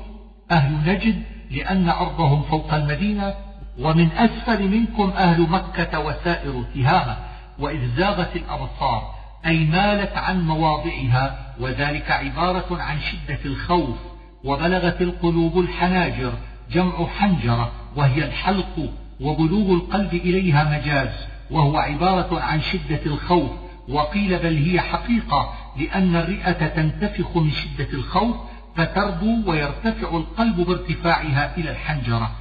أهل 0.52 0.74
نجد 0.86 1.24
لأن 1.52 1.90
أرضهم 1.90 2.42
فوق 2.42 2.74
المدينة 2.74 3.34
ومن 3.80 4.12
أسفل 4.12 4.68
منكم 4.68 5.10
أهل 5.18 5.42
مكة 5.42 6.00
وسائر 6.00 6.64
تهامة 6.76 7.18
وإذ 7.60 7.96
زاغت 7.96 8.36
الأبصار 8.36 9.21
أي 9.46 9.66
مالت 9.66 10.18
عن 10.18 10.42
مواضعها 10.42 11.54
وذلك 11.60 12.12
عبارة 12.12 12.82
عن 12.82 12.98
شدة 13.00 13.40
الخوف 13.46 13.98
وبلغت 14.44 15.02
القلوب 15.02 15.60
الحناجر 15.60 16.34
جمع 16.72 17.08
حنجرة 17.08 17.72
وهي 17.96 18.26
الحلق 18.26 18.90
وبلوغ 19.22 19.74
القلب 19.74 20.14
إليها 20.14 20.80
مجاز 20.80 21.28
وهو 21.52 21.78
عبارة 21.78 22.40
عن 22.40 22.62
شدة 22.62 23.06
الخوف. 23.06 23.52
وقيل 23.90 24.40
بل 24.40 24.58
هي 24.58 24.82
حقيقة 24.82 25.54
لأن 25.78 26.16
الرئة 26.16 26.68
تنتفخ 26.68 27.38
من 27.38 27.52
شدة 27.52 27.94
الخوف 27.94 28.36
فتربو 28.76 29.52
ويرتفع 29.52 30.18
القلب 30.18 30.56
بارتفاعها 30.56 31.58
إلى 31.58 31.72
الحنجرة. 31.72 32.32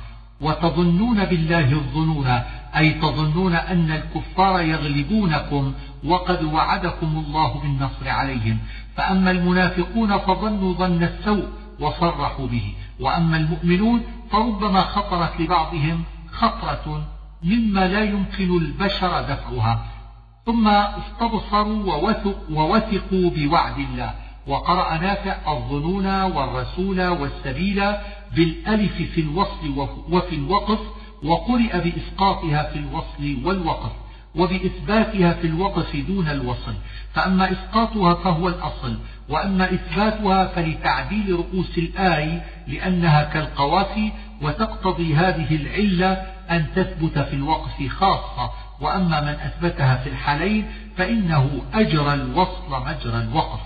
وتظنون 0.40 1.24
بالله 1.24 1.72
الظنون 1.72 2.40
أي 2.76 2.90
تظنون 2.92 3.54
أن 3.54 3.90
الكفار 3.90 4.60
يغلبونكم 4.60 5.72
وقد 6.04 6.44
وعدكم 6.44 7.24
الله 7.26 7.60
بالنصر 7.60 8.08
عليهم. 8.08 8.58
فأما 8.96 9.30
المنافقون 9.30 10.18
فظنوا 10.18 10.74
ظن 10.74 11.02
السوء 11.02 11.48
وصرحوا 11.80 12.46
به. 12.46 12.74
وأما 13.00 13.36
المؤمنون 13.36 14.02
فربما 14.30 14.80
خطرت 14.80 15.40
لبعضهم 15.40 16.04
خطرة 16.32 17.02
مما 17.42 17.88
لا 17.88 18.04
يمكن 18.04 18.56
البشر 18.56 19.22
دفعها. 19.22 19.84
ثم 20.46 20.68
استبصروا 20.68 21.94
ووثقوا 22.50 23.30
بوعد 23.30 23.78
الله. 23.78 24.14
وقرأ 24.46 24.98
نافع 24.98 25.52
الظنون 25.52 26.22
والرسول 26.22 27.08
والسبيل 27.08 27.92
بالألف 28.36 28.96
في 28.96 29.20
الوصل 29.20 29.88
وفي 30.10 30.34
الوقف 30.34 30.78
وقرئ 31.24 31.78
بإسقاطها 31.78 32.62
في 32.72 32.78
الوصل 32.78 33.46
والوقف 33.46 33.92
وبإثباتها 34.34 35.32
في 35.32 35.46
الوقف 35.46 35.96
دون 35.96 36.28
الوصل. 36.28 36.74
فأما 37.14 37.52
إسقاطها 37.52 38.14
فهو 38.14 38.48
الأصل 38.48 38.98
وأما 39.28 39.74
إثباتها 39.74 40.46
فلتعديل 40.46 41.30
رؤوس 41.30 41.78
الآي 41.78 42.40
لأنها 42.68 43.24
كالقوافي 43.24 44.12
وتقتضي 44.42 45.14
هذه 45.14 45.56
العلة 45.56 46.12
أن 46.50 46.66
تثبت 46.76 47.18
في 47.18 47.34
الوقف 47.34 47.86
خاصة. 47.88 48.50
وأما 48.80 49.20
من 49.20 49.36
أثبتها 49.40 49.96
في 49.96 50.08
الحالين 50.08 50.66
فإنه 50.96 51.62
أجرى 51.74 52.14
الوصل 52.14 52.70
مجرى 52.70 53.22
الوقف. 53.22 53.60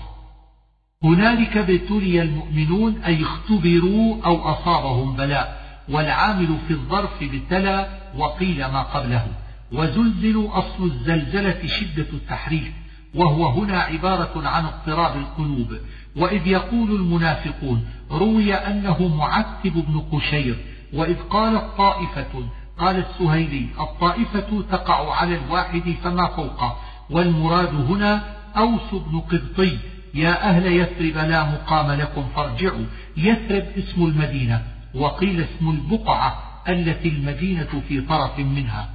هنالك 1.03 1.57
ابتلي 1.57 2.21
المؤمنون 2.21 3.01
أي 3.05 3.23
اختبروا 3.23 4.17
أو 4.25 4.49
أصابهم 4.49 5.15
بلاء. 5.15 5.64
والعامل 5.89 6.57
في 6.67 6.73
الظرف 6.73 7.23
ابتلى 7.23 7.87
وقيل 8.17 8.65
ما 8.65 8.81
قبله. 8.81 9.27
وزلزلوا 9.71 10.57
أصل 10.57 10.83
الزلزلة 10.83 11.67
شدة 11.67 12.07
التحريك 12.13 12.73
وهو 13.15 13.47
هنا 13.47 13.79
عبارة 13.79 14.47
عن 14.47 14.65
اضطراب 14.65 15.17
القلوب. 15.17 15.77
وإذ 16.15 16.47
يقول 16.47 16.91
المنافقون 16.95 17.87
روي 18.11 18.53
أنه 18.53 19.07
معتب 19.07 19.73
بن 19.87 19.99
قشير 20.11 20.55
وإذ 20.93 21.15
قالت 21.29 21.63
طائفة 21.77 22.43
قال 22.79 22.95
السهيلي 22.95 23.67
الطائفة 23.79 24.63
تقع 24.71 25.15
على 25.15 25.35
الواحد 25.35 25.95
فما 26.03 26.27
فوقه 26.27 26.77
والمراد 27.09 27.75
هنا 27.75 28.23
أوس 28.57 28.91
بن 28.91 29.19
قبطي 29.19 29.77
يا 30.13 30.49
أهل 30.49 30.65
يثرب 30.65 31.29
لا 31.29 31.43
مقام 31.43 31.91
لكم 31.91 32.25
فارجعوا 32.35 32.85
يثرب 33.17 33.65
اسم 33.77 34.05
المدينة. 34.05 34.74
وقيل 34.95 35.41
اسم 35.41 35.69
البقعة 35.69 36.37
التي 36.69 37.07
المدينة 37.09 37.81
في 37.87 38.01
طرف 38.01 38.39
منها. 38.39 38.89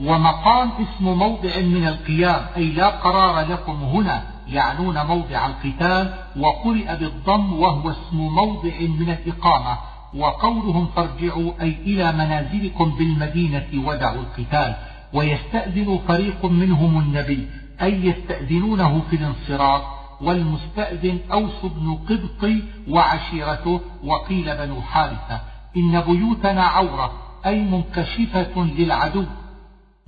ومقام 0.00 0.70
اسم 0.70 1.04
موضع 1.04 1.60
من 1.60 1.86
القيام 1.86 2.46
أي 2.56 2.64
لا 2.64 2.88
قرار 2.88 3.52
لكم 3.52 3.72
هنا 3.72 4.22
يعنون 4.48 5.06
موضع 5.06 5.46
القتال 5.46 6.14
وقرئ 6.36 6.96
بالضم 6.96 7.52
وهو 7.52 7.90
اسم 7.90 8.16
موضع 8.16 8.80
من 8.80 9.10
الإقامة. 9.10 9.78
وقولهم 10.14 10.86
فارجعوا 10.86 11.52
أي 11.60 11.76
إلى 11.86 12.12
منازلكم 12.12 12.90
بالمدينة 12.98 13.66
ودعوا 13.74 14.20
القتال. 14.20 14.76
ويستأذن 15.12 16.00
فريق 16.08 16.44
منهم 16.44 16.98
النبي 16.98 17.48
أي 17.82 18.06
يستأذنونه 18.06 19.02
في 19.10 19.16
الانصراف. 19.16 19.82
والمستأذن 20.20 21.18
أوس 21.32 21.64
بن 21.64 21.94
قبط 21.94 22.50
وعشيرته 22.88 23.80
وقيل 24.04 24.56
بنو 24.56 24.82
حارثة 24.82 25.40
إن 25.76 26.00
بيوتنا 26.00 26.62
عورة 26.64 27.12
أي 27.46 27.60
منكشفة 27.60 28.64
للعدو. 28.64 29.24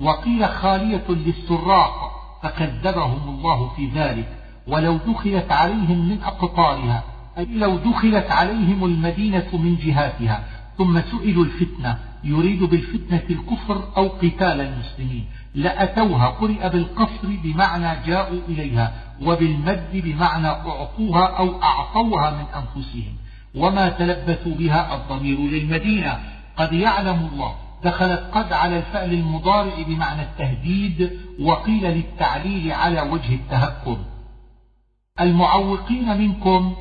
وقيل 0.01 0.49
خالية 0.49 1.05
للسراق 1.09 2.13
فكذبهم 2.43 3.29
الله 3.29 3.69
في 3.69 3.89
ذلك. 3.89 4.29
ولو 4.67 4.97
دخلت 4.97 5.53
عليهم 5.53 6.09
من 6.09 6.23
أقطارها 6.23 7.03
أي 7.39 7.45
لو 7.45 7.77
دخلت 7.77 8.31
عليهم 8.31 8.85
المدينة 8.85 9.49
من 9.53 9.77
جهاتها 9.77 10.45
ثم 10.79 11.01
سئلوا 11.01 11.45
الفتنة 11.45 11.99
يريد 12.25 12.65
بالفتنة 12.65 13.23
الكفر 13.31 13.85
أو 13.97 14.09
قتال 14.09 14.61
المسلمين. 14.61 15.25
لأتوها 15.55 16.27
قرئ 16.27 16.69
بالقصر 16.69 17.29
بمعنى 17.45 18.07
جاءوا 18.07 18.41
إليها 18.49 18.93
وبالمد 19.23 19.91
بمعنى 19.93 20.47
أعطوها 20.47 21.27
أو 21.27 21.63
أعطوها 21.63 22.31
من 22.31 22.45
أنفسهم. 22.55 23.13
وما 23.55 23.89
تلبثوا 23.89 24.55
بها 24.55 24.95
الضمير 24.95 25.39
للمدينة. 25.39 26.21
قد 26.57 26.73
يعلم 26.73 27.29
الله 27.33 27.55
دخلت 27.85 28.31
قد 28.33 28.53
على 28.53 28.79
الفعل 28.79 29.13
المضارع 29.13 29.83
بمعنى 29.87 30.23
التهديد 30.23 31.11
وقيل 31.41 31.85
للتعليل 31.85 32.73
على 32.73 33.01
وجه 33.01 33.35
التهكم. 33.35 33.99
المعوقين 35.21 36.19
منكم 36.19 36.75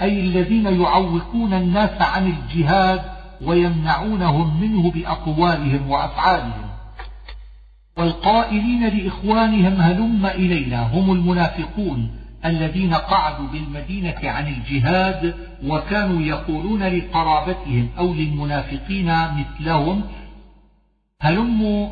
أي 0.00 0.20
الذين 0.20 0.80
يعوقون 0.80 1.54
الناس 1.54 2.02
عن 2.02 2.26
الجهاد 2.26 3.02
ويمنعونهم 3.42 4.60
منه 4.60 4.90
بأقوالهم 4.90 5.90
وأفعالهم. 5.90 6.73
والقائلين 7.96 8.88
لإخوانهم 8.88 9.80
هلم 9.80 10.26
إلينا 10.26 10.82
هم 10.82 11.12
المنافقون 11.12 12.10
الذين 12.44 12.94
قعدوا 12.94 13.46
بالمدينة 13.46 14.20
عن 14.22 14.48
الجهاد 14.48 15.34
وكانوا 15.64 16.22
يقولون 16.22 16.82
لقرابتهم 16.82 17.88
أو 17.98 18.14
للمنافقين 18.14 19.12
مثلهم 19.38 20.02
هلموا 21.20 21.88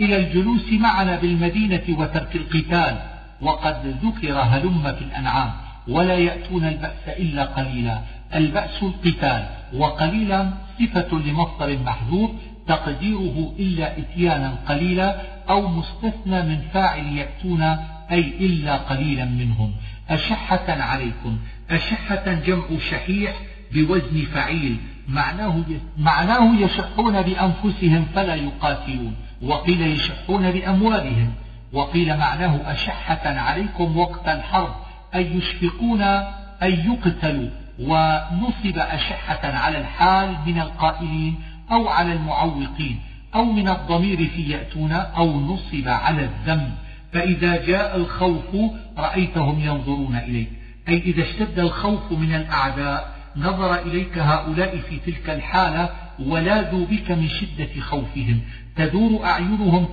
إلى 0.00 0.16
الجلوس 0.16 0.72
معنا 0.72 1.16
بالمدينة 1.16 1.82
وترك 1.98 2.36
القتال 2.36 2.98
وقد 3.42 3.98
ذكر 4.02 4.38
هلم 4.38 4.82
في 4.98 5.04
الأنعام 5.04 5.50
ولا 5.88 6.14
يأتون 6.14 6.64
البأس 6.64 7.08
إلا 7.08 7.44
قليلا 7.44 8.00
البأس 8.34 8.82
القتال 8.82 9.46
وقليلا 9.74 10.50
صفة 10.78 11.18
لمصدر 11.18 11.78
محذوف 11.78 12.30
تقديره 12.70 13.54
إلا 13.58 13.98
إتيانا 13.98 14.54
قليلا 14.68 15.20
أو 15.48 15.68
مستثنى 15.68 16.42
من 16.42 16.60
فاعل 16.72 17.06
يأتون 17.06 17.62
أي 18.10 18.20
إلا 18.20 18.76
قليلا 18.76 19.24
منهم. 19.24 19.72
أشحة 20.10 20.66
عليكم. 20.68 21.38
أشحة 21.70 22.32
جمع 22.32 22.64
شحيح 22.90 23.32
بوزن 23.72 24.24
فعيل. 24.34 24.76
معناه 25.08 25.64
معناه 25.98 26.54
يشحون 26.60 27.22
بأنفسهم 27.22 28.06
فلا 28.14 28.34
يقاتلون. 28.34 29.14
وقيل 29.42 29.80
يشحون 29.80 30.50
بأموالهم. 30.50 31.32
وقيل 31.72 32.16
معناه 32.16 32.72
أشحة 32.72 33.38
عليكم 33.38 33.96
وقت 33.96 34.28
الحرب. 34.28 34.74
أي 35.14 35.36
يشفقون 35.36 36.02
أن 36.02 36.72
يقتلوا. 36.92 37.50
ونصب 37.80 38.78
أشحة 38.78 39.56
على 39.56 39.78
الحال 39.78 40.36
من 40.46 40.60
القائلين. 40.60 41.49
أو 41.72 41.88
على 41.88 42.12
المعوقين 42.12 43.00
أو 43.34 43.44
من 43.44 43.68
الضمير 43.68 44.26
في 44.26 44.42
يأتون 44.42 44.92
أو 44.92 45.40
نصب 45.40 45.88
على 45.88 46.24
الذنب. 46.24 46.72
فإذا 47.12 47.66
جاء 47.66 47.96
الخوف 47.96 48.72
رأيتهم 48.98 49.60
ينظرون 49.60 50.16
إليك. 50.16 50.48
أي 50.88 50.98
إذا 50.98 51.22
اشتد 51.22 51.58
الخوف 51.58 52.12
من 52.12 52.34
الأعداء 52.34 53.16
نظر 53.36 53.82
إليك 53.82 54.18
هؤلاء 54.18 54.76
في 54.76 54.96
تلك 55.06 55.30
الحالة 55.30 55.88
ولاذوا 56.18 56.86
بك 56.86 57.10
من 57.10 57.28
شدة 57.28 57.80
خوفهم. 57.80 58.40
تدور 58.76 59.24
أعينهم 59.24 59.86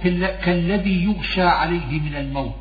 كالذي 0.43 1.03
يغشى 1.03 1.41
عليه 1.41 1.99
من 1.99 2.15
الموت. 2.15 2.55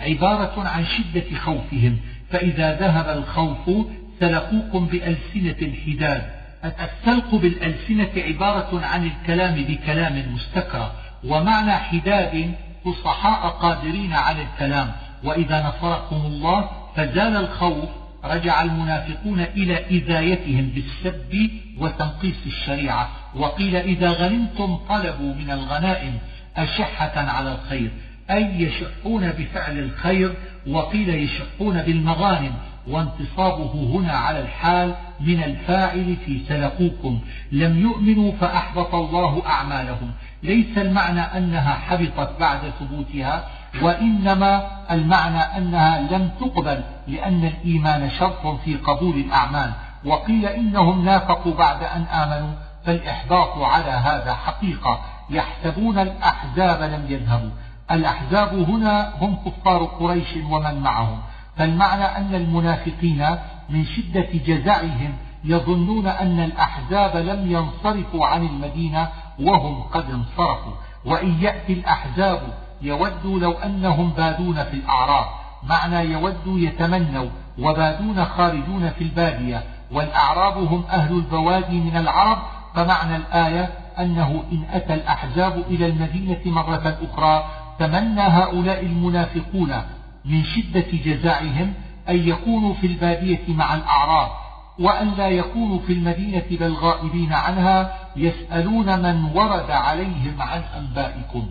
عبارة 0.00 0.68
عن 0.68 0.84
شدة 0.84 1.36
خوفهم. 1.38 1.96
فإذا 2.30 2.78
ذهب 2.78 3.18
الخوف 3.18 3.86
سلقوكم 4.20 4.86
بألسنة 4.86 5.56
الحداد. 5.62 6.37
السلق 6.64 7.34
بالألسنة 7.34 8.22
عبارة 8.22 8.86
عن 8.86 9.06
الكلام 9.06 9.54
بكلام 9.54 10.34
مستكرى 10.34 10.92
ومعنى 11.24 11.72
حداد 11.72 12.54
فصحاء 12.84 13.48
قادرين 13.48 14.12
على 14.12 14.42
الكلام. 14.42 14.92
وإذا 15.24 15.68
نصركم 15.68 16.16
الله 16.16 16.70
فزال 16.96 17.36
الخوف 17.36 17.88
رجع 18.24 18.62
المنافقون 18.62 19.40
إلى 19.40 19.86
إذايتهم 19.86 20.72
بالسب 20.74 21.50
وتنقيص 21.78 22.46
الشريعة. 22.46 23.08
وقيل 23.34 23.76
إذا 23.76 24.10
غنمتم 24.10 24.76
طلبوا 24.76 25.34
من 25.34 25.50
الغنائم 25.50 26.18
أشحة 26.56 27.20
على 27.20 27.52
الخير 27.52 27.90
أي 28.30 28.62
يشحون 28.62 29.32
بفعل 29.32 29.78
الخير 29.78 30.34
وقيل 30.66 31.08
يشحون 31.08 31.82
بالمغانم. 31.82 32.52
وانتصابه 32.90 33.72
هنا 33.94 34.12
على 34.12 34.40
الحال 34.40 34.94
من 35.20 35.42
الفاعل 35.42 36.16
في 36.24 36.40
سلقوكم. 36.48 37.20
لم 37.52 37.78
يؤمنوا 37.78 38.32
فأحبط 38.32 38.94
الله 38.94 39.42
أعمالهم. 39.46 40.10
ليس 40.42 40.78
المعنى 40.78 41.20
أنها 41.20 41.74
حبطت 41.74 42.40
بعد 42.40 42.58
ثبوتها 42.80 43.44
وإنما 43.82 44.66
المعنى 44.90 45.38
أنها 45.38 46.00
لم 46.00 46.30
تقبل 46.40 46.84
لأن 47.08 47.44
الإيمان 47.44 48.10
شرط 48.10 48.46
في 48.46 48.76
قبول 48.76 49.14
الأعمال. 49.16 49.72
وقيل 50.04 50.46
إنهم 50.46 51.04
نافقوا 51.04 51.54
بعد 51.54 51.82
أن 51.82 52.02
آمنوا 52.02 52.52
فالإحباط 52.84 53.58
على 53.58 53.90
هذا 53.90 54.34
حقيقة. 54.34 55.00
يحسبون 55.30 55.98
الأحزاب 55.98 56.82
لم 56.82 57.06
يذهبوا. 57.08 57.50
الأحزاب 57.90 58.54
هنا 58.54 59.12
هم 59.20 59.36
كفار 59.46 59.84
قريش 59.84 60.36
ومن 60.50 60.80
معهم. 60.80 61.18
فالمعنى 61.58 62.04
أن 62.04 62.34
المنافقين 62.34 63.26
من 63.70 63.84
شدة 63.84 64.28
جزعهم 64.46 65.12
يظنون 65.44 66.06
أن 66.06 66.40
الأحزاب 66.40 67.16
لم 67.16 67.52
ينصرفوا 67.52 68.26
عن 68.26 68.46
المدينة 68.46 69.08
وهم 69.40 69.82
قد 69.82 70.10
انصرفوا. 70.10 70.72
وإن 71.04 71.42
يأتي 71.42 71.72
الأحزاب 71.72 72.40
يودوا 72.82 73.38
لو 73.38 73.52
أنهم 73.52 74.10
بادون 74.10 74.64
في 74.64 74.74
الأعراب 74.74 75.26
معنى 75.68 76.12
يودوا 76.12 76.58
يتمنوا 76.58 77.28
وبادون 77.58 78.24
خارجون 78.24 78.90
في 78.90 79.04
البادية 79.04 79.64
والأعراب 79.92 80.58
هم 80.58 80.84
أهل 80.90 81.14
البوادي 81.14 81.80
من 81.80 81.96
العرب 81.96 82.38
فمعنى 82.74 83.16
الآية 83.16 83.70
أنه 83.98 84.44
إن 84.52 84.64
أتى 84.72 84.94
الأحزاب 84.94 85.64
إلى 85.70 85.86
المدينة 85.86 86.40
مرة 86.44 86.98
أخرى 87.02 87.44
تمنى 87.78 88.20
هؤلاء 88.20 88.86
المنافقون 88.86 89.82
من 90.24 90.44
شدة 90.44 90.86
جزاعهم 91.04 91.74
أن 92.08 92.28
يكونوا 92.28 92.74
في 92.74 92.86
البادية 92.86 93.44
مع 93.48 93.74
الأعراب 93.74 94.30
وأن 94.78 95.14
لا 95.14 95.28
يكونوا 95.28 95.78
في 95.78 95.92
المدينة 95.92 96.44
بل 96.50 96.74
غائبين 96.74 97.32
عنها 97.32 97.98
يسألون 98.16 99.02
من 99.02 99.24
ورد 99.24 99.70
عليهم 99.70 100.42
عن 100.42 100.62
أنبائكم. 100.76 101.46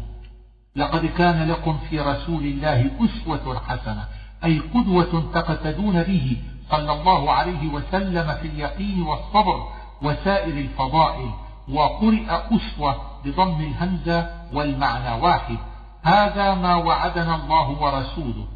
لقد 0.76 1.06
كان 1.06 1.48
لكم 1.50 1.78
في 1.90 2.00
رسول 2.00 2.44
الله 2.44 2.92
أسوة 3.00 3.62
حسنة 3.68 4.06
أي 4.46 4.60
قدوة 4.60 5.24
تقتدون 5.34 6.04
به 6.04 6.38
صلى 6.70 6.92
الله 6.92 7.32
عليه 7.32 7.68
وسلم 7.68 8.34
في 8.42 8.48
اليقين 8.48 9.02
والصبر 9.02 9.68
وسائر 10.02 10.58
الفضائل 10.58 11.30
وقرئ 11.70 12.26
أسوة 12.30 12.96
بضم 13.26 13.62
الهمزة 13.62 14.30
والمعنى 14.54 15.22
واحد. 15.22 15.58
هذا 16.04 16.56
ما 16.56 16.76
وعدنا 16.76 17.36
الله 17.36 17.70
ورسوله. 17.70 18.48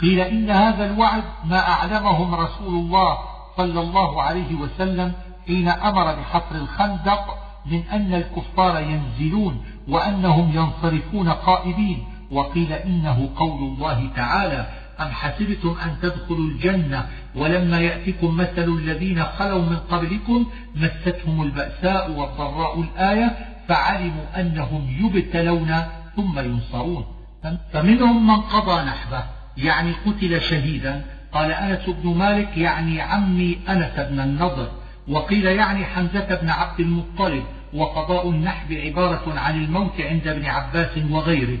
قيل 0.00 0.20
إن 0.20 0.50
هذا 0.50 0.86
الوعد 0.86 1.22
ما 1.44 1.68
أعلمهم 1.68 2.34
رسول 2.34 2.74
الله 2.74 3.18
صلى 3.56 3.80
الله 3.80 4.22
عليه 4.22 4.54
وسلم 4.54 5.12
حين 5.46 5.68
أمر 5.68 6.14
بحفر 6.14 6.56
الخندق 6.56 7.38
من 7.66 7.82
أن 7.92 8.14
الكفار 8.14 8.80
ينزلون 8.80 9.64
وأنهم 9.88 10.52
ينصرفون 10.54 11.28
قائدين 11.28 12.04
وقيل 12.30 12.72
إنه 12.72 13.30
قول 13.36 13.58
الله 13.62 14.10
تعالى 14.16 14.66
أم 15.00 15.08
حسبتم 15.08 15.76
أن 15.84 15.96
تدخلوا 16.02 16.50
الجنة 16.50 17.08
ولما 17.34 17.80
يأتكم 17.80 18.36
مثل 18.36 18.64
الذين 18.64 19.24
خلوا 19.24 19.62
من 19.62 19.76
قبلكم 19.76 20.46
مستهم 20.74 21.42
البأساء 21.42 22.10
والضراء 22.10 22.80
الآية 22.80 23.36
فعلموا 23.68 24.40
أنهم 24.40 24.96
يبتلون 25.00 25.74
ثم 26.16 26.38
ينصرون. 26.38 27.04
فمنهم 27.72 28.26
من 28.26 28.40
قضى 28.40 28.82
نحبه. 28.82 29.35
يعني 29.56 29.92
قتل 30.06 30.40
شهيدا. 30.40 31.04
قال 31.32 31.50
أنس 31.50 31.90
بن 31.90 32.16
مالك 32.16 32.56
يعني 32.56 33.00
عمي 33.00 33.58
أنس 33.68 34.00
بن 34.10 34.20
النضر 34.20 34.68
وقيل 35.08 35.44
يعني 35.46 35.84
حمزة 35.84 36.34
بن 36.42 36.48
عبد 36.48 36.80
المطلب 36.80 37.44
وقضاء 37.74 38.30
النحب 38.30 38.72
عبارة 38.72 39.38
عن 39.38 39.64
الموت 39.64 40.00
عند 40.00 40.28
ابن 40.28 40.46
عباس 40.46 40.98
وغيره. 41.10 41.58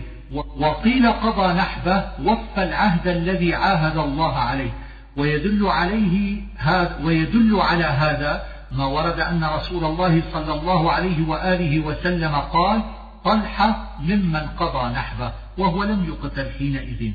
وقيل 0.56 1.12
قضى 1.12 1.52
نحبه 1.52 2.04
وفى 2.24 2.62
العهد 2.62 3.08
الذي 3.08 3.54
عاهد 3.54 3.96
الله 3.96 4.34
عليه. 4.36 4.70
ويدل 5.16 5.66
عليه 5.66 6.40
هذا 6.56 7.00
ويدل 7.04 7.60
على 7.60 7.84
هذا 7.84 8.42
ما 8.72 8.86
ورد 8.86 9.20
أن 9.20 9.44
رسول 9.44 9.84
الله 9.84 10.22
صلى 10.32 10.54
الله 10.54 10.92
عليه 10.92 11.28
وآله 11.28 11.80
وسلم 11.80 12.34
قال 12.34 12.82
طلحة 13.24 13.96
ممن 14.00 14.46
قضى 14.58 14.94
نحبه 14.94 15.32
وهو 15.58 15.84
لم 15.84 16.04
يقتل 16.08 16.50
حينئذ. 16.58 17.12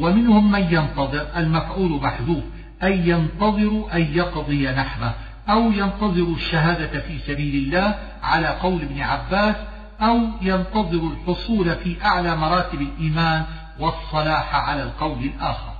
ومنهم 0.00 0.52
من 0.52 0.60
ينتظر 0.60 1.26
المفعول 1.36 1.90
محذوف 1.90 2.44
أي 2.82 3.08
ينتظر 3.08 3.86
أن 3.92 4.00
يقضي 4.00 4.68
نحبه 4.68 5.12
أو 5.48 5.72
ينتظر 5.72 6.34
الشهادة 6.36 7.00
في 7.00 7.18
سبيل 7.18 7.64
الله 7.64 7.98
على 8.22 8.46
قول 8.46 8.82
ابن 8.82 9.00
عباس 9.00 9.56
أو 10.00 10.18
ينتظر 10.42 11.12
الحصول 11.12 11.76
في 11.76 12.04
أعلى 12.04 12.36
مراتب 12.36 12.80
الإيمان 12.80 13.44
والصلاح 13.78 14.54
على 14.54 14.82
القول 14.82 15.24
الآخر. 15.24 15.72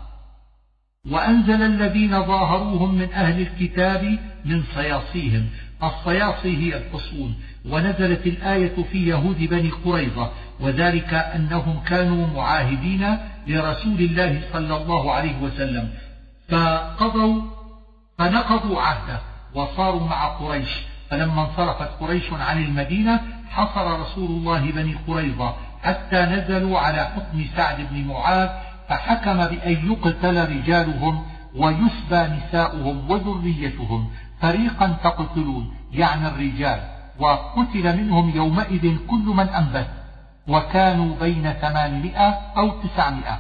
وأنزل 1.11 1.63
الذين 1.63 2.23
ظاهروهم 2.23 2.95
من 2.95 3.13
أهل 3.13 3.41
الكتاب 3.41 4.19
من 4.45 4.63
صياصيهم 4.75 5.47
الصياصي 5.83 6.57
هي 6.57 6.77
الحصون 6.77 7.35
ونزلت 7.69 8.27
الآية 8.27 8.83
في 8.93 9.09
يهود 9.09 9.39
بني 9.39 9.71
قريظة 9.71 10.31
وذلك 10.61 11.15
أنهم 11.15 11.81
كانوا 11.87 12.27
معاهدين 12.27 13.17
لرسول 13.47 14.01
الله 14.01 14.43
صلى 14.53 14.77
الله 14.77 15.13
عليه 15.13 15.43
وسلم. 15.43 15.91
فقضوا 16.49 17.43
فنقضوا 18.19 18.81
عهده 18.81 19.21
وصاروا 19.55 20.07
مع 20.09 20.25
قريش. 20.27 20.69
فلما 21.11 21.43
انصرفت 21.43 21.91
قريش 22.01 22.33
عن 22.33 22.63
المدينة 22.63 23.21
حصر 23.51 24.01
رسول 24.01 24.31
الله 24.31 24.71
بني 24.71 24.95
قريظة. 25.09 25.55
حتى 25.83 26.21
نزلوا 26.21 26.79
على 26.79 27.05
حكم 27.05 27.45
سعد 27.57 27.77
بن 27.91 28.05
معاذ 28.05 28.49
فحكم 28.89 29.47
بأن 29.47 29.91
يقتل 29.93 30.57
رجالهم 30.57 31.25
ويسبى 31.55 32.37
نساؤهم 32.37 33.11
وذريتهم. 33.11 34.11
فريقا 34.41 34.97
تقتلون 35.05 35.75
يعني 35.93 36.29
الرجال. 36.29 36.81
وقتل 37.19 37.97
منهم 37.97 38.31
يومئذ 38.31 38.97
كل 39.11 39.25
من 39.25 39.49
أنبت. 39.49 39.89
وكانوا 40.49 41.17
بين 41.21 41.53
ثمانمائة 41.53 42.29
أو 42.57 42.71
تسعمائة. 42.71 43.39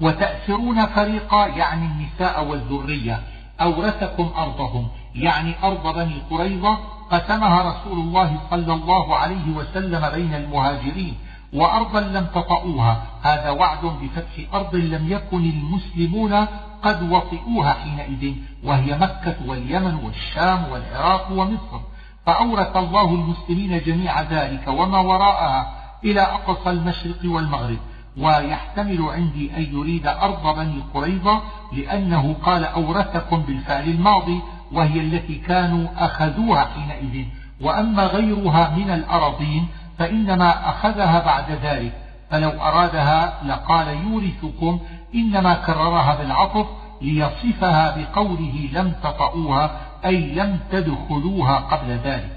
وتأسرون 0.00 0.86
فريقا 0.86 1.46
يعني 1.46 1.86
النساء 1.86 2.44
والذرية. 2.44 3.20
أورثكم 3.60 4.30
أرضهم 4.36 4.88
يعني 5.14 5.54
أرض 5.64 5.94
بني 5.94 6.22
قريظة. 6.30 6.78
قسمها 7.10 7.62
رسول 7.62 7.98
الله 7.98 8.40
صلى 8.50 8.72
الله 8.72 9.16
عليه 9.16 9.50
وسلم 9.56 10.08
بين 10.08 10.34
المهاجرين. 10.34 11.14
وأرضا 11.52 12.00
لم 12.00 12.26
تطئوها. 12.26 13.02
هذا 13.22 13.50
وعد 13.50 13.84
بفتح 13.84 14.54
أرض 14.54 14.74
لم 14.74 15.12
يكن 15.12 15.44
المسلمون 15.44 16.46
قد 16.82 17.12
وطئوها 17.12 17.72
حينئذ 17.72 18.34
وهي 18.64 18.98
مكة 18.98 19.36
واليمن 19.46 19.94
والشام 19.94 20.64
والعراق 20.72 21.32
ومصر. 21.32 21.80
فأورث 22.26 22.76
الله 22.76 23.14
المسلمين 23.14 23.82
جميع 23.86 24.22
ذلك 24.22 24.68
وما 24.68 24.98
وراءها 24.98 25.72
إلى 26.04 26.20
أقصى 26.20 26.70
المشرق 26.70 27.18
والمغرب. 27.24 27.78
ويحتمل 28.18 29.02
عندي 29.02 29.56
أن 29.56 29.62
يريد 29.62 30.06
أرض 30.06 30.56
بني 30.56 30.82
قريظة 30.94 31.42
لأنه 31.72 32.36
قال 32.42 32.64
أورثكم 32.64 33.42
بالفعل 33.42 33.84
الماضي 33.84 34.40
وهي 34.72 35.00
التي 35.00 35.34
كانوا 35.34 35.88
أخذوها 35.96 36.64
حينئذ. 36.64 37.26
وأما 37.60 38.06
غيرها 38.06 38.76
من 38.76 38.90
الأراضين 38.90 39.68
فإنما 39.98 40.68
أخذها 40.68 41.24
بعد 41.24 41.50
ذلك. 41.50 42.02
فلو 42.32 42.50
أرادها 42.50 43.32
لقال 43.44 43.88
يورثكم 43.88 44.80
إنما 45.14 45.54
كررها 45.54 46.14
بالعطف 46.14 46.66
ليصفها 47.02 47.96
بقوله 47.96 48.68
لم 48.72 48.92
تطؤوها 49.02 49.80
أي 50.04 50.16
لم 50.16 50.58
تدخلوها 50.72 51.56
قبل 51.56 51.90
ذلك. 51.90 52.36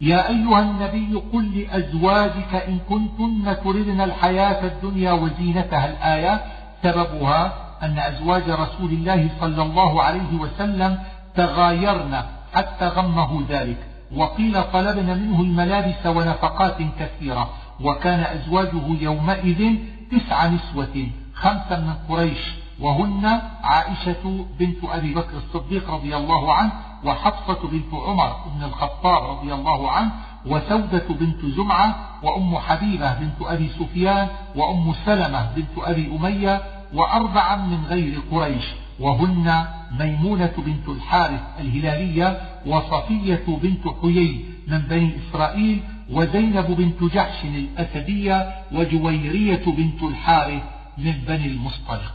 يا 0.00 0.28
أيها 0.28 0.60
النبي 0.60 1.22
قل 1.32 1.58
لأزواجك 1.58 2.54
إن 2.54 2.78
كنتن 2.88 3.56
تردن 3.64 4.00
الحياة 4.00 4.66
الدنيا 4.66 5.12
وزينتها 5.12 5.86
الآية. 5.86 6.40
سببها 6.82 7.52
أن 7.82 7.98
أزواج 7.98 8.50
رسول 8.50 8.90
الله 8.90 9.30
صلى 9.40 9.62
الله 9.62 10.02
عليه 10.02 10.34
وسلم 10.40 10.98
تغايرن 11.34 12.22
حتى 12.54 12.86
غمه 12.88 13.42
ذلك 13.48 13.76
وقيل 14.16 14.62
طلبن 14.62 15.06
منه 15.06 15.40
الملابس 15.40 16.06
ونفقات 16.06 16.76
كثيرة 17.00 17.50
وكان 17.80 18.20
أزواجه 18.20 18.86
يومئذ 19.00 19.76
تسع 20.12 20.46
نسوة. 20.46 21.06
خمسا 21.34 21.76
من 21.80 21.94
قريش 22.08 22.38
وهن 22.80 23.40
عائشة 23.62 24.46
بنت 24.58 24.78
أبي 24.84 25.14
بكر 25.14 25.36
الصديق 25.36 25.90
رضي 25.90 26.16
الله 26.16 26.52
عنه 26.52 26.72
وحفصة 27.04 27.68
بنت 27.68 27.94
عمر 27.94 28.36
بن 28.56 28.64
الخطاب 28.64 29.30
رضي 29.30 29.54
الله 29.54 29.90
عنه 29.90 30.10
وسودة 30.46 31.04
بنت 31.10 31.46
زمعة 31.46 31.94
وأم 32.22 32.58
حبيبة 32.58 33.14
بنت 33.14 33.36
أبي 33.40 33.68
سفيان 33.68 34.28
وأم 34.56 34.94
سلمة 35.06 35.50
بنت 35.56 35.78
أبي 35.78 36.16
أمية 36.16 36.62
وأربعا 36.94 37.56
من 37.56 37.84
غير 37.84 38.20
قريش. 38.32 38.64
وهن 39.00 39.64
ميمونة 40.00 40.52
بنت 40.58 40.88
الحارث 40.88 41.40
الهلالية 41.60 42.40
وصفية 42.66 43.44
بنت 43.48 43.88
حيي 44.02 44.44
من 44.68 44.78
بني 44.78 45.16
إسرائيل 45.16 45.82
وزينب 46.10 46.66
بنت 46.76 47.12
جحش 47.14 47.44
الأسدية 47.44 48.54
وجويرية 48.72 49.64
بنت 49.66 50.02
الحارث 50.02 50.62
من 50.98 51.12
بني 51.12 51.46
المصطلق. 51.46 52.14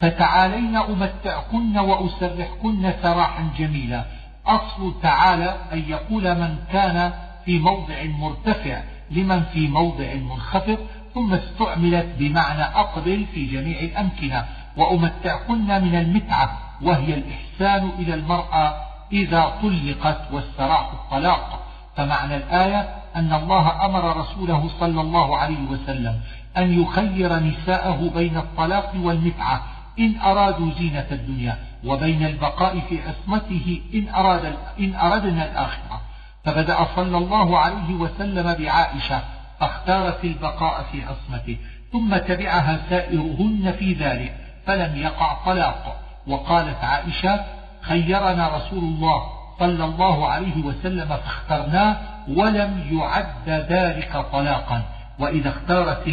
فتعالين 0.00 0.76
أمتعكن 0.76 1.78
وأسرحكن 1.78 2.92
سراحا 3.02 3.50
جميلا. 3.58 4.04
أصل 4.46 5.00
تعالى 5.02 5.56
أن 5.72 5.78
يقول 5.88 6.34
من 6.34 6.58
كان 6.72 7.12
في 7.44 7.58
موضع 7.58 8.04
مرتفع 8.04 8.82
لمن 9.10 9.42
في 9.42 9.68
موضع 9.68 10.14
منخفض 10.14 10.78
ثم 11.14 11.34
استعملت 11.34 12.06
بمعنى 12.18 12.62
أقبل 12.62 13.26
في 13.34 13.46
جميع 13.46 13.80
الأمكنة. 13.80 14.44
وأمتعكن 14.76 15.66
من 15.66 15.94
المتعة 15.94 16.58
وهي 16.82 17.14
الإحسان 17.14 17.90
إلى 17.98 18.14
المرأة 18.14 18.74
إذا 19.12 19.52
طلقت 19.62 20.32
والسراح 20.32 20.92
الطلاق. 20.92 21.62
فمعنى 21.96 22.36
الآية 22.36 22.88
أن 23.16 23.32
الله 23.32 23.84
أمر 23.84 24.16
رسوله 24.16 24.70
صلى 24.80 25.00
الله 25.00 25.38
عليه 25.38 25.70
وسلم 25.70 26.20
أن 26.56 26.82
يخير 26.82 27.38
نساءه 27.38 28.10
بين 28.14 28.36
الطلاق 28.36 28.92
والمتعة 28.96 29.62
إن 29.98 30.20
أرادوا 30.20 30.72
زينة 30.78 31.06
الدنيا 31.12 31.56
وبين 31.84 32.26
البقاء 32.26 32.80
في 32.80 32.98
عصمته 33.02 33.80
إن, 33.94 34.08
أراد 34.14 34.56
إن 34.80 34.94
أردنا 34.94 35.50
الآخرة. 35.50 36.00
فبدأ 36.44 36.86
صلى 36.96 37.18
الله 37.18 37.58
عليه 37.58 37.94
وسلم 37.94 38.54
بعائشة 38.54 39.20
فاختارت 39.60 40.24
البقاء 40.24 40.86
في 40.92 41.02
عصمته 41.02 41.56
ثم 41.92 42.16
تبعها 42.16 42.80
سائرهن 42.90 43.74
في 43.78 43.92
ذلك 43.92 44.36
فلم 44.66 44.96
يقع 44.96 45.44
طلاق. 45.46 46.02
وقالت 46.26 46.84
عائشة 46.84 47.44
خيرنا 47.80 48.56
رسول 48.56 48.78
الله 48.78 49.22
صلى 49.58 49.84
الله 49.84 50.28
عليه 50.28 50.64
وسلم 50.64 51.08
فاخترناه 51.08 51.96
ولم 52.28 52.86
يعد 52.90 53.48
ذلك 53.48 54.26
طلاقا. 54.32 54.82
وإذا 55.18 55.48
اختارت 55.48 56.08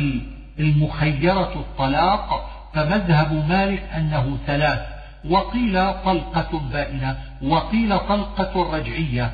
المخيرة 0.60 1.54
الطلاق 1.56 2.50
فمذهب 2.74 3.50
مالك 3.50 3.84
أنه 3.96 4.38
ثلاث 4.48 4.80
وقيل 5.30 5.94
طلقة 5.94 6.60
بائنة 6.72 7.18
وقيل 7.42 8.00
طلقة 8.00 8.76
رجعية. 8.78 9.32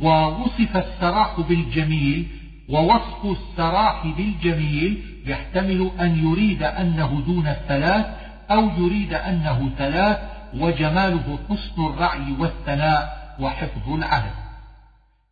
ووصف 0.00 0.76
السراح 0.76 1.40
بالجميل 1.40 2.26
ووصف 2.68 3.24
السراح 3.24 4.06
بالجميل 4.06 5.02
يحتمل 5.26 5.90
أن 6.00 6.28
يريد 6.28 6.62
أنه 6.62 7.22
دون 7.26 7.46
الثلاث 7.46 8.06
أو 8.50 8.70
يريد 8.78 9.14
أنه 9.14 9.70
ثلاث 9.78 10.18
وجماله 10.54 11.38
حسن 11.50 11.86
الرعي 11.86 12.32
والثناء 12.38 13.34
وحفظ 13.40 13.92
العهد. 13.92 14.32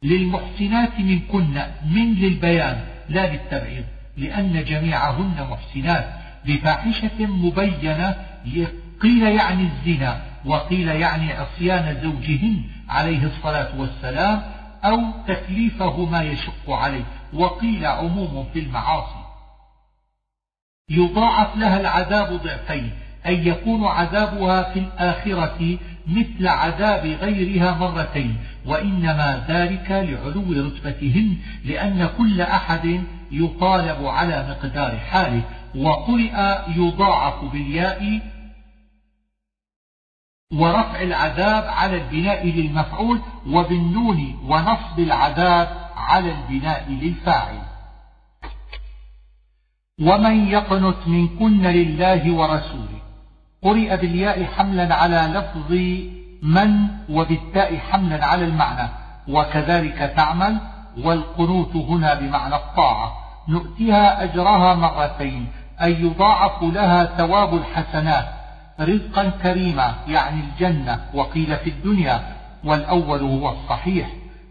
للمحسنات 0.03 1.01
منكن 1.01 1.63
من 1.87 2.15
للبيان 2.15 2.81
لا 3.09 3.33
للتبعيض. 3.33 3.85
لأن 4.19 4.65
جميعهن 4.65 5.47
محسنات 5.51 6.09
بفاحشة 6.45 7.27
مبينة 7.27 8.17
قيل 9.01 9.23
يعني 9.23 9.63
الزنا 9.63 10.23
وقيل 10.45 10.89
يعني 10.89 11.33
عصيان 11.33 12.01
زوجهن 12.03 12.63
عليه 12.89 13.25
الصلاة 13.25 13.81
والسلام 13.81 14.43
أو 14.85 15.01
تكليفه 15.27 16.05
ما 16.05 16.23
يشق 16.23 16.71
عليه 16.71 17.05
وقيل 17.33 17.87
عموم 17.87 18.49
في 18.53 18.59
المعاصي. 18.59 19.25
يضاعف 20.91 21.57
لها 21.57 21.81
العذاب 21.81 22.33
ضعفين 22.33 22.91
أي 23.27 23.49
يكون 23.49 23.85
عذابها 23.85 24.73
في 24.73 24.79
الآخرة 24.79 25.79
مثل 26.09 26.49
عذاب 26.49 27.07
غيرها 27.07 27.79
مرتين 27.79 28.37
وإنما 28.67 29.45
ذلك 29.49 29.91
لعلو 29.91 30.67
رتبتهن 30.67 31.37
لأن 31.65 32.09
كل 32.19 32.41
أحد 32.41 33.05
يطالب 33.31 34.07
على 34.07 34.47
مقدار 34.51 34.97
حاله 34.99 35.43
وقرئ 35.77 36.59
يضاعف 36.77 37.45
بالياء 37.45 38.21
ورفع 40.53 41.03
العذاب 41.03 41.65
على 41.65 41.97
البناء 41.97 42.47
للمفعول 42.47 43.21
وبالنون 43.47 44.39
ونصب 44.49 44.99
العذاب 44.99 45.91
على 45.97 46.33
البناء 46.33 46.91
للفاعل. 46.91 47.59
ومن 50.01 50.49
يقنت 50.49 51.09
منكن 51.09 51.63
لله 51.63 52.33
ورسوله. 52.33 53.08
قرئ 53.63 53.97
بالياء 53.97 54.45
حملا 54.45 54.95
على 54.95 55.17
لفظ 55.17 55.73
من 56.43 56.89
وبالتاء 57.11 57.77
حملا 57.77 58.25
على 58.25 58.45
المعنى. 58.45 58.89
وكذلك 59.29 60.13
تعمل 60.17 60.59
والقنوت 61.05 61.77
هنا 61.77 62.15
بمعنى 62.15 62.55
الطاعة. 62.55 63.13
نؤتيها 63.49 64.23
أجرها 64.23 64.75
مرتين 64.75 65.47
أي 65.83 66.03
يضاعف 66.03 66.63
لها 66.63 67.05
ثواب 67.05 67.55
الحسنات 67.55 68.29
رزقا 68.81 69.29
كريما 69.43 69.95
يعني 70.09 70.41
الجنة 70.41 71.01
وقيل 71.15 71.57
في 71.57 71.71
الدنيا 71.71 72.21
والأول 72.65 73.21
هو 73.21 73.53
الصحيح. 73.53 74.09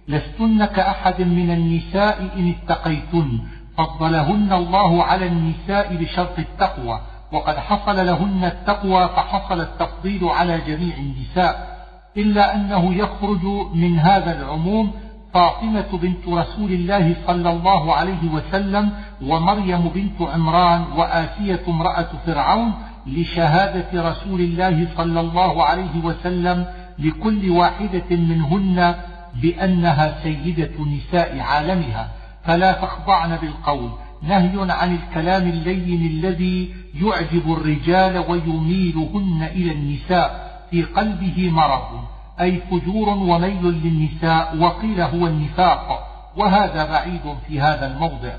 لستن 0.07 0.65
كأحد 0.65 1.21
من 1.21 1.51
النساء 1.51 2.29
إن 2.37 2.53
اتقيتن 2.61 3.39
فضلهن 3.77 4.53
الله 4.53 5.03
على 5.03 5.27
النساء 5.27 5.95
بشرط 5.95 6.39
التقوى. 6.39 7.01
وقد 7.31 7.57
حصل 7.57 8.05
لهن 8.05 8.45
التقوى 8.45 9.07
فحصل 9.07 9.61
التفضيل 9.61 10.25
على 10.25 10.61
جميع 10.67 10.97
النساء 10.97 11.77
إلا 12.17 12.55
أنه 12.55 12.93
يخرج 12.93 13.43
من 13.73 13.99
هذا 13.99 14.41
العموم 14.41 14.91
فاطمة 15.33 15.85
بنت 15.93 16.27
رسول 16.27 16.71
الله 16.71 17.15
صلى 17.27 17.49
الله 17.49 17.93
عليه 17.95 18.31
وسلم 18.33 18.91
ومريم 19.21 19.89
بنت 19.95 20.21
عمران 20.21 20.85
وآسية 20.97 21.61
امرأة 21.67 22.07
فرعون 22.25 22.73
لشهادة 23.07 24.09
رسول 24.09 24.41
الله 24.41 24.87
صلى 24.97 25.19
الله 25.19 25.63
عليه 25.63 26.03
وسلم 26.03 26.65
لكل 26.99 27.49
واحدة 27.49 28.09
منهن 28.11 28.95
بأنها 29.41 30.23
سيدة 30.23 30.71
نساء 30.79 31.39
عالمها. 31.39 32.07
فلا 32.43 32.71
تخضعن 32.71 33.37
بالقول. 33.37 33.89
نهي 34.21 34.71
عن 34.71 34.95
الكلام 34.95 35.49
اللين 35.49 36.05
الذي 36.05 36.73
يعجب 37.01 37.53
الرجال 37.53 38.17
ويميلهن 38.17 39.43
إلى 39.43 39.71
النساء 39.71 40.47
في 40.71 40.83
قلبه 40.83 41.49
مرض 41.49 42.03
أي 42.41 42.61
فجور 42.71 43.09
وميل 43.09 43.63
للنساء 43.63 44.57
وقيل 44.57 45.01
هو 45.01 45.27
النفاق 45.27 46.07
وهذا 46.37 46.91
بعيد 46.91 47.35
في 47.47 47.61
هذا 47.61 47.93
الموضع. 47.93 48.33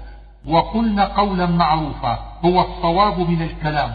وقلن 0.47 1.01
قولا 1.01 1.47
معروفا 1.47 2.19
هو 2.45 2.61
الصواب 2.61 3.31
من 3.31 3.43
الكلام 3.43 3.95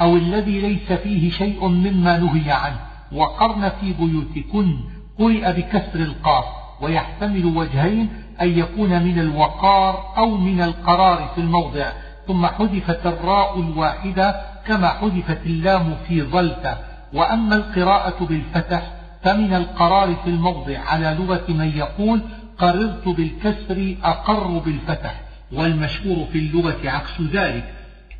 أو 0.00 0.16
الذي 0.16 0.60
ليس 0.60 0.92
فيه 0.92 1.30
شيء 1.30 1.68
مما 1.68 2.18
نهي 2.18 2.50
عنه. 2.52 2.78
وقرن 3.12 3.68
في 3.80 3.92
بيوتكن 3.92 4.78
قرئ 5.18 5.52
بكسر 5.52 6.00
القاف 6.00 6.44
ويحتمل 6.80 7.44
وجهين 7.44 8.08
أن 8.40 8.58
يكون 8.58 9.02
من 9.02 9.18
الوقار 9.18 10.14
أو 10.16 10.36
من 10.36 10.60
القرار 10.60 11.30
في 11.34 11.40
الموضع 11.40 11.92
ثم 12.26 12.46
حذفت 12.46 13.06
الراء 13.06 13.60
الواحدة 13.60 14.40
كما 14.66 14.88
حذفت 14.88 15.46
اللام 15.46 15.96
في 16.08 16.22
ظلت 16.22 16.78
وأما 17.12 17.56
القراءة 17.56 18.24
بالفتح 18.24 18.82
فمن 19.22 19.54
القرار 19.54 20.14
في 20.24 20.30
الموضع 20.30 20.78
على 20.78 21.16
لغة 21.20 21.44
من 21.48 21.68
يقول 21.76 22.20
قررت 22.58 23.08
بالكسر 23.08 23.96
أقر 24.04 24.58
بالفتح 24.58 25.20
والمشهور 25.52 26.26
في 26.32 26.38
اللغة 26.38 26.90
عكس 26.90 27.20
ذلك. 27.20 27.64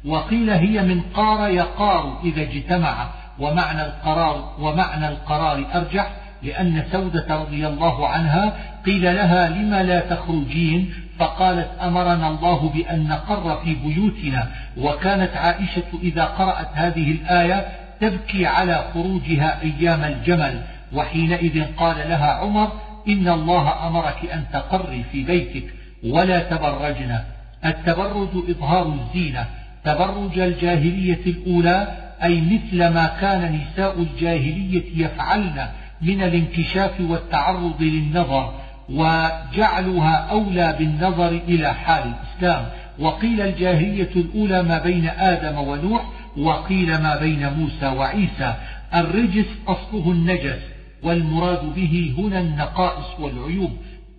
وقيل 0.05 0.51
هي 0.51 0.83
من 0.83 1.01
قار 1.14 1.49
يقار 1.49 2.21
إذا 2.25 2.43
اجتمع 2.43 3.09
ومعنى 3.39 3.87
القرار 3.87 4.55
ومعنى 4.61 5.09
القرار 5.09 5.66
أرجح 5.75 6.11
لأن 6.43 6.84
سودة 6.93 7.36
رضي 7.36 7.66
الله 7.66 8.09
عنها 8.09 8.57
قيل 8.86 9.03
لها 9.03 9.49
لم 9.49 9.74
لا 9.74 10.01
تخرجين؟ 10.01 10.93
فقالت 11.18 11.70
أمرنا 11.82 12.28
الله 12.28 12.68
بأن 12.68 13.09
نقر 13.09 13.57
في 13.57 13.74
بيوتنا. 13.74 14.49
وكانت 14.76 15.36
عائشة 15.36 15.99
إذا 16.03 16.24
قرأت 16.24 16.68
هذه 16.74 17.11
الآية 17.11 17.66
تبكي 18.01 18.47
على 18.47 18.84
خروجها 18.95 19.62
أيام 19.62 20.05
الجمل. 20.05 20.61
وحينئذ 20.93 21.64
قال 21.76 21.97
لها 21.97 22.32
عمر 22.32 22.72
إن 23.09 23.28
الله 23.28 23.89
أمرك 23.89 24.30
أن 24.32 24.45
تقري 24.53 25.05
في 25.12 25.24
بيتك 25.24 25.64
ولا 26.05 26.39
تبرجن. 26.39 27.18
التبرج 27.64 28.28
إظهار 28.51 28.86
الزينة. 28.86 29.47
تبرج 29.84 30.39
الجاهلية 30.39 31.20
الأولى 31.26 31.89
أي 32.22 32.41
مثل 32.41 32.89
ما 32.89 33.07
كان 33.20 33.61
نساء 33.61 33.99
الجاهلية 33.99 35.05
يفعلن. 35.05 35.66
من 36.03 36.22
الانكشاف 36.22 37.01
والتعرض 37.01 37.82
للنظر 37.82 38.55
وجعلها 38.90 40.16
أولى 40.30 40.76
بالنظر 40.78 41.28
إلى 41.28 41.74
حال 41.74 42.03
الإسلام. 42.03 42.68
وقيل 42.99 43.40
الجاهلية 43.40 44.11
الأولى 44.16 44.62
ما 44.62 44.78
بين 44.78 45.09
آدم 45.09 45.59
ونوح 45.59 46.05
وقيل 46.36 47.03
ما 47.03 47.16
بين 47.16 47.53
موسى 47.53 47.86
وعيسى. 47.86 48.55
الرجس 48.94 49.46
أصله 49.68 50.11
النجس 50.11 50.61
والمراد 51.03 51.74
به 51.74 52.14
هنا 52.18 52.40
النقائص 52.40 53.20
والعيوب. 53.20 53.70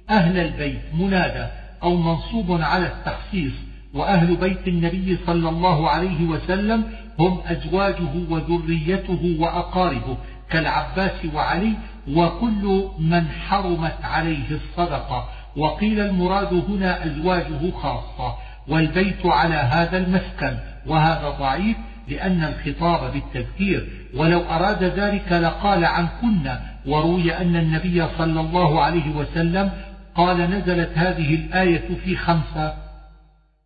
أهل 0.10 0.38
البيت 0.38 0.80
منادى 0.94 1.48
أو 1.84 1.96
منصوب 1.96 2.62
على 2.62 2.88
التخصيص 2.88 3.54
وأهل 3.94 4.36
بيت 4.36 4.68
النبي 4.68 5.18
صلى 5.26 5.50
الله 5.50 5.90
عليه 5.90 6.24
وسلم 6.24 6.84
هم 7.20 7.40
أزواجه 7.46 8.14
وذريته 8.30 9.36
وأقاربه. 9.40 10.18
كالعباس 10.52 11.26
وعلي 11.34 11.74
وكل 12.14 12.90
من 13.00 13.28
حرمت 13.28 13.98
عليه 14.04 14.52
الصدقة. 14.52 15.30
وقيل 15.58 16.00
المراد 16.00 16.54
هنا 16.54 17.06
أزواجه 17.06 17.72
خاصة 17.72 18.36
والبيت 18.68 19.26
على 19.26 19.56
هذا 19.56 19.98
المسكن. 19.98 20.58
وهذا 20.88 21.30
ضعيف 21.30 21.78
لأن 22.08 22.44
الخطاب 22.44 23.14
بالتذكير. 23.14 23.90
ولو 24.16 24.40
أراد 24.40 24.84
ذلك 24.84 25.32
لقال 25.32 25.86
عن 25.86 26.08
كنا 26.22 26.62
وروي 26.88 27.38
أن 27.38 27.56
النبي 27.56 28.08
صلى 28.18 28.40
الله 28.40 28.84
عليه 28.84 29.16
وسلم 29.16 29.72
قال 30.16 30.38
نزلت 30.38 30.98
هذه 30.98 31.36
الآية 31.36 31.90
في 32.04 32.16
خمسة 32.16 32.74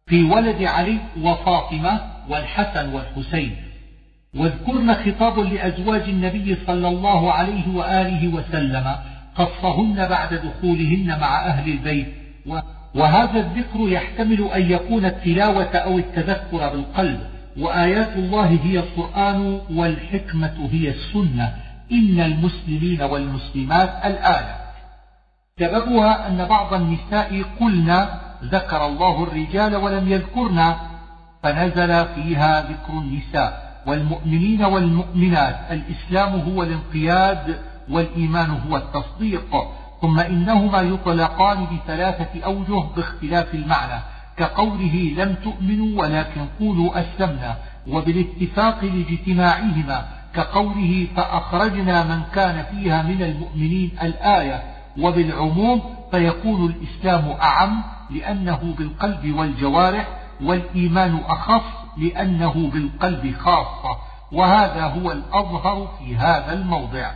في 0.07 0.23
ولد 0.23 0.63
علي 0.63 0.97
وفاطمة 1.21 2.01
والحسن 2.29 2.93
والحسين. 2.93 3.55
واذكرن 4.35 4.93
خطاب 4.93 5.39
لأزواج 5.39 6.01
النبي 6.01 6.57
صلى 6.67 6.87
الله 6.87 7.31
عليه 7.31 7.75
وآله 7.75 8.27
وسلم 8.27 8.95
قصهن 9.35 10.07
بعد 10.09 10.33
دخولهن 10.33 11.19
مع 11.21 11.45
أهل 11.45 11.71
البيت. 11.71 12.07
وهذا 12.95 13.39
الذكر 13.39 13.79
يحتمل 13.79 14.41
أن 14.55 14.71
يكون 14.71 15.05
التلاوة 15.05 15.75
أو 15.75 15.97
التذكر 15.97 16.69
بالقلب. 16.69 17.19
وآيات 17.57 18.15
الله 18.15 18.59
هي 18.63 18.79
القرآن 18.79 19.61
والحكمة 19.71 20.69
هي 20.71 20.89
السنة. 20.89 21.55
إن 21.91 22.19
المسلمين 22.19 23.01
والمسلمات 23.01 24.05
الآية 24.05 24.55
سببها 25.59 26.27
أن 26.27 26.45
بعض 26.45 26.73
النساء 26.73 27.41
قلنا 27.59 28.19
ذكر 28.43 28.85
الله 28.85 29.23
الرجال 29.23 29.75
ولم 29.75 30.11
يذكرنا 30.11 30.77
فنزل 31.43 32.05
فيها 32.05 32.61
ذكر 32.61 32.93
النساء. 32.93 33.62
والمؤمنين 33.87 34.65
والمؤمنات. 34.65 35.55
الإسلام 35.71 36.39
هو 36.39 36.63
الانقياد 36.63 37.59
والإيمان 37.89 38.49
هو 38.49 38.77
التصديق. 38.77 39.67
ثم 40.01 40.19
إنهما 40.19 40.81
يطلقان 40.81 41.65
بثلاثة 41.65 42.43
أوجه 42.45 42.83
باختلاف 42.95 43.53
المعنى. 43.53 44.01
كقوله 44.37 45.13
لم 45.17 45.35
تؤمنوا 45.43 46.01
ولكن 46.01 46.45
قولوا 46.59 46.99
أسلمنا. 46.99 47.55
وبالاتفاق 47.87 48.83
لاجتماعهما. 48.83 50.05
كقوله 50.35 51.07
فأخرجنا 51.15 52.03
من 52.03 52.21
كان 52.35 52.65
فيها 52.71 53.03
من 53.03 53.21
المؤمنين 53.21 53.91
الآية. 54.03 54.63
وبالعموم 54.99 55.81
فيكون 56.11 56.65
الإسلام 56.65 57.31
أعم 57.41 57.83
لأنه 58.09 58.73
بالقلب 58.77 59.35
والجوارح 59.37 60.07
والإيمان 60.43 61.19
أخص 61.27 61.63
لأنه 61.97 62.69
بالقلب 62.73 63.35
خاصة 63.37 63.97
وهذا 64.31 64.85
هو 64.85 65.11
الأظهر 65.11 65.87
في 65.99 66.15
هذا 66.17 66.53
الموضع. 66.53 67.11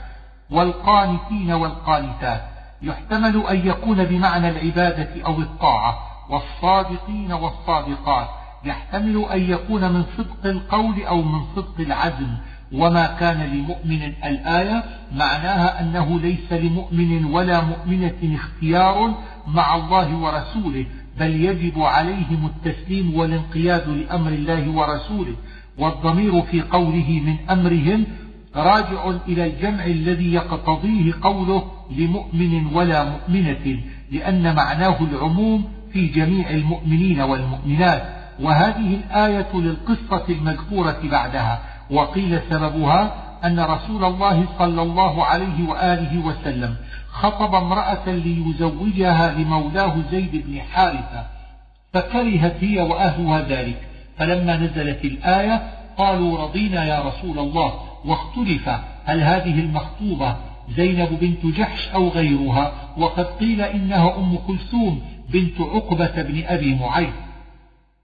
والقانتين 0.51 1.51
والقانتات 1.51 2.41
يحتمل 2.81 3.43
أن 3.49 3.67
يكون 3.67 4.03
بمعنى 4.03 4.49
العبادة 4.49 5.25
أو 5.25 5.39
الطاعة 5.39 5.97
والصادقين 6.29 7.33
والصادقات 7.33 8.27
يحتمل 8.63 9.25
أن 9.31 9.51
يكون 9.51 9.91
من 9.91 10.03
صدق 10.17 10.45
القول 10.45 11.03
أو 11.03 11.21
من 11.21 11.41
صدق 11.55 11.79
العزم. 11.79 12.37
وما 12.73 13.07
كان 13.19 13.41
لمؤمن 13.41 14.03
الآية 14.03 14.83
معناها 15.11 15.81
أنه 15.81 16.19
ليس 16.19 16.53
لمؤمن 16.53 17.25
ولا 17.25 17.61
مؤمنة 17.61 18.35
اختيار 18.35 19.13
مع 19.47 19.75
الله 19.75 20.15
ورسوله 20.15 20.85
بل 21.19 21.45
يجب 21.45 21.81
عليهم 21.81 22.45
التسليم 22.55 23.15
والانقياد 23.15 23.89
لأمر 23.89 24.31
الله 24.31 24.69
ورسوله 24.69 25.35
والضمير 25.77 26.41
في 26.41 26.61
قوله 26.61 27.21
من 27.25 27.35
أمرهم 27.49 28.05
راجع 28.55 29.11
إلى 29.27 29.45
الجمع 29.45 29.85
الذي 29.85 30.33
يقتضيه 30.33 31.13
قوله 31.21 31.71
لمؤمن 31.91 32.65
ولا 32.73 33.03
مؤمنة 33.03 33.79
لأن 34.11 34.55
معناه 34.55 34.97
العموم 35.01 35.63
في 35.93 36.07
جميع 36.07 36.49
المؤمنين 36.49 37.21
والمؤمنات. 37.21 38.17
وهذه 38.39 38.93
الآية 38.95 39.47
للقصة 39.53 40.25
المذكورة 40.29 40.99
بعدها 41.11 41.61
وقيل 41.91 42.39
سببها 42.49 43.26
أن 43.45 43.59
رسول 43.59 44.05
الله 44.05 44.45
صلى 44.59 44.81
الله 44.81 45.25
عليه 45.25 45.69
وآله 45.69 46.25
وسلم 46.25 46.75
خطب 47.11 47.55
امرأة 47.55 48.09
ليزوجها 48.09 49.31
لمولاه 49.31 49.95
زيد 50.11 50.43
بن 50.47 50.61
حارثة 50.61 51.25
فكرهت 51.93 52.63
هي 52.63 52.81
وأهلها 52.81 53.41
ذلك. 53.41 53.81
فلما 54.17 54.57
نزلت 54.57 55.05
الآية 55.05 55.61
قالوا 55.97 56.37
رضينا 56.37 56.85
يا 56.85 56.99
رسول 56.99 57.39
الله 57.39 57.73
واختلف 58.05 58.69
هل 59.05 59.21
هذه 59.21 59.59
المخطوبة 59.59 60.35
زينب 60.75 61.19
بنت 61.21 61.55
جحش 61.57 61.89
أو 61.89 62.07
غيرها؟ 62.09 62.71
وقد 62.97 63.25
قيل 63.25 63.61
إنها 63.61 64.17
أم 64.17 64.37
كلثوم 64.47 65.01
بنت 65.29 65.61
عقبة 65.61 66.21
بن 66.21 66.43
أبي 66.45 66.75
معيط. 66.75 67.13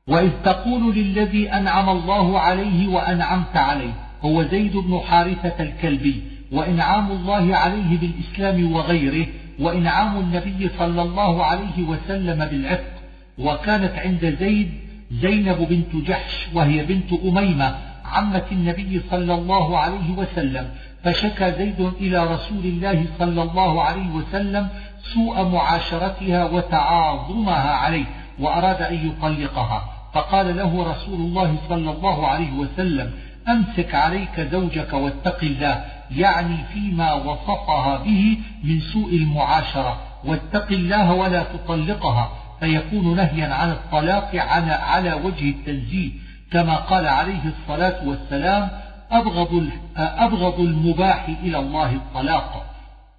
وإذ 0.07 0.31
تقول 0.43 0.95
للذي 0.95 1.53
أنعم 1.53 1.89
الله 1.89 2.39
عليه 2.39 2.87
وأنعمت 2.87 3.57
عليه 3.57 3.93
هو 4.25 4.43
زيد 4.43 4.77
بن 4.77 4.99
حارثة 4.99 5.63
الكلبي 5.63 6.23
وإنعام 6.51 7.11
الله 7.11 7.55
عليه 7.55 7.97
بالإسلام 7.97 8.73
وغيره 8.73 9.27
وإنعام 9.59 10.19
النبي 10.19 10.69
صلى 10.79 11.01
الله 11.01 11.45
عليه 11.45 11.83
وسلم 11.87 12.45
بالعتق 12.45 12.93
وكانت 13.37 13.93
عند 13.97 14.35
زيد 14.39 14.71
زينب 15.11 15.67
بنت 15.69 16.07
جحش 16.07 16.47
وهي 16.53 16.85
بنت 16.85 17.13
أميمة 17.25 17.75
عمة 18.05 18.43
النبي 18.51 19.01
صلى 19.11 19.33
الله 19.33 19.77
عليه 19.77 20.11
وسلم 20.17 20.69
فشكى 21.03 21.51
زيد 21.51 21.91
إلى 22.01 22.33
رسول 22.33 22.63
الله 22.63 23.05
صلى 23.19 23.41
الله 23.43 23.83
عليه 23.83 24.09
وسلم 24.09 24.67
سوء 25.13 25.43
معاشرتها 25.43 26.45
وتعاظمها 26.45 27.71
عليه 27.71 28.05
وأراد 28.39 28.81
أن 28.81 29.07
يطلقها 29.07 29.83
فقال 30.13 30.57
له 30.57 30.91
رسول 30.91 31.19
الله 31.19 31.55
صلى 31.69 31.91
الله 31.91 32.27
عليه 32.27 32.51
وسلم 32.53 33.11
أمسك 33.47 33.95
عليك 33.95 34.39
زوجك 34.51 34.93
واتق 34.93 35.43
الله 35.43 35.85
يعني 36.11 36.57
فيما 36.73 37.13
وصفها 37.13 37.97
به 37.97 38.37
من 38.63 38.79
سوء 38.79 39.15
المعاشرة. 39.15 40.01
واتق 40.25 40.67
الله 40.71 41.13
ولا 41.13 41.43
تطلقها. 41.43 42.31
فيكون 42.59 43.15
نهيا 43.15 43.53
عن 43.53 43.71
الطلاق 43.71 44.35
على, 44.35 44.71
على 44.71 45.13
وجه 45.13 45.49
التنزيه. 45.49 46.11
كما 46.51 46.75
قال 46.75 47.07
عليه 47.07 47.41
الصلاة 47.45 48.07
والسلام 48.07 48.69
أبغض, 49.11 49.69
أبغض 49.97 50.59
المباح 50.59 51.27
إلى 51.43 51.59
الله 51.59 51.91
الطلاق. 51.91 52.65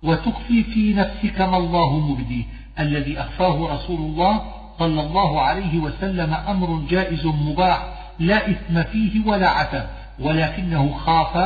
وتخفي 0.02 0.64
في 0.64 0.94
نفسك 0.94 1.40
ما 1.40 1.56
الله 1.56 1.98
مبدي 1.98 2.46
الذي 2.78 3.20
أخفاه 3.20 3.74
رسول 3.74 4.00
الله 4.00 4.42
صلى 4.78 5.00
الله 5.00 5.40
عليه 5.40 5.78
وسلم 5.78 6.34
أمر 6.34 6.82
جائز 6.90 7.26
مباح 7.26 7.86
لا 8.18 8.50
إثم 8.50 8.82
فيه 8.82 9.26
ولا 9.26 9.48
عتب. 9.48 9.86
ولكنه 10.20 10.92
خاف 10.92 11.36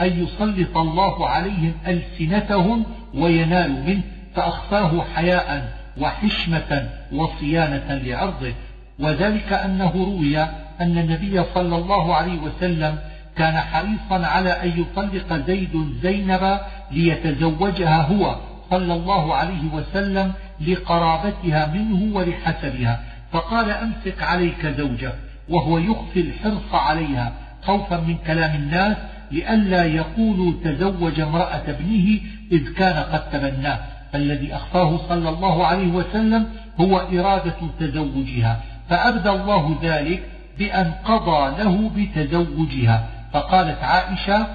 أن 0.00 0.24
يسلط 0.24 0.76
الله 0.76 1.28
عليهم 1.28 1.72
ألسنتهم 1.86 2.84
وينال 3.14 3.86
منه 3.86 4.02
فأخفاه 4.34 5.04
حياء 5.14 5.72
وحشمة 6.00 6.88
وصيانة 7.12 7.94
لعرضه 7.94 8.52
وذلك 8.98 9.52
أنه 9.52 9.92
روي 9.94 10.38
أن 10.80 10.98
النبي 10.98 11.44
صلى 11.54 11.76
الله 11.76 12.14
عليه 12.14 12.38
وسلم 12.38 12.98
كان 13.36 13.56
حريصا 13.56 14.26
على 14.26 14.50
أن 14.50 14.80
يطلق 14.80 15.46
زيد 15.46 15.94
زينب 16.02 16.58
ليتزوجها 16.90 18.02
هو 18.02 18.36
صلى 18.70 18.94
الله 18.94 19.34
عليه 19.34 19.64
وسلم 19.72 20.32
لقرابتها 20.60 21.66
منه 21.66 22.16
ولحسبها. 22.16 23.00
فقال 23.32 23.70
أمسك 23.70 24.22
عليك 24.22 24.66
زوجك 24.66 25.14
وهو 25.48 25.78
يخفي 25.78 26.20
الحرص 26.20 26.74
عليها. 26.74 27.32
خوفا 27.66 27.96
من 27.96 28.16
كلام 28.26 28.54
الناس 28.54 28.96
لئلا 29.32 29.84
يقولوا 29.84 30.52
تزوج 30.64 31.20
امرأة 31.20 31.62
ابنه 31.68 32.20
إذ 32.52 32.72
كان 32.72 32.96
قد 32.96 33.30
تبناه. 33.30 33.78
فالذي 34.12 34.54
أخفاه 34.54 35.08
صلى 35.08 35.28
الله 35.28 35.66
عليه 35.66 35.92
وسلم 35.92 36.46
هو 36.80 36.98
إرادة 36.98 37.56
تزوجها 37.80 38.60
فأبدى 38.88 39.30
الله 39.30 39.78
ذلك 39.82 40.22
بأن 40.58 40.92
قضى 41.04 41.62
له 41.62 41.90
بتزوجها. 41.96 43.08
فقالت 43.32 43.82
عائشة 43.82 44.46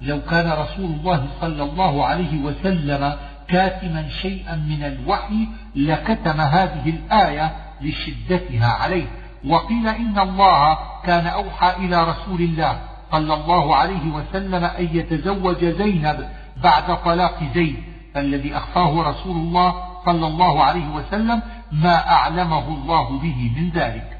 لو 0.00 0.20
كان 0.30 0.50
رسول 0.50 0.90
الله 0.90 1.26
صلى 1.40 1.62
الله 1.62 2.04
عليه 2.04 2.38
وسلم 2.38 3.12
كاتما 3.48 4.08
شيئا 4.22 4.56
من 4.56 4.84
الوحي 4.84 5.48
لكتم 5.76 6.40
هذه 6.40 6.90
الآية 6.90 7.52
لشدتها 7.80 8.66
عليه. 8.66 9.06
وقيل 9.48 9.88
إن 9.88 10.18
الله 10.18 10.78
كان 11.04 11.26
أوحى 11.26 11.76
إلى 11.76 12.04
رسول 12.04 12.40
الله 12.40 12.80
صلى 13.12 13.34
الله 13.34 13.76
عليه 13.76 14.10
وسلم 14.10 14.64
أن 14.64 14.88
يتزوج 14.92 15.64
زينب 15.64 16.28
بعد 16.62 17.02
طلاق 17.04 17.38
زيد 17.54 17.76
فالذي 18.14 18.56
أخفاه 18.56 19.10
رسول 19.10 19.36
الله 19.36 19.74
صلى 20.04 20.26
الله 20.26 20.64
عليه 20.64 20.88
وسلم 20.88 21.42
ما 21.72 22.10
أعلمه 22.10 22.68
الله 22.68 23.18
به 23.18 23.52
من 23.56 23.70
ذلك. 23.70 24.18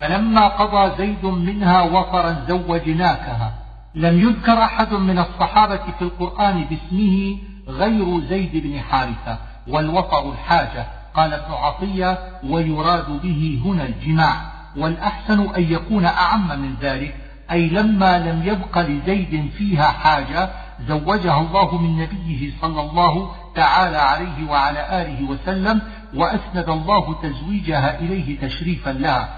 فلما 0.00 0.48
قضى 0.48 0.96
زيد 0.98 1.24
منها 1.24 1.82
وطرا 1.82 2.44
زوجناكها. 2.48 3.52
لم 3.94 4.20
يذكر 4.20 4.62
أحد 4.62 4.92
من 4.92 5.18
الصحابة 5.18 5.80
في 5.98 6.02
القرآن 6.02 6.64
باسمه 6.64 7.38
غير 7.68 8.20
زيد 8.20 8.56
بن 8.66 8.80
حارثة 8.80 9.38
والوطر 9.68 10.32
الحاجة 10.32 10.86
قال 11.14 11.34
ابن 11.34 11.52
عطية 11.52 12.18
ويراد 12.44 13.22
به 13.22 13.62
هنا 13.64 13.86
الجماع. 13.86 14.59
والأحسن 14.76 15.54
أن 15.54 15.62
يكون 15.62 16.04
أعم 16.04 16.60
من 16.62 16.74
ذلك 16.80 17.14
أي 17.50 17.68
لما 17.68 18.18
لم 18.18 18.42
يبق 18.44 18.78
لزيد 18.78 19.50
فيها 19.58 19.88
حاجة 19.88 20.50
زوجها 20.88 21.40
الله 21.40 21.78
من 21.78 21.96
نبيه 21.96 22.52
صلى 22.60 22.80
الله 22.80 23.30
تعالى 23.54 23.96
عليه 23.96 24.50
وعلى 24.50 25.02
آله 25.02 25.30
وسلم 25.30 25.82
وأسند 26.14 26.68
الله 26.68 27.14
تزويجها 27.22 27.98
إليه 28.00 28.40
تشريفا 28.40 28.90
لها. 28.90 29.28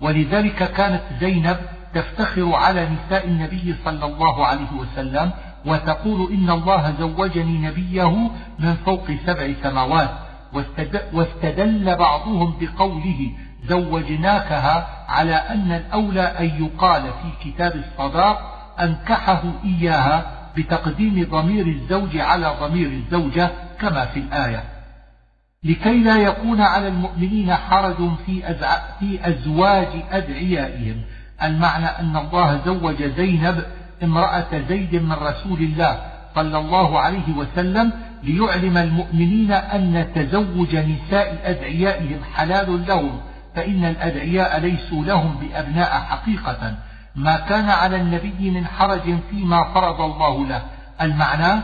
ولذلك 0.00 0.72
كانت 0.72 1.02
زينب 1.20 1.56
تفتخر 1.94 2.54
على 2.54 2.88
نساء 2.88 3.26
النبي 3.26 3.74
صلى 3.84 4.06
الله 4.06 4.46
عليه 4.46 4.72
وسلم 4.78 5.30
وتقول 5.66 6.32
إن 6.32 6.50
الله 6.50 6.94
زوجني 6.98 7.58
نبيه 7.58 8.30
من 8.58 8.74
فوق 8.74 9.10
سبع 9.26 9.52
سماوات 9.62 10.10
واستدل 11.12 11.96
بعضهم 11.96 12.54
بقوله 12.60 13.30
زوجناكها 13.68 14.88
على 15.08 15.34
أن 15.34 15.72
الأولى 15.72 16.22
أن 16.22 16.64
يقال 16.64 17.02
في 17.02 17.50
كتاب 17.50 17.72
الصداق 17.76 18.52
أنكحه 18.80 19.42
إياها 19.64 20.24
بتقديم 20.56 21.28
ضمير 21.30 21.66
الزوج 21.66 22.16
على 22.16 22.56
ضمير 22.60 22.86
الزوجة 22.86 23.50
كما 23.80 24.04
في 24.04 24.20
الآية. 24.20 24.64
لكي 25.64 26.02
لا 26.02 26.16
يكون 26.16 26.60
على 26.60 26.88
المؤمنين 26.88 27.54
حرج 27.54 27.96
في, 28.26 28.56
في 29.00 29.28
أزواج 29.28 29.88
أدعيائهم. 30.10 30.96
المعنى 31.42 31.86
أن 31.86 32.16
الله 32.16 32.60
زوج 32.64 33.02
زينب 33.02 33.64
امرأة 34.02 34.62
زيد 34.68 34.94
من 34.94 35.12
رسول 35.12 35.58
الله 35.58 36.00
صلى 36.34 36.58
الله 36.58 36.98
عليه 37.00 37.32
وسلم 37.36 37.92
ليعلم 38.22 38.76
المؤمنين 38.76 39.52
أن 39.52 40.06
تزوج 40.14 40.76
نساء 40.76 41.40
أدعيائهم 41.44 42.20
حلال 42.34 42.86
لهم 42.86 43.20
فإن 43.54 43.84
الأدعياء 43.84 44.60
ليسوا 44.60 45.04
لهم 45.04 45.36
بأبناء 45.36 45.90
حقيقة 45.90 46.74
ما 47.16 47.36
كان 47.36 47.68
على 47.68 47.96
النبي 47.96 48.50
من 48.50 48.66
حرج 48.66 49.18
فيما 49.30 49.64
فرض 49.74 50.00
الله 50.00 50.46
له. 50.46 50.62
المعنى؟ 51.00 51.62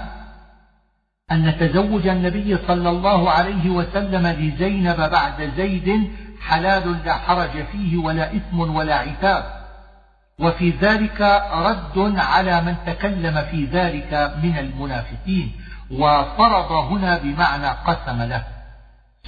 أن 1.33 1.59
تزوج 1.59 2.07
النبي 2.07 2.59
صلى 2.67 2.91
الله 2.91 3.31
عليه 3.31 3.71
وسلم 3.71 4.27
لزينب 4.27 4.97
بعد 4.97 5.53
زيد 5.57 6.11
حلال 6.49 7.05
لا 7.05 7.15
حرج 7.15 7.65
فيه 7.73 7.97
ولا 7.97 8.37
إثم 8.37 8.61
ولا 8.61 8.95
عتاب. 8.95 9.45
وفي 10.41 10.71
ذلك 10.71 11.21
رد 11.53 12.15
على 12.19 12.61
من 12.61 12.75
تكلم 12.87 13.43
في 13.51 13.65
ذلك 13.65 14.33
من 14.43 14.59
المنافقين 14.59 15.53
وفرض 15.91 16.73
هنا 16.73 17.19
بمعنى 17.19 17.67
قسم 17.67 18.23
له. 18.23 18.58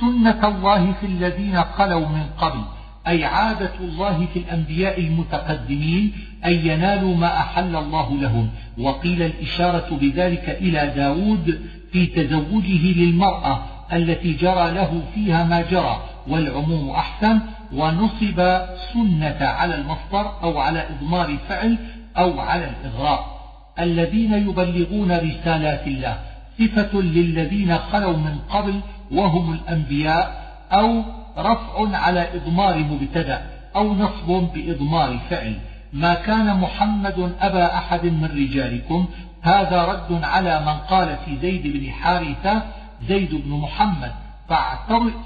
سنة 0.01 0.49
الله 0.49 0.93
في 0.93 1.07
الذين 1.07 1.63
خلوا 1.63 2.09
من 2.09 2.27
قبل 2.39 2.61
أي 3.09 3.25
عادة 3.25 3.73
الله 3.81 4.27
في 4.33 4.39
الأنبياء 4.39 5.01
المتقدمين 5.01 6.13
أن 6.45 6.53
ينالوا 6.53 7.17
ما 7.17 7.27
أحل 7.37 7.77
الله 7.77 8.15
لهم. 8.15 8.51
وقيل 8.79 9.23
الإشارة 9.23 9.99
بذلك 10.01 10.49
إلى 10.49 10.93
داود 10.97 11.61
في 11.93 12.07
تزوجه 12.07 12.93
للمرأة 13.01 13.63
التي 13.93 14.33
جرى 14.33 14.71
له 14.71 15.03
فيها 15.15 15.45
ما 15.45 15.63
جرى 15.71 16.03
والعموم 16.29 16.91
أحسن 16.91 17.41
ونصب 17.73 18.59
سنة 18.93 19.39
على 19.41 19.75
المصدر 19.75 20.43
أو 20.43 20.59
على 20.59 20.87
إضمار 20.91 21.37
فعل 21.49 21.79
أو 22.19 22.41
على 22.41 22.71
الإغراء. 22.71 23.41
الذين 23.81 24.35
يبلغون 24.35 25.13
رسالات 25.13 25.87
الله 25.87 26.19
صفة 26.59 27.01
للذين 27.01 27.79
خلوا 27.79 28.17
من 28.17 28.39
قبل 28.51 28.81
وهم 29.13 29.53
الأنبياء 29.53 30.55
أو 30.73 31.03
رفع 31.39 31.97
على 31.97 32.29
إضمار 32.35 32.79
مبتدأ 32.79 33.43
أو 33.77 33.95
نصب 33.95 34.49
بإضمار 34.55 35.19
فعل. 35.31 35.59
ما 35.93 36.15
كان 36.15 36.61
محمد 36.61 37.33
أبا 37.41 37.75
أحد 37.75 38.05
من 38.05 38.25
رجالكم 38.25 39.07
هذا 39.43 39.85
رد 39.85 40.25
على 40.25 40.61
من 40.61 40.79
قال 40.91 41.17
في 41.25 41.37
زيد 41.43 41.67
بن 41.67 41.91
حارثة 41.91 42.63
زيد 43.09 43.35
بن 43.35 43.51
محمد 43.51 44.13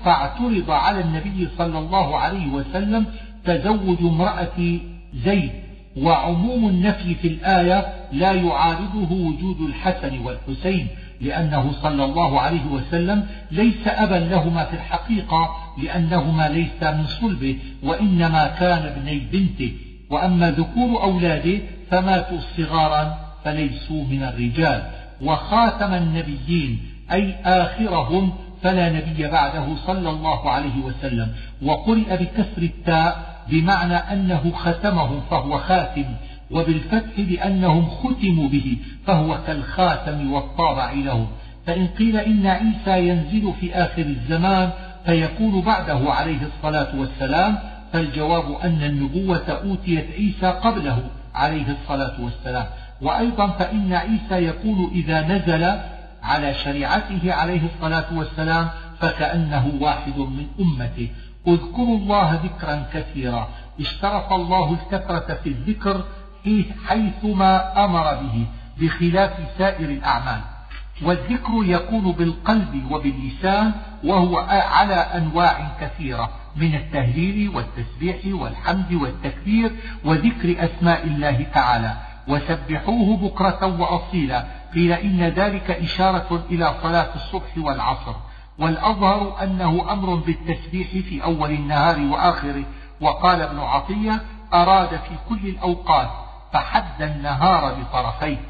فاعترض 0.05 0.71
على 0.71 1.01
النبي 1.01 1.49
صلى 1.59 1.79
الله 1.79 2.19
عليه 2.19 2.47
وسلم 2.47 3.07
تزوج 3.45 3.99
امرأة 4.01 4.79
زيد. 5.25 5.53
وعموم 5.97 6.69
النفي 6.69 7.15
في 7.15 7.29
الآية 7.29 7.87
لا 8.13 8.33
يعارضه 8.33 9.13
وجود 9.13 9.61
الحسن 9.61 10.19
والحسين. 10.19 10.89
لأنه 11.21 11.73
صلى 11.83 12.05
الله 12.05 12.41
عليه 12.41 12.67
وسلم 12.67 13.27
ليس 13.51 13.87
أبا 13.87 14.15
لهما 14.15 14.65
في 14.65 14.77
الحقيقة 14.77 15.57
لأنهما 15.83 16.49
ليس 16.49 16.83
من 16.83 17.07
صلبه 17.07 17.59
وإنما 17.83 18.47
كان 18.49 18.83
ابني 18.83 19.19
بنته. 19.19 19.73
وأما 20.11 20.51
ذكور 20.51 21.03
أولاده 21.03 21.59
فماتوا 21.91 22.39
صغارا 22.57 23.19
فليسوا 23.45 24.05
من 24.05 24.23
الرجال. 24.23 24.83
وخاتم 25.23 25.95
النبيين 25.95 26.79
أي 27.13 27.35
آخرهم 27.45 28.33
فلا 28.63 28.93
نبي 28.93 29.29
بعده 29.29 29.67
صلى 29.87 30.11
الله 30.11 30.51
عليه 30.51 30.77
وسلم. 30.85 31.29
وقرئ 31.63 32.17
بكسر 32.17 32.63
التاء 32.63 33.35
بمعنى 33.49 33.97
أنه 33.97 34.53
ختمهم 34.55 35.21
فهو 35.31 35.59
خاتم. 35.59 36.05
وبالفتح 36.55 37.19
لأنهم 37.19 37.87
ختموا 37.91 38.49
به 38.49 38.77
فهو 39.07 39.39
كالخاتم 39.47 40.33
والطابع 40.33 40.93
لهم. 40.93 41.27
فإن 41.67 41.87
قيل 41.87 42.17
إن 42.17 42.47
عيسى 42.47 43.09
ينزل 43.09 43.53
في 43.61 43.75
آخر 43.75 44.03
الزمان 44.03 44.71
فيكون 45.07 45.61
بعده 45.61 46.13
عليه 46.13 46.39
الصلاة 46.47 47.01
والسلام 47.01 47.59
فالجواب 47.93 48.61
أن 48.65 48.83
النبوة 48.83 49.49
أوتيت 49.49 50.07
عيسى 50.11 50.47
قبله 50.47 50.99
عليه 51.35 51.67
الصلاة 51.71 52.21
والسلام. 52.21 52.67
وأيضا 53.03 53.47
فإن 53.47 53.93
عيسى 53.93 54.49
يكون 54.49 54.91
إذا 54.95 55.21
نزل 55.21 55.81
على 56.23 56.55
شريعته 56.55 57.33
عليه 57.33 57.61
الصلاة 57.75 58.19
والسلام 58.19 58.69
فكأنه 58.99 59.73
واحد 59.81 60.19
من 60.19 60.47
أمته. 60.61 61.09
اذكروا 61.47 61.99
الله 61.99 62.41
ذكرا 62.45 62.87
كثيرا. 62.93 63.49
اشترط 63.81 64.33
الله 64.33 64.73
الكثرة 64.73 65.35
في 65.35 65.49
الذكر 65.49 66.05
حيثما 66.87 67.85
أمر 67.85 68.15
به 68.15 68.47
بخلاف 68.81 69.33
سائر 69.59 69.89
الأعمال. 69.89 70.41
والذكر 71.03 71.53
يكون 71.65 72.13
بالقلب 72.13 72.83
وباللسان 72.91 73.73
وهو 74.05 74.39
على 74.49 74.95
أنواع 74.95 75.71
كثيرة 75.81 76.31
من 76.57 76.75
التهليل 76.75 77.49
والتسبيح 77.49 78.17
والحمد 78.41 78.93
والتكبير 78.93 79.73
وذكر 80.05 80.65
أسماء 80.65 81.05
الله 81.05 81.47
تعالى. 81.55 81.97
وسبحوه 82.29 83.17
بكرة 83.17 83.81
وأصيلا. 83.81 84.45
قيل 84.75 84.93
إن 84.93 85.23
ذلك 85.23 85.71
إشارة 85.71 86.45
إلى 86.51 86.75
صلاة 86.83 87.15
الصبح 87.15 87.59
والعصر. 87.59 88.15
والأظهر 88.59 89.43
أنه 89.43 89.93
أمر 89.93 90.15
بالتسبيح 90.15 90.89
في 90.89 91.25
أول 91.25 91.51
النهار 91.51 92.01
وآخره. 92.01 92.65
وقال 93.01 93.41
ابن 93.41 93.59
عطية 93.59 94.21
أراد 94.55 94.89
في 94.89 95.15
كل 95.29 95.49
الأوقات 95.49 96.24
فحد 96.55 97.03
النهار 97.03 97.75
بطرفيه. 97.75 98.41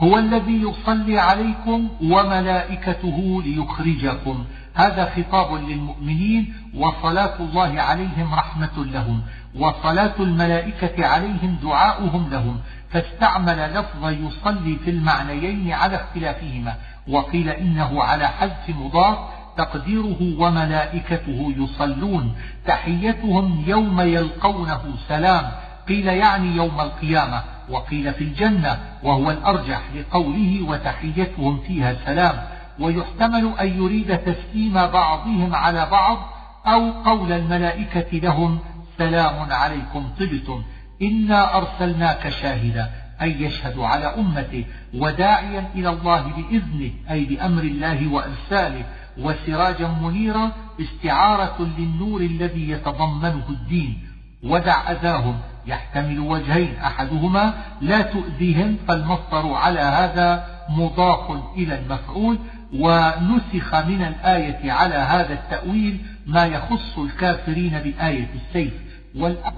هو 0.00 0.18
الذي 0.18 0.62
يصلي 0.62 1.18
عليكم 1.18 1.88
وملائكته 2.02 3.42
ليخرجكم. 3.42 4.44
هذا 4.74 5.12
خطاب 5.16 5.54
للمؤمنين 5.54 6.54
وصلاة 6.74 7.40
الله 7.40 7.80
عليهم 7.80 8.34
رحمة 8.34 8.84
لهم 8.84 9.22
وصلاة 9.58 10.14
الملائكة 10.20 11.06
عليهم 11.06 11.58
دعاؤهم 11.62 12.30
لهم. 12.30 12.60
فاستعمل 12.90 13.74
لفظ 13.74 14.08
يصلي 14.08 14.76
في 14.84 14.90
المعنيين 14.90 15.72
على 15.72 15.96
اختلافهما 15.96 16.74
وقيل 17.08 17.48
إنه 17.48 18.02
على 18.02 18.28
حذف 18.28 18.68
مضاف 18.68 19.18
تقديره 19.56 20.34
وملائكته 20.38 21.54
يصلون 21.56 22.36
تحيتهم 22.66 23.64
يوم 23.66 24.00
يلقونه 24.00 24.82
سلام. 25.08 25.52
قيل 25.88 26.06
يعني 26.06 26.56
يوم 26.56 26.80
القيامة 26.80 27.42
وقيل 27.70 28.12
في 28.12 28.24
الجنة 28.24 28.78
وهو 29.02 29.30
الأرجح 29.30 29.82
لقوله 29.94 30.62
وتحيتهم 30.68 31.60
فيها 31.66 31.96
سلام 32.06 32.42
ويحتمل 32.78 33.52
أن 33.60 33.82
يريد 33.82 34.18
تسليم 34.18 34.74
بعضهم 34.74 35.54
على 35.54 35.88
بعض 35.90 36.18
أو 36.66 36.90
قول 36.90 37.32
الملائكة 37.32 38.18
لهم 38.18 38.58
سلام 38.98 39.52
عليكم 39.52 40.08
طبتم 40.20 40.62
إنا 41.02 41.56
أرسلناك 41.56 42.28
شاهدا 42.28 42.90
أي 43.22 43.42
يشهد 43.42 43.78
على 43.78 44.06
أمته 44.06 44.64
وداعيا 44.94 45.70
إلى 45.74 45.88
الله 45.88 46.20
بإذنه 46.22 46.90
أي 47.10 47.24
بأمر 47.24 47.62
الله 47.62 48.12
وإرساله 48.12 48.84
وسراجا 49.18 49.88
منيرا 50.02 50.52
استعارة 50.80 51.70
للنور 51.78 52.20
الذي 52.20 52.70
يتضمنه 52.70 53.44
الدين. 53.48 53.98
ودع 54.44 54.90
أذاهم. 54.90 55.38
يحتمل 55.66 56.20
وجهين 56.20 56.76
أحدهما 56.76 57.54
لا 57.80 58.02
تؤذيهم 58.02 58.76
فالمصدر 58.88 59.54
على 59.54 59.80
هذا 59.80 60.46
مضاف 60.68 61.30
إلى 61.56 61.78
المفعول 61.78 62.38
ونسخ 62.74 63.74
من 63.74 64.02
الآية 64.02 64.72
على 64.72 64.94
هذا 64.94 65.32
التأويل 65.32 66.00
ما 66.26 66.46
يخص 66.46 66.98
الكافرين 66.98 67.70
بآية 67.70 68.28
السيف. 68.34 68.72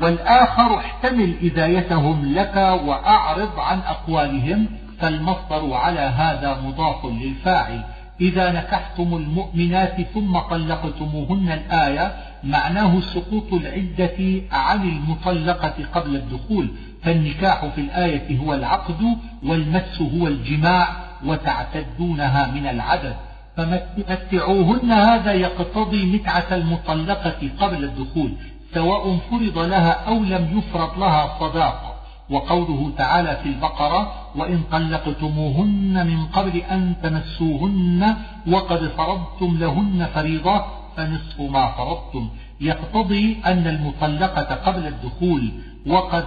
والآخر 0.01 0.79
احتمل 0.79 1.35
إذايتهم 1.43 2.35
لك 2.35 2.57
وأعرض 2.57 3.59
عن 3.59 3.79
أقوالهم 3.79 4.67
فالمصدر 5.01 5.75
على 5.75 6.01
هذا 6.01 6.61
مضاف 6.65 7.05
للفاعل. 7.05 7.85
إذا 8.21 8.53
نكحتم 8.53 9.17
المؤمنات 9.17 9.97
ثم 10.15 10.39
طلقتموهن 10.39 11.53
الآية 11.53 12.13
معناه 12.51 13.01
سقوط 13.01 13.53
العدة 13.53 14.43
عن 14.53 14.83
المطلقة 14.89 15.75
قبل 15.95 16.17
الدخول 16.17 16.69
فالنكاح 17.03 17.67
في 17.67 17.81
الآية 17.81 18.39
هو 18.39 18.55
العقد 18.55 19.19
والمس 19.45 20.01
هو 20.01 20.27
الجماع 20.27 20.89
وتعتدونها 21.25 22.47
من 22.47 22.67
العدد. 22.67 23.17
فمتعوهن 23.57 24.91
هذا 24.91 25.33
يقتضي 25.33 26.07
متعة 26.07 26.47
المطلقة 26.53 27.51
قبل 27.61 27.85
الدخول 27.85 28.33
سواء 28.75 29.19
فرض 29.31 29.59
لها 29.59 29.91
أو 29.91 30.15
لم 30.15 30.59
يفرض 30.59 30.99
لها 30.99 31.39
صداق. 31.41 31.97
وقوله 32.31 32.93
تعالى 32.99 33.39
في 33.43 33.49
البقرة 33.49 34.13
وإن 34.37 34.63
طلقتموهن 34.73 36.07
من 36.07 36.27
قبل 36.27 36.57
أن 36.57 36.95
تمسوهن 37.03 38.17
وقد 38.47 38.89
فرضتم 38.89 39.59
لهن 39.59 40.09
فريضة 40.15 40.65
فنصف 40.97 41.41
ما 41.41 41.73
فرضتم. 41.73 42.29
يقتضي 42.61 43.37
أن 43.47 43.67
المطلقة 43.67 44.55
قبل 44.55 44.87
الدخول 44.87 45.53
وقد 45.87 46.27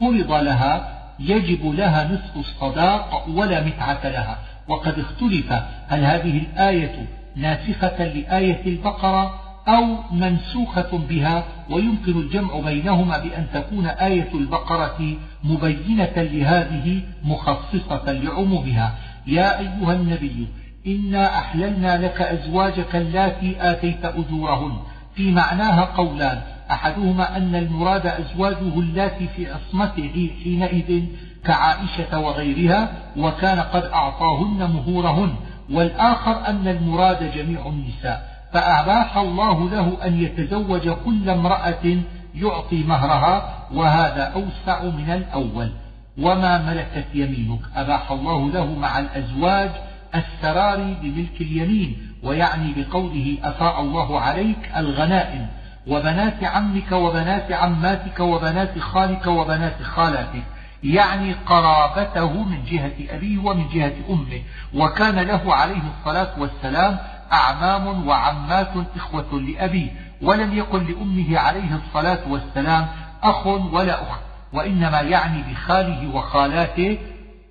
فرض 0.00 0.32
لها 0.32 0.98
يجب 1.20 1.66
لها 1.74 2.12
نصف 2.12 2.36
الصداق 2.36 3.28
ولا 3.28 3.64
متعة 3.64 4.00
لها. 4.04 4.38
وقد 4.68 4.98
اختلف 4.98 5.52
هل 5.88 6.04
هذه 6.04 6.38
الآية 6.38 7.06
ناسخة 7.36 8.04
لآية 8.04 8.66
البقرة 8.66 9.40
أو 9.68 9.96
منسوخة 10.12 10.98
بها 11.08 11.44
ويمكن 11.70 12.12
الجمع 12.12 12.60
بينهما 12.60 13.18
بأن 13.18 13.46
تكون 13.54 13.86
آية 13.86 14.34
البقرة 14.34 15.16
مبينة 15.44 16.12
لهذه 16.16 17.02
مخصصة 17.24 18.12
لعمومها. 18.12 18.94
يا 19.26 19.58
أيها 19.58 19.94
النبي 19.94 20.48
إنا 20.88 21.38
أحللنا 21.38 22.06
لك 22.06 22.22
أزواجك 22.22 22.96
اللاتي 22.96 23.56
آتيت 23.60 24.04
أجورهن. 24.04 24.72
في 25.14 25.32
معناها 25.32 25.84
قولان. 25.84 26.40
أحدهما 26.70 27.36
أن 27.36 27.54
المراد 27.54 28.06
أزواجه 28.06 28.80
اللاتي 28.80 29.28
في 29.36 29.46
عصمته 29.52 30.30
حينئذ 30.44 31.04
كعائشة 31.44 32.18
وغيرها 32.18 32.92
وكان 33.16 33.60
قد 33.60 33.84
أعطاهن 33.84 34.70
مهورهن. 34.74 35.34
والآخر 35.72 36.46
أن 36.46 36.68
المراد 36.68 37.32
جميع 37.34 37.66
النساء. 37.66 38.38
فأباح 38.52 39.16
الله 39.16 39.70
له 39.70 39.96
أن 40.04 40.22
يتزوج 40.22 40.88
كل 40.88 41.30
امرأة 41.30 41.96
يعطي 42.34 42.84
مهرها 42.84 43.66
وهذا 43.74 44.22
أوسع 44.22 44.82
من 44.82 45.10
الأول. 45.10 45.70
وما 46.18 46.58
ملكت 46.70 47.06
يمينك؟ 47.14 47.60
أباح 47.76 48.10
الله 48.10 48.50
له 48.50 48.74
مع 48.74 48.98
الأزواج 48.98 49.70
السرار 50.14 50.76
بملك 51.02 51.40
اليمين 51.40 52.12
ويعني 52.22 52.74
بقوله 52.76 53.38
أفاء 53.42 53.80
الله 53.80 54.20
عليك 54.20 54.70
الغنائم 54.76 55.46
وبنات 55.86 56.44
عمك 56.44 56.92
وبنات 56.92 57.52
عماتك 57.52 58.20
وبنات 58.20 58.78
خالك 58.78 59.26
وبنات 59.26 59.82
خالاتك 59.82 60.42
يعني 60.84 61.32
قرابته 61.32 62.42
من 62.42 62.64
جهة 62.64 63.16
أبيه 63.16 63.38
ومن 63.38 63.68
جهة 63.68 63.92
أمه 64.10 64.42
وكان 64.74 65.18
له 65.18 65.54
عليه 65.54 65.82
الصلاة 65.98 66.40
والسلام 66.40 66.98
أعمام 67.32 68.08
وعمات 68.08 68.72
إخوة 68.96 69.40
لأبيه 69.40 69.90
ولم 70.22 70.52
يقل 70.52 70.92
لأمه 70.92 71.38
عليه 71.38 71.76
الصلاة 71.86 72.18
والسلام 72.28 72.86
أخ 73.22 73.46
ولا 73.46 74.02
أخت 74.02 74.20
وإنما 74.52 75.00
يعني 75.00 75.42
بخاله 75.52 76.14
وخالاته 76.14 76.98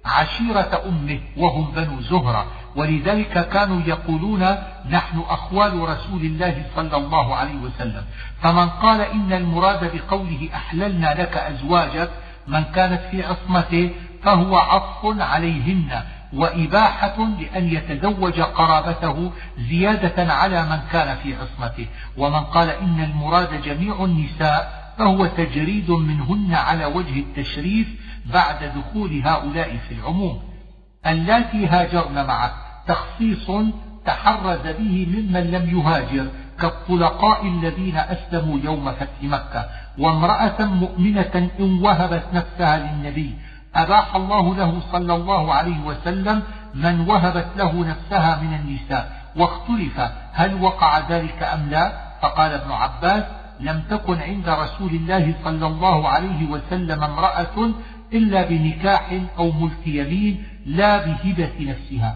عشيرة 0.07 0.81
أمه 0.85 1.19
وهم 1.37 1.71
بنو 1.71 2.01
زهرة 2.01 2.45
ولذلك 2.75 3.49
كانوا 3.49 3.81
يقولون 3.85 4.41
نحن 4.89 5.19
أخوال 5.29 5.89
رسول 5.89 6.21
الله 6.21 6.65
صلى 6.75 6.97
الله 6.97 7.35
عليه 7.35 7.55
وسلم. 7.55 8.03
فمن 8.41 8.69
قال 8.69 9.01
إن 9.01 9.33
المراد 9.33 9.91
بقوله 9.95 10.49
أحللنا 10.55 11.21
لك 11.21 11.37
أزواجك 11.37 12.09
من 12.47 12.63
كانت 12.63 13.01
في 13.11 13.23
عصمته 13.23 13.91
فهو 14.23 14.57
عطف 14.57 15.21
عليهن 15.21 16.01
وإباحة 16.33 17.17
لأن 17.39 17.67
يتزوج 17.67 18.41
قرابته 18.41 19.31
زيادة 19.57 20.33
على 20.33 20.63
من 20.65 20.79
كان 20.91 21.17
في 21.23 21.35
عصمته. 21.35 21.87
ومن 22.17 22.39
قال 22.39 22.69
إن 22.69 23.03
المراد 23.03 23.61
جميع 23.61 24.05
النساء 24.05 24.87
فهو 24.97 25.25
تجريد 25.25 25.91
منهن 25.91 26.53
على 26.53 26.85
وجه 26.85 27.19
التشريف 27.19 27.87
بعد 28.33 28.63
دخول 28.63 29.21
هؤلاء 29.25 29.77
في 29.77 29.93
العموم. 29.93 30.39
اللاتي 31.07 31.67
هاجرن 31.67 32.25
معه 32.25 32.51
تخصيص 32.87 33.51
تحرز 34.05 34.67
به 34.67 35.07
ممن 35.09 35.51
لم 35.51 35.79
يهاجر 35.79 36.27
كالطلقاء 36.59 37.47
الذين 37.47 37.97
أسلموا 37.97 38.59
يوم 38.63 38.91
فتح 38.91 39.23
مكة. 39.23 39.65
وامرأة 39.97 40.65
مؤمنة 40.65 41.49
إن 41.59 41.79
وهبت 41.83 42.23
نفسها 42.33 42.77
للنبي. 42.77 43.35
أباح 43.75 44.15
الله 44.15 44.55
له 44.55 44.81
صلى 44.91 45.15
الله 45.15 45.53
عليه 45.53 45.79
وسلم 45.85 46.43
من 46.73 46.99
وهبت 46.99 47.47
له 47.57 47.85
نفسها 47.85 48.41
من 48.41 48.53
النساء. 48.53 49.17
واختلف 49.35 50.01
هل 50.33 50.61
وقع 50.61 50.99
ذلك 51.09 51.43
أم 51.43 51.69
لا. 51.69 52.07
فقال 52.21 52.51
ابن 52.51 52.71
عباس 52.71 53.23
لم 53.59 53.83
تكن 53.89 54.21
عند 54.21 54.49
رسول 54.49 54.89
الله 54.89 55.33
صلى 55.43 55.67
الله 55.67 56.09
عليه 56.09 56.45
وسلم 56.49 57.03
امرأة 57.03 57.71
إلا 58.13 58.49
بنكاح 58.49 59.21
أو 59.37 59.51
ملك 59.51 59.87
يمين 59.87 60.43
لا 60.65 61.05
بهبة 61.05 61.51
نفسها. 61.59 62.15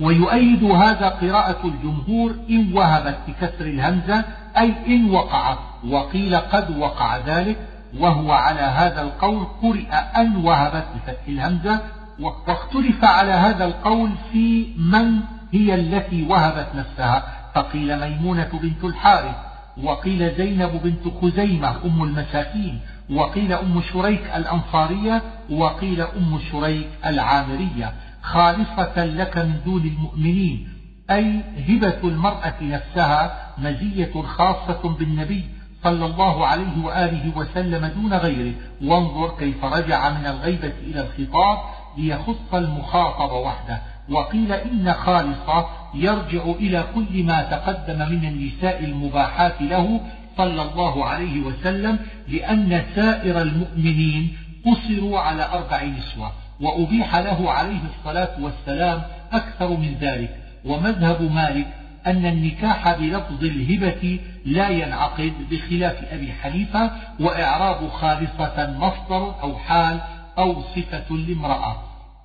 ويؤيد 0.00 0.64
هذا 0.64 1.08
قراءة 1.08 1.66
الجمهور 1.66 2.34
إن 2.50 2.72
وهبت 2.72 3.18
بكسر 3.28 3.66
الهمزة 3.66 4.24
أي 4.58 4.74
إن 4.86 5.10
وقعت 5.10 5.58
وقيل 5.88 6.36
قد 6.36 6.78
وقع 6.78 7.16
ذلك 7.16 7.56
وهو 7.98 8.32
على 8.32 8.60
هذا 8.60 9.02
القول 9.02 9.46
قرئ 9.62 9.92
أن 9.92 10.36
وهبت 10.36 10.84
بفتح 10.94 11.28
الهمزة 11.28 11.80
واختلف 12.20 13.04
على 13.04 13.32
هذا 13.32 13.64
القول 13.64 14.10
في 14.32 14.66
من 14.76 15.20
هي 15.52 15.74
التي 15.74 16.26
وهبت 16.26 16.68
نفسها. 16.74 17.42
فقيل 17.54 18.00
ميمونة 18.00 18.48
بنت 18.62 18.84
الحارث 18.84 19.36
وقيل 19.82 20.34
زينب 20.36 20.80
بنت 20.84 21.14
خزيمة 21.22 21.76
أم 21.84 22.02
المساكين 22.02 22.80
وقيل 23.10 23.52
أم 23.52 23.82
شريك 23.92 24.20
الأنصارية 24.36 25.22
وقيل 25.50 26.00
أم 26.00 26.38
شريك 26.50 26.88
العامرية. 27.06 27.92
خالصة 28.22 29.04
لك 29.04 29.38
من 29.38 29.60
دون 29.64 29.82
المؤمنين. 29.82 30.68
أي 31.10 31.40
هبة 31.68 31.98
المرأة 32.04 32.54
نفسها 32.62 33.52
مزية 33.58 34.22
خاصة 34.22 34.96
بالنبي 34.98 35.44
صلى 35.84 36.06
الله 36.06 36.46
عليه 36.46 36.84
وآله 36.84 37.32
وسلم 37.36 37.86
دون 37.86 38.14
غيره. 38.14 38.54
وانظر 38.82 39.36
كيف 39.38 39.64
رجع 39.64 40.10
من 40.10 40.26
الغيبة 40.26 40.72
إلى 40.86 41.00
الخطاب 41.00 41.58
ليخص 41.98 42.54
المخاطب 42.54 43.32
وحده. 43.32 43.82
وقيل 44.08 44.52
إن 44.52 44.92
خالصة 44.92 45.66
يرجع 45.94 46.42
إلى 46.44 46.84
كل 46.94 47.24
ما 47.24 47.42
تقدم 47.42 47.98
من 47.98 48.24
النساء 48.24 48.84
المباحات 48.84 49.62
له 49.62 50.00
صلى 50.36 50.62
الله 50.62 51.04
عليه 51.04 51.40
وسلم 51.40 51.98
لأن 52.28 52.82
سائر 52.94 53.42
المؤمنين 53.42 54.36
قصروا 54.66 55.18
على 55.18 55.44
أربع 55.52 55.82
نسوة 55.82 56.32
وأبيح 56.60 57.16
له 57.16 57.50
عليه 57.50 57.80
الصلاة 57.98 58.30
والسلام 58.40 59.02
أكثر 59.32 59.68
من 59.68 59.94
ذلك. 60.00 60.36
ومذهب 60.64 61.22
مالك 61.22 61.66
أن 62.06 62.26
النكاح 62.26 62.92
بلفظ 62.92 63.44
الهبة 63.44 64.20
لا 64.44 64.68
ينعقد 64.68 65.32
بخلاف 65.50 66.04
أبي 66.12 66.32
حنيفة 66.32 66.90
وإعراب 67.20 67.88
خالصة 67.88 68.76
مصدر 68.78 69.34
أو 69.42 69.58
حال 69.58 70.00
أو 70.38 70.62
صفة 70.62 71.16
لامرأة. 71.16 71.76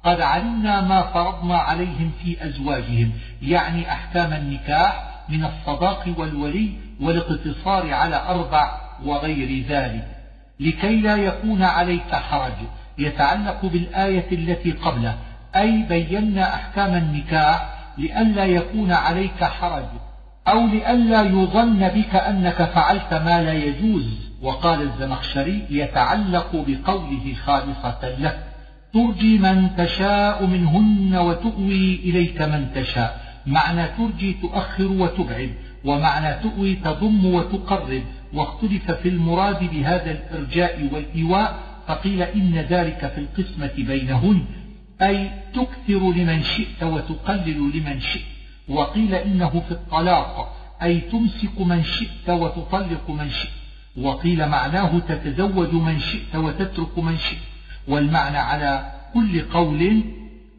قد 0.04 0.22
علمنا 0.22 0.82
ما 0.82 1.02
فرضنا 1.02 1.58
عليهم 1.58 2.12
في 2.24 2.46
أزواجهم 2.46 3.12
يعني 3.42 3.92
أحكام 3.92 4.34
النكاح 4.34 5.08
من 5.30 5.46
الصداق 5.46 6.14
والولي 6.18 6.87
والاقتصار 7.02 7.94
على 7.94 8.16
أربع 8.16 8.72
وغير 9.06 9.66
ذلك 9.70 10.08
لكي 10.60 11.02
لا 11.02 11.16
يكون 11.16 11.64
عليك 11.64 12.16
حرج. 12.16 12.54
يتعلق 12.98 13.66
بالآية 13.66 14.32
التي 14.32 14.72
قبله 14.72 15.16
أي 15.56 15.84
بينا 15.90 16.56
أحكام 16.56 16.96
النكاح 16.96 17.74
لئلا 17.98 18.46
يكون 18.46 18.92
عليك 18.92 19.44
حرج 19.44 19.86
أو 20.48 20.68
لئلا 20.68 21.22
يظن 21.22 21.88
بك 21.88 22.16
أنك 22.16 22.64
فعلت 22.64 23.14
ما 23.14 23.42
لا 23.42 23.54
يجوز. 23.54 24.28
وقال 24.42 24.82
الزمخشري 24.82 25.66
يتعلق 25.70 26.52
بقوله 26.54 27.34
خالصة 27.46 28.16
لك 28.20 28.44
ترجي 28.94 29.38
من 29.38 29.76
تشاء 29.78 30.46
منهن 30.46 31.18
وتؤوي 31.18 31.96
إليك 31.96 32.42
من 32.42 32.68
تشاء. 32.76 33.22
معنى 33.46 33.88
ترجي 33.88 34.34
تؤخر 34.34 34.88
وتبعد. 34.88 35.54
ومعنى 35.86 36.44
تؤوي 36.44 36.76
تضم 36.76 37.26
وتقرب 37.26 38.04
واختلف 38.34 38.92
في 38.92 39.10
المراد 39.10 39.70
بهذا 39.72 40.12
الإرجاء 40.12 40.90
والإيواء 40.94 41.60
فقيل 41.88 42.22
إن 42.22 42.56
ذلك 42.56 43.12
في 43.16 43.18
القسمة 43.18 43.72
بينهن 43.78 44.46
أي 45.02 45.30
تكثر 45.54 46.12
لمن 46.12 46.44
شئت 46.44 46.84
وتقلل 46.84 47.72
لمن 47.76 48.00
شئت 48.00 48.26
وقيل 48.70 49.16
إنه 49.16 49.50
في 49.50 49.72
الطلاق 49.72 50.56
أي 50.84 51.00
تمسك 51.00 51.62
من 51.62 51.84
شئت 51.84 52.30
وتطلق 52.30 53.10
من 53.10 53.30
شئت 53.30 53.52
وقيل 53.98 54.48
معناه 54.48 55.00
تتزوج 55.00 55.74
من 55.74 56.00
شئت 56.00 56.36
وتترك 56.36 56.98
من 57.00 57.18
شئت 57.18 57.40
والمعنى 57.88 58.38
على 58.38 58.92
كل 59.14 59.42
قول 59.42 60.04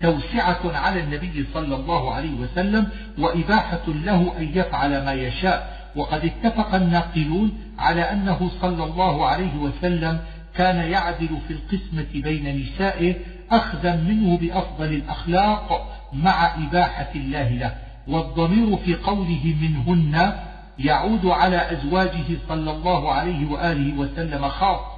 توسعة 0.02 0.60
على 0.64 1.00
النبي 1.00 1.46
صلى 1.54 1.76
الله 1.76 2.14
عليه 2.14 2.34
وسلم 2.34 2.88
وإباحة 3.18 3.82
له 3.86 4.32
أن 4.38 4.48
يفعل 4.54 5.04
ما 5.04 5.12
يشاء. 5.12 5.78
وقد 5.96 6.24
اتفق 6.24 6.74
الناقلون 6.74 7.52
على 7.78 8.02
أنه 8.02 8.50
صلى 8.60 8.84
الله 8.84 9.26
عليه 9.26 9.56
وسلم 9.56 10.20
كان 10.54 10.90
يعدل 10.90 11.38
في 11.48 11.52
القسمة 11.52 12.22
بين 12.22 12.62
نسائه 12.62 13.14
أخذا 13.50 13.96
منه 13.96 14.38
بأفضل 14.38 14.92
الأخلاق 14.92 15.94
مع 16.12 16.54
إباحة 16.54 17.10
الله 17.14 17.48
له. 17.48 17.74
والضمير 18.08 18.76
في 18.76 18.94
قوله 18.94 19.54
منهن 19.60 20.32
يعود 20.78 21.26
على 21.26 21.72
أزواجه 21.72 22.38
صلى 22.48 22.70
الله 22.70 23.12
عليه 23.12 23.50
وآله 23.50 23.98
وسلم 23.98 24.48
خاصة 24.48 24.97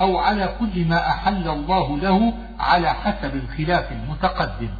أو 0.00 0.18
على 0.18 0.54
كل 0.60 0.84
ما 0.88 1.08
أحل 1.08 1.48
الله 1.48 1.98
له 1.98 2.32
على 2.60 2.92
حسب 2.92 3.34
الخلاف 3.34 3.92
المتقدم. 3.92 4.70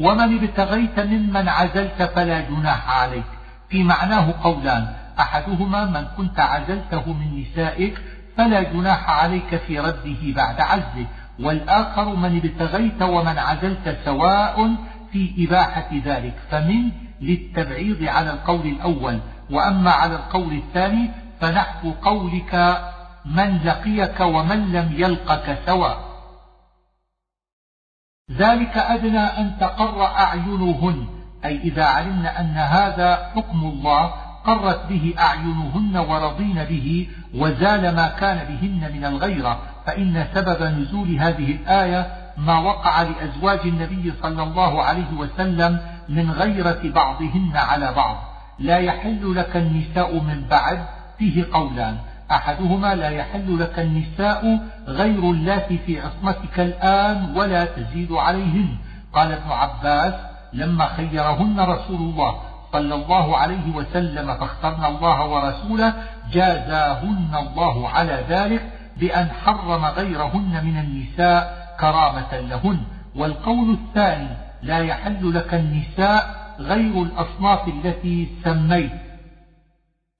ومن 0.00 0.38
ابتغيت 0.38 1.00
ممن 1.00 1.48
عزلت 1.48 2.02
فلا 2.02 2.40
جناح 2.40 2.90
عليك. 2.90 3.24
في 3.68 3.84
معناه 3.84 4.34
قولان 4.42 4.94
أحدهما 5.20 5.84
من 5.84 6.06
كنت 6.16 6.40
عزلته 6.40 7.12
من 7.12 7.40
نسائك 7.40 7.98
فلا 8.36 8.62
جناح 8.62 9.10
عليك 9.10 9.56
في 9.56 9.80
رده 9.80 10.32
بعد 10.36 10.60
عزله 10.60 11.06
والآخر 11.40 12.16
من 12.16 12.36
ابتغيت 12.36 13.02
ومن 13.02 13.38
عزلت 13.38 13.98
سواء 14.04 14.76
في 15.12 15.46
إباحة 15.48 15.88
ذلك. 16.04 16.34
فمن 16.50 16.90
للتبعيض 17.20 18.02
على 18.02 18.30
القول 18.30 18.66
الأول. 18.66 19.20
وأما 19.50 19.90
على 19.90 20.14
القول 20.14 20.52
الثاني 20.52 21.10
فنحو 21.40 21.90
قولك 21.90 22.78
من 23.26 23.58
لقيك 23.64 24.20
ومن 24.20 24.72
لم 24.72 24.92
يلقك 24.92 25.58
سواء 25.66 25.98
ذلك 28.30 28.76
أدنى 28.76 29.18
أن 29.18 29.56
تقر 29.60 30.06
أعينهن 30.06 31.06
أي 31.44 31.56
إذا 31.58 31.84
علمنا 31.84 32.40
أن 32.40 32.56
هذا 32.56 33.30
حكم 33.34 33.60
الله 33.64 34.12
قرت 34.44 34.86
به 34.88 35.14
أعينهن 35.18 35.96
ورضين 35.96 36.64
به 36.64 37.08
وزال 37.34 37.94
ما 37.94 38.08
كان 38.08 38.36
بهن 38.36 38.92
من 38.92 39.04
الغيرة 39.04 39.60
فإن 39.86 40.26
سبب 40.34 40.62
نزول 40.62 41.16
هذه 41.18 41.50
الآية 41.50 42.12
ما 42.36 42.58
وقع 42.58 43.02
لأزواج 43.02 43.60
النبي 43.64 44.12
صلى 44.22 44.42
الله 44.42 44.82
عليه 44.82 45.12
وسلم 45.18 45.80
من 46.08 46.30
غيرة 46.30 46.80
بعضهن 46.84 47.52
على 47.54 47.92
بعض. 47.92 48.16
لا 48.58 48.78
يحل 48.78 49.34
لك 49.34 49.56
النساء 49.56 50.14
من 50.14 50.46
بعد 50.50 50.86
فيه 51.18 51.46
قولان 51.52 51.98
أحدهما 52.30 52.94
لا 52.94 53.08
يحل 53.08 53.58
لك 53.60 53.78
النساء 53.78 54.58
غير 54.88 55.30
اللاتي 55.30 55.78
في 55.78 56.00
عصمتك 56.00 56.60
الآن 56.60 57.36
ولا 57.36 57.64
تزيد 57.64 58.12
عليهن. 58.12 58.68
قال 59.12 59.32
ابن 59.32 59.50
عباس 59.50 60.14
لما 60.52 60.86
خيرهن 60.86 61.60
رسول 61.60 62.00
الله 62.00 62.36
صلى 62.72 62.94
الله 62.94 63.36
عليه 63.36 63.74
وسلم 63.74 64.34
فاخترن 64.34 64.84
الله 64.84 65.26
ورسوله 65.26 65.94
جازاهن 66.32 67.34
الله 67.34 67.88
على 67.88 68.24
ذلك 68.28 68.62
بأن 68.96 69.28
حرم 69.44 69.84
غيرهن 69.84 70.64
من 70.64 70.78
النساء 70.78 71.66
كرامة 71.80 72.40
لهن. 72.40 72.80
والقول 73.16 73.70
الثاني 73.70 74.28
لا 74.62 74.78
يحل 74.78 75.34
لك 75.34 75.54
النساء 75.54 76.36
غير 76.60 77.02
الأصناف 77.02 77.68
التي 77.68 78.28
سميت. 78.44 79.05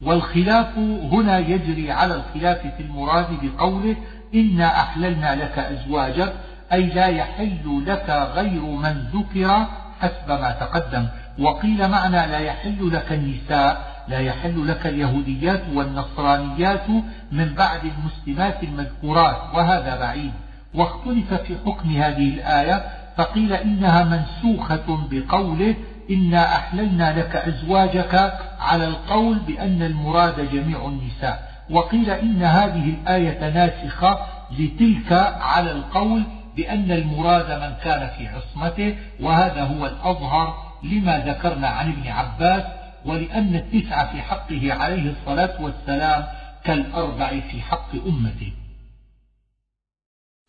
والخلاف 0.03 0.79
هنا 1.13 1.39
يجري 1.39 1.93
على 1.93 2.15
الخلاف 2.15 2.67
في 2.77 2.83
المراد 2.83 3.27
بقوله 3.43 3.97
إنا 4.35 4.81
أحللنا 4.81 5.35
لك 5.35 5.59
أزواجك 5.59 6.33
أي 6.73 6.87
لا 6.87 7.07
يحل 7.07 7.85
لك 7.87 8.31
غير 8.35 8.63
من 8.63 9.05
ذكر 9.15 9.67
حسب 10.01 10.29
ما 10.29 10.57
تقدم. 10.61 11.07
وقيل 11.39 11.89
معنى 11.89 12.27
لا 12.27 12.39
يحل 12.39 12.91
لك 12.93 13.13
النساء 13.13 14.03
لا 14.09 14.19
يحل 14.19 14.69
لك 14.69 14.87
اليهوديات 14.87 15.63
والنصرانيات 15.75 16.89
من 17.33 17.55
بعد 17.55 17.81
المسلمات 17.85 18.63
المذكورات 18.63 19.55
وهذا 19.55 20.01
بعيد. 20.01 20.33
واختلف 20.75 21.35
في 21.35 21.57
حكم 21.67 21.91
هذه 21.91 22.35
الآية 22.35 22.85
فقيل 23.17 23.53
إنها 23.53 24.05
منسوخة 24.05 25.09
بقوله 25.11 25.75
إنا 26.11 26.57
أحللنا 26.57 27.19
لك 27.19 27.37
أزواجك 27.37 28.33
على 28.61 28.85
القول 28.85 29.39
بأن 29.39 29.83
المراد 29.83 30.51
جميع 30.53 30.87
النساء. 30.87 31.57
وقيل 31.71 32.11
إن 32.11 32.43
هذه 32.43 32.85
الآية 32.91 33.51
ناسخة 33.51 34.19
لتلك 34.59 35.13
على 35.41 35.73
القول 35.73 36.23
بأن 36.57 36.93
المراد 36.93 37.51
من 37.63 37.77
كان 37.85 38.11
في 38.19 38.29
عصمته 38.29 38.97
وهذا 39.21 39.65
هو 39.65 39.87
الأظهر 39.87 40.55
لما 40.83 41.19
ذكرنا 41.19 41.69
عن 41.69 41.93
ابن 41.93 42.09
عباس 42.09 42.65
ولأن 43.05 43.55
التسعة 43.55 44.13
في 44.13 44.23
حقه 44.23 44.73
عليه 44.73 45.11
الصلاة 45.11 45.63
والسلام 45.63 46.25
كالأربع 46.65 47.29
في 47.29 47.63
حق 47.63 47.95
أمته. 48.07 48.53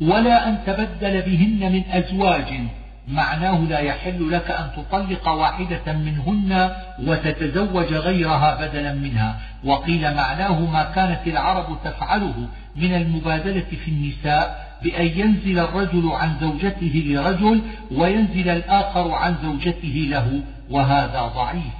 ولا 0.01 0.49
أن 0.49 0.57
تبدل 0.65 1.21
بهن 1.21 1.71
من 1.71 1.83
أزواج 1.91 2.59
معناه 3.07 3.59
لا 3.59 3.79
يحل 3.79 4.31
لك 4.31 4.51
أن 4.51 4.69
تطلق 4.77 5.29
واحدة 5.29 5.93
منهن 5.93 6.71
وتتزوج 7.03 7.93
غيرها 7.93 8.67
بدلا 8.67 8.93
منها. 8.93 9.39
وقيل 9.63 10.01
معناه 10.15 10.59
ما 10.59 10.83
كانت 10.83 11.27
العرب 11.27 11.77
تفعله 11.83 12.47
من 12.75 12.95
المبادلة 12.95 13.65
في 13.85 13.91
النساء 13.91 14.67
بأن 14.83 15.05
ينزل 15.05 15.59
الرجل 15.59 16.11
عن 16.11 16.35
زوجته 16.41 17.03
لرجل 17.05 17.61
وينزل 17.91 18.49
الآخر 18.49 19.11
عن 19.11 19.35
زوجته 19.43 20.07
له 20.09 20.41
وهذا 20.69 21.21
ضعيف. 21.21 21.73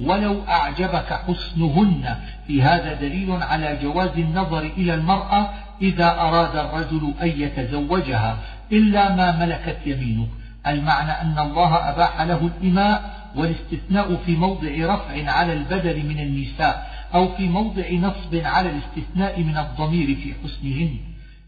ولو 0.00 0.42
أعجبك 0.48 1.12
حسنهن. 1.12 2.16
في 2.46 2.62
هذا 2.62 2.94
دليل 2.94 3.42
على 3.42 3.78
جواز 3.82 4.10
النظر 4.16 4.70
إلى 4.76 4.94
المرأة 4.94 5.50
إذا 5.82 6.10
أراد 6.20 6.56
الرجل 6.56 7.14
أن 7.22 7.28
يتزوجها 7.28 8.36
إلا 8.72 9.16
ما 9.16 9.38
ملكت 9.46 9.78
يمينه 9.86 10.26
المعنى 10.66 11.10
أن 11.10 11.38
الله 11.38 11.74
أباح 11.90 12.20
له 12.20 12.50
الإماء 12.56 13.10
والاستثناء 13.36 14.16
في 14.16 14.36
موضع 14.36 14.94
رفع 14.94 15.30
على 15.30 15.52
البدل 15.52 16.06
من 16.06 16.18
النساء 16.18 16.90
أو 17.14 17.28
في 17.28 17.48
موضع 17.48 17.82
نصب 17.92 18.34
على 18.34 18.70
الاستثناء 18.70 19.40
من 19.40 19.56
الضمير 19.56 20.06
في 20.06 20.34
حسنهن. 20.44 20.96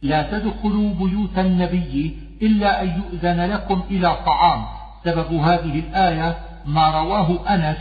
لا 0.02 0.22
تدخلوا 0.22 0.94
بيوت 0.94 1.38
النبي 1.38 2.16
إلا 2.43 2.82
أن 2.82 2.88
يؤذن 2.88 3.40
لكم 3.40 3.82
إلى 3.90 4.16
طعام. 4.26 4.64
سبب 5.05 5.32
هذه 5.32 5.78
الآية 5.78 6.38
ما 6.66 6.90
رواه 6.90 7.55
أنس 7.55 7.78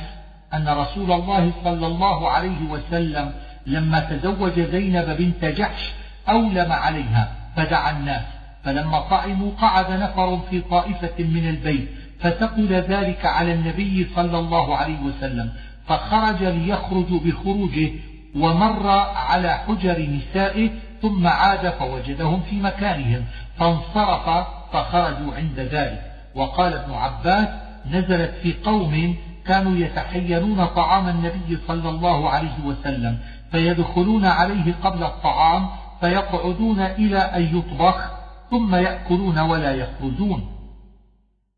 أن 0.53 0.67
رسول 0.67 1.11
الله 1.11 1.51
صلى 1.63 1.87
الله 1.87 2.29
عليه 2.29 2.69
وسلم 2.69 3.31
لما 3.65 3.99
تزوج 3.99 4.59
زينب 4.59 5.17
بنت 5.17 5.45
جحش 5.45 5.91
أولم 6.29 6.71
عليها 6.71 7.31
فدعا 7.55 7.91
الناس. 7.91 8.34
فلما 8.65 8.99
طعموا 8.99 9.51
قعد 9.61 9.91
نفر 9.91 10.39
في 10.49 10.61
طائفة 10.61 11.23
من 11.23 11.49
البيت 11.49 11.89
فثقل 12.19 12.73
ذلك 12.73 13.25
على 13.25 13.53
النبي 13.53 14.07
صلى 14.15 14.39
الله 14.39 14.77
عليه 14.77 14.99
وسلم 14.99 15.49
فخرج 15.87 16.43
ليخرج 16.43 17.13
بخروجه 17.25 17.91
ومر 18.35 18.89
على 19.15 19.53
حجر 19.53 20.09
نسائه 20.09 20.69
ثم 21.01 21.27
عاد 21.27 21.69
فوجدهم 21.69 22.41
في 22.49 22.55
مكانهم 22.55 23.25
فانصرف 23.57 24.47
فخرجوا 24.73 25.35
عند 25.35 25.59
ذلك. 25.59 26.01
وقال 26.35 26.73
ابن 26.73 26.93
عباس 26.93 27.47
نزلت 27.91 28.33
في 28.43 28.53
قوم 28.65 29.15
كانوا 29.45 29.77
يتحينون 29.77 30.65
طعام 30.65 31.07
النبي 31.07 31.57
صلى 31.67 31.89
الله 31.89 32.29
عليه 32.29 32.65
وسلم 32.65 33.17
فيدخلون 33.51 34.25
عليه 34.25 34.73
قبل 34.83 35.03
الطعام 35.03 35.67
فيقعدون 36.01 36.79
إلى 36.79 37.17
أن 37.17 37.57
يطبخ 37.57 38.14
ثم 38.51 38.75
يأكلون 38.75 39.39
ولا 39.39 39.73
يخرجون. 39.73 40.47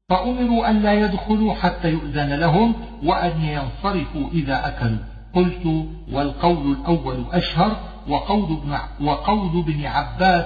فأمروا 0.09 0.69
أن 0.69 0.81
لا 0.81 0.93
يدخلوا 0.93 1.53
حتى 1.53 1.89
يؤذن 1.89 2.33
لهم 2.33 2.73
وأن 3.03 3.41
ينصرفوا 3.41 4.29
إذا 4.33 4.67
أكلوا. 4.67 4.99
قلت 5.33 5.85
والقول 6.11 6.71
الأول 6.71 7.25
أشهر 7.31 7.77
وقول 8.07 8.43
ابن, 8.43 8.77
وقول 9.07 9.59
ابن 9.59 9.85
عباس 9.85 10.45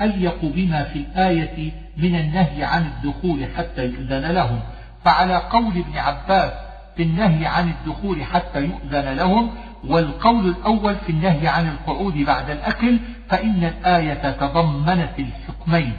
أليق 0.00 0.38
بما 0.42 0.84
في 0.84 0.98
الآية 0.98 1.72
من 1.96 2.16
النهي 2.16 2.64
عن 2.64 2.86
الدخول 2.86 3.46
حتى 3.56 3.84
يؤذن 3.84 4.30
لهم. 4.30 4.60
فعلى 5.04 5.36
قول 5.36 5.78
ابن 5.78 5.98
عباس 5.98 6.52
في 6.96 7.02
النهي 7.02 7.46
عن 7.46 7.68
الدخول 7.70 8.22
حتى 8.22 8.60
يؤذن 8.60 9.14
لهم 9.14 9.50
والقول 9.88 10.48
الأول 10.48 10.96
في 10.96 11.12
النهي 11.12 11.48
عن 11.48 11.68
القعود 11.68 12.14
بعد 12.18 12.50
الأكل 12.50 12.98
فإن 13.32 13.64
الآية 13.64 14.30
تضمنت 14.30 15.18
الحكمين 15.18 15.92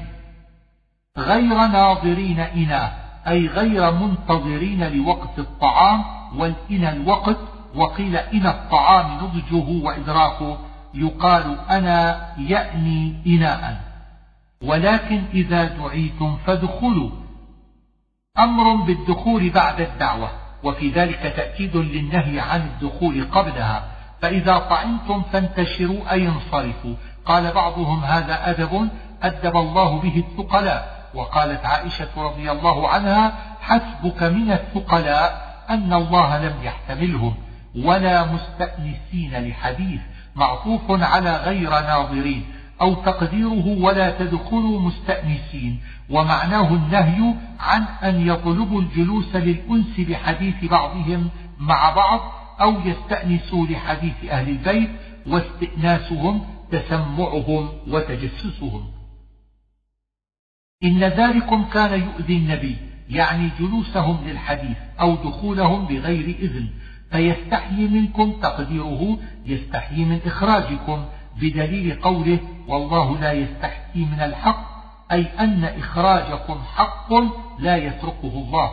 غير 1.18 1.68
ناظرين 1.68 2.39
إناه 2.39 2.91
أي 3.27 3.47
غير 3.47 3.91
منتظرين 3.91 4.84
لوقت 4.84 5.39
الطعام 5.39 6.03
والإن 6.35 6.85
الوقت 6.85 7.38
وقيل 7.76 8.15
إن 8.15 8.47
الطعام 8.47 9.18
نضجه 9.23 9.85
وإدراكه 9.85 10.57
يقال 10.93 11.60
أنا 11.69 12.27
يأني 12.38 13.15
إناء. 13.27 13.81
ولكن 14.64 15.23
إذا 15.34 15.64
دعيتم 15.64 16.38
فادخلوا. 16.45 17.10
أمر 18.39 18.76
بالدخول 18.76 19.49
بعد 19.49 19.81
الدعوة 19.81 20.30
وفي 20.64 20.89
ذلك 20.89 21.34
تأكيد 21.38 21.77
للنهي 21.77 22.39
عن 22.39 22.61
الدخول 22.61 23.27
قبلها. 23.31 23.84
فإذا 24.22 24.57
طعمتم 24.57 25.22
فانتشروا 25.22 26.11
أي 26.11 26.27
انصرفوا. 26.27 26.95
قال 27.25 27.51
بعضهم 27.51 28.03
هذا 28.03 28.49
أدب 28.49 28.89
أدب 29.23 29.57
الله 29.57 29.99
به 29.99 30.23
الثقلاء 30.27 31.09
وقالت 31.13 31.65
عائشة 31.65 32.09
رضي 32.17 32.51
الله 32.51 32.89
عنها 32.89 33.33
حسبك 33.61 34.23
من 34.23 34.51
الثقلاء 34.51 35.53
أن 35.69 35.93
الله 35.93 36.37
لم 36.37 36.53
يحتملهم 36.63 37.35
ولا 37.75 38.25
مستأنسين 38.25 39.47
لحديث 39.49 40.01
معطوف 40.35 40.81
على 40.89 41.37
غير 41.37 41.69
ناظرين 41.69 42.45
أو 42.81 42.93
تقديره 42.93 43.67
ولا 43.67 44.09
تدخلوا 44.09 44.79
مستأنسين 44.79 45.79
ومعناه 46.09 46.67
النهي 46.67 47.33
عن 47.59 47.83
أن 48.03 48.27
يطلبوا 48.27 48.81
الجلوس 48.81 49.35
للأنس 49.35 49.99
بحديث 49.99 50.65
بعضهم 50.65 51.29
مع 51.59 51.89
بعض 51.89 52.19
أو 52.61 52.75
يستأنسوا 52.85 53.67
لحديث 53.67 54.13
أهل 54.29 54.49
البيت 54.49 54.89
واستئناسهم 55.27 56.45
تسمعهم 56.73 57.69
وتجسسهم. 57.87 58.91
إن 60.83 61.03
ذلكم 61.03 61.63
كان 61.63 62.01
يؤذي 62.01 62.37
النبي 62.37 62.77
يعني 63.09 63.49
جلوسهم 63.59 64.27
للحديث 64.27 64.77
أو 64.99 65.15
دخولهم 65.15 65.85
بغير 65.85 66.25
إذن 66.39 66.67
فيستحيي 67.11 67.87
منكم 67.87 68.31
تقديره 68.31 69.17
يستحيي 69.45 70.05
من 70.05 70.19
إخراجكم 70.25 71.05
بدليل 71.35 72.01
قوله 72.01 72.39
والله 72.67 73.19
لا 73.19 73.31
يستحيي 73.31 74.05
من 74.05 74.19
الحق 74.19 74.73
أي 75.11 75.25
أن 75.39 75.63
إخراجكم 75.63 76.61
حق 76.75 77.13
لا 77.59 77.77
يتركه 77.77 78.33
الله. 78.33 78.71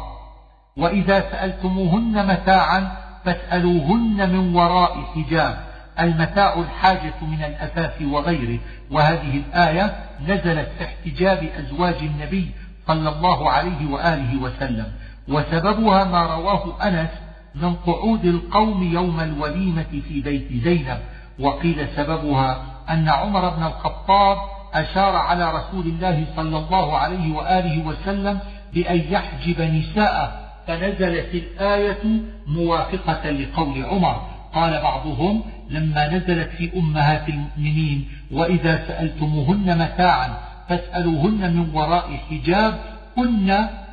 وإذا 0.77 1.21
سألتموهن 1.21 2.27
متاعا 2.27 2.97
فاسألوهن 3.25 4.31
من 4.33 4.55
وراء 4.55 5.03
حجاب. 5.03 5.70
المتاع 6.01 6.61
الحاجة 6.61 7.15
من 7.23 7.45
الأثاث 7.45 8.03
وغيره. 8.03 8.59
وهذه 8.91 9.37
الآية 9.37 9.97
نزلت 10.29 10.69
في 10.79 10.85
احتجاب 10.85 11.49
أزواج 11.59 11.95
النبي 12.03 12.51
صلى 12.87 13.09
الله 13.09 13.51
عليه 13.51 13.91
وآله 13.91 14.43
وسلم. 14.43 14.87
وسببها 15.29 16.05
ما 16.05 16.27
رواه 16.27 16.89
أنس 16.89 17.11
من 17.55 17.75
قعود 17.75 18.25
القوم 18.25 18.83
يوم 18.83 19.21
الوليمة 19.21 20.03
في 20.09 20.21
بيت 20.21 20.65
زينب. 20.65 20.99
وقيل 21.39 21.89
سببها 21.97 22.63
أن 22.91 23.09
عمر 23.09 23.49
بن 23.49 23.63
الخطاب 23.63 24.39
أشار 24.75 25.17
على 25.17 25.53
رسول 25.53 25.87
الله 25.87 26.25
صلى 26.37 26.59
الله 26.59 26.99
عليه 26.99 27.37
وآله 27.37 27.87
وسلم 27.87 28.39
بأن 28.75 29.01
يحجب 29.11 29.61
نساءه. 29.61 30.33
فنزلت 30.67 31.35
الآية 31.35 32.03
موافقة 32.47 33.31
لقول 33.31 33.85
عمر. 33.85 34.27
قال 34.55 34.83
بعضهم 34.83 35.43
لما 35.71 36.09
نزلت 36.09 36.49
في 36.49 36.71
أمهات 36.77 37.29
المؤمنين 37.29 38.09
وإذا 38.31 38.87
سألتموهن 38.89 39.79
متاعا 39.79 40.39
فاسألوهن 40.69 41.57
من 41.57 41.71
وراء 41.75 42.21
حجاب 42.31 42.81
كن 43.17 43.47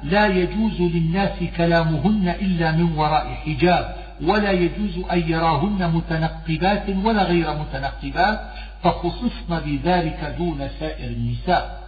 لا 0.03 0.27
يجوز 0.27 0.81
للناس 0.81 1.43
كلامهن 1.57 2.35
إلا 2.41 2.71
من 2.71 2.97
وراء 2.97 3.33
حجاب 3.45 3.95
ولا 4.21 4.51
يجوز 4.51 5.05
أن 5.11 5.19
يراهن 5.27 5.91
متنقبات 5.93 6.85
ولا 7.03 7.23
غير 7.23 7.47
متنقبات 7.53 8.39
فخصصن 8.83 9.59
بذلك 9.65 10.35
دون 10.37 10.67
سائر 10.79 11.09
النساء. 11.09 11.87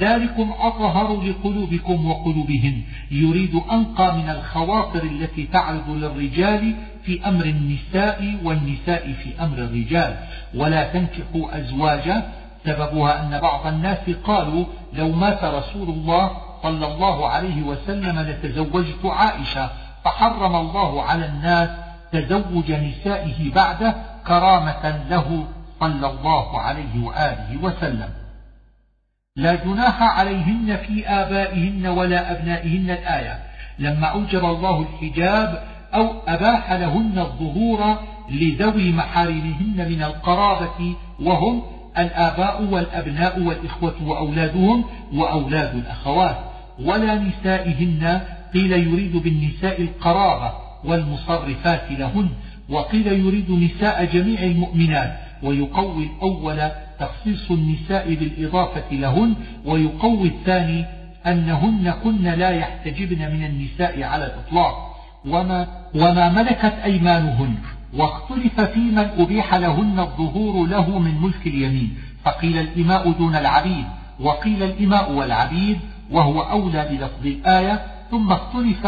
ذلكم 0.00 0.52
أطهر 0.60 1.22
لقلوبكم 1.22 2.06
وقلوبهن. 2.06 2.82
يريد 3.10 3.60
أنقى 3.72 4.16
من 4.16 4.28
الخواطر 4.28 5.02
التي 5.02 5.46
تعرض 5.46 5.90
للرجال 5.90 6.74
في 7.04 7.28
أمر 7.28 7.44
النساء 7.44 8.36
والنساء 8.44 9.12
في 9.12 9.44
أمر 9.44 9.58
الرجال 9.58 10.16
ولا 10.54 10.92
تنكحوا 10.92 11.58
أزواجا. 11.58 12.22
سببها 12.64 13.22
أن 13.22 13.40
بعض 13.40 13.66
الناس 13.66 14.10
قالوا 14.24 14.64
لو 14.92 15.12
مات 15.12 15.44
رسول 15.44 15.88
الله 15.88 16.30
صلى 16.62 16.86
الله 16.86 17.28
عليه 17.28 17.62
وسلم 17.62 18.18
لتزوجت 18.18 19.04
عائشة 19.04 19.70
فحرم 20.04 20.56
الله 20.56 21.02
على 21.02 21.26
الناس 21.26 21.68
تزوج 22.12 22.72
نسائه 22.72 23.52
بعده 23.54 23.94
كرامة 24.26 25.04
له 25.10 25.46
صلى 25.80 26.10
الله 26.10 26.60
عليه 26.60 27.04
وآله 27.04 27.58
وسلم. 27.62 28.08
لا 29.36 29.54
جناح 29.54 30.02
عليهن 30.02 30.76
في 30.76 31.08
آبائهن 31.08 31.86
ولا 31.86 32.32
أبنائهن 32.32 32.90
الآية. 32.90 33.38
لما 33.78 34.06
أوجب 34.06 34.44
الله 34.44 34.80
الحجاب 34.80 35.73
أو 35.94 36.12
أباح 36.28 36.72
لهن 36.72 37.18
الظهور 37.18 37.98
لذوي 38.30 38.92
محارمهن 38.92 39.86
من 39.88 40.02
القرابة 40.02 40.94
وهم 41.20 41.62
الآباء 41.98 42.62
والأبناء 42.62 43.40
والإخوة 43.40 43.94
وأولادهم 44.06 44.84
وأولاد 45.14 45.74
الأخوات 45.74 46.36
ولا 46.80 47.14
نسائهن 47.14 48.20
قيل 48.54 48.72
يريد 48.72 49.16
بالنساء 49.16 49.82
القرابة 49.82 50.52
والمصرفات 50.84 51.90
لهن 51.90 52.28
وقيل 52.68 53.06
يريد 53.06 53.50
نساء 53.50 54.04
جميع 54.04 54.42
المؤمنات 54.42 55.16
ويقوي 55.42 56.04
الأول 56.04 56.70
تخصيص 57.00 57.50
النساء 57.50 58.14
بالإضافة 58.14 58.92
لهن 58.92 59.34
ويقوي 59.64 60.28
الثاني 60.28 60.84
أنهن 61.26 61.94
كن 62.04 62.22
لا 62.22 62.50
يحتجبن 62.50 63.18
من 63.18 63.44
النساء 63.44 64.02
على 64.02 64.26
الإطلاق. 64.26 64.93
وما, 65.26 65.66
وما 65.94 66.28
ملكت 66.28 66.74
أيمانهن 66.84 67.54
واختلف 67.96 68.60
في 68.60 68.80
من 68.80 69.08
أبيح 69.18 69.54
لهن 69.54 70.00
الظهور 70.00 70.66
له 70.66 70.98
من 70.98 71.20
ملك 71.20 71.46
اليمين 71.46 71.98
فقيل 72.24 72.58
الإماء 72.58 73.10
دون 73.10 73.36
العبيد 73.36 73.84
وقيل 74.20 74.62
الإماء 74.62 75.12
والعبيد 75.12 75.78
وهو 76.10 76.40
أولى 76.42 76.88
بلفظ 76.90 77.26
الآية 77.26 77.82
ثم 78.10 78.32
اختلف 78.32 78.86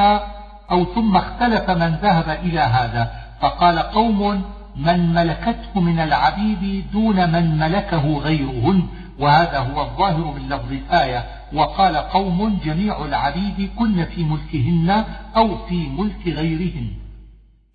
أو 0.71 0.85
ثم 0.85 1.17
اختلف 1.17 1.71
من 1.71 1.95
ذهب 2.03 2.39
إلى 2.43 2.61
هذا 2.61 3.11
فقال 3.41 3.79
قوم 3.79 4.43
من 4.77 5.15
ملكته 5.15 5.81
من 5.81 6.01
العبيد 6.01 6.85
دون 6.93 7.33
من 7.33 7.59
ملكه 7.59 8.19
غيرهن 8.19 8.83
وهذا 9.19 9.59
هو 9.59 9.81
الظاهر 9.81 10.35
من 10.39 10.49
لفظ 10.49 10.73
الآية. 10.73 11.25
وقال 11.57 11.97
قوم 11.97 12.59
جميع 12.65 13.05
العبيد 13.05 13.71
كن 13.79 14.05
في 14.05 14.25
ملكهن 14.25 15.05
أو 15.37 15.67
في 15.67 15.89
ملك 15.89 16.23
غيرهن. 16.27 16.89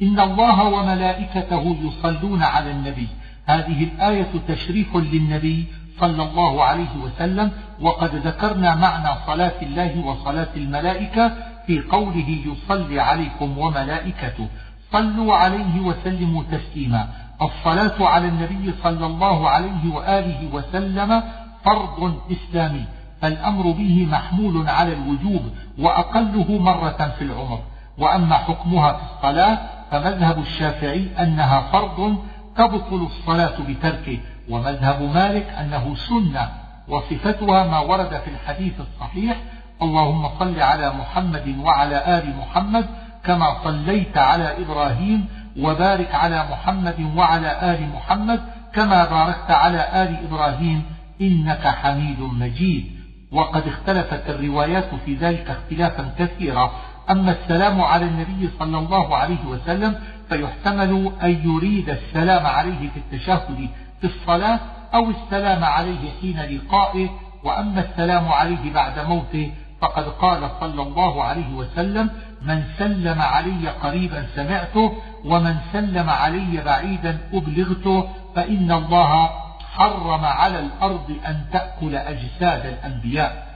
إن 0.01 0.19
الله 0.19 0.63
وملائكته 0.63 1.77
يصلون 1.81 2.43
على 2.43 2.71
النبي. 2.71 3.07
هذه 3.45 3.83
الآية 3.83 4.31
تشريف 4.47 4.97
للنبي 4.97 5.65
صلى 5.99 6.23
الله 6.23 6.63
عليه 6.63 6.93
وسلم. 7.03 7.51
وقد 7.81 8.15
ذكرنا 8.15 8.75
معنى 8.75 9.19
صلاة 9.27 9.61
الله 9.61 10.05
وصلاة 10.05 10.53
الملائكة 10.55 11.31
في 11.67 11.81
قوله 11.81 12.29
يصلي 12.45 12.99
عليكم 12.99 13.57
وملائكته. 13.57 14.47
صلوا 14.91 15.35
عليه 15.35 15.79
وسلموا 15.79 16.43
تسليما. 16.51 17.07
الصلاة 17.41 18.07
على 18.07 18.27
النبي 18.27 18.73
صلى 18.83 19.05
الله 19.05 19.49
عليه 19.49 19.93
وآله 19.93 20.49
وسلم 20.53 21.23
فرض 21.65 22.21
إسلامي. 22.31 22.85
فالأمر 23.21 23.71
به 23.71 24.07
محمول 24.11 24.69
على 24.69 24.93
الوجوب 24.93 25.41
وأقله 25.79 26.57
مرة 26.57 27.15
في 27.17 27.23
العمر. 27.23 27.59
وأما 27.97 28.35
حكمها 28.35 28.93
في 28.93 29.03
الصلاة 29.03 29.57
فمذهب 29.91 30.39
الشافعي 30.39 31.09
أنها 31.19 31.61
فرض 31.61 32.17
تبطل 32.57 33.05
الصلاة 33.05 33.61
بتركه 33.69 34.19
ومذهب 34.49 35.01
مالك 35.01 35.45
أنه 35.49 35.95
سنة. 35.95 36.49
وصفتها 36.87 37.63
ما 37.63 37.79
ورد 37.79 38.09
في 38.09 38.29
الحديث 38.29 38.73
الصحيح 38.79 39.37
اللهم 39.81 40.29
صل 40.39 40.59
على 40.59 40.93
محمد 40.93 41.55
وعلى 41.59 42.17
آل 42.17 42.37
محمد 42.37 42.85
كما 43.23 43.63
صليت 43.63 44.17
على 44.17 44.61
إبراهيم 44.63 45.27
وبارك 45.59 46.15
على 46.15 46.45
محمد 46.51 47.11
وعلى 47.15 47.73
آل 47.73 47.89
محمد 47.95 48.41
كما 48.73 49.05
باركت 49.05 49.51
على 49.51 50.03
آل 50.03 50.25
إبراهيم 50.27 50.83
إنك 51.21 51.67
حميد 51.67 52.19
مجيد. 52.19 53.00
وقد 53.31 53.67
اختلفت 53.67 54.29
الروايات 54.29 54.95
في 55.05 55.15
ذلك 55.15 55.49
اختلافا 55.49 56.13
كثيرا. 56.19 56.71
أما 57.09 57.31
السلام 57.31 57.81
على 57.81 58.05
النبي 58.05 58.49
صلى 58.59 58.77
الله 58.77 59.15
عليه 59.17 59.45
وسلم 59.45 59.95
فيحتمل 60.29 61.11
أن 61.23 61.41
يريد 61.43 61.89
السلام 61.89 62.45
عليه 62.45 62.89
في 62.89 62.97
التشهد 62.99 63.69
في 64.01 64.07
الصلاة 64.07 64.59
أو 64.93 65.09
السلام 65.09 65.63
عليه 65.63 66.11
حين 66.21 66.39
لقائه. 66.39 67.09
وأما 67.43 67.79
السلام 67.79 68.27
عليه 68.27 68.73
بعد 68.73 68.99
موته 68.99 69.51
فقد 69.81 70.03
قال 70.03 70.49
صلى 70.59 70.81
الله 70.81 71.23
عليه 71.23 71.53
وسلم 71.53 72.09
من 72.41 72.63
سلم 72.77 73.21
علي 73.21 73.69
قريبا 73.69 74.25
سمعته 74.35 74.93
ومن 75.25 75.55
سلم 75.73 76.09
علي 76.09 76.61
بعيدا 76.65 77.17
أبلغته 77.33 78.09
فإن 78.35 78.71
الله 78.71 79.29
حرم 79.71 80.25
على 80.25 80.59
الأرض 80.59 81.11
أن 81.27 81.45
تأكل 81.53 81.95
أجساد 81.95 82.65
الأنبياء. 82.65 83.51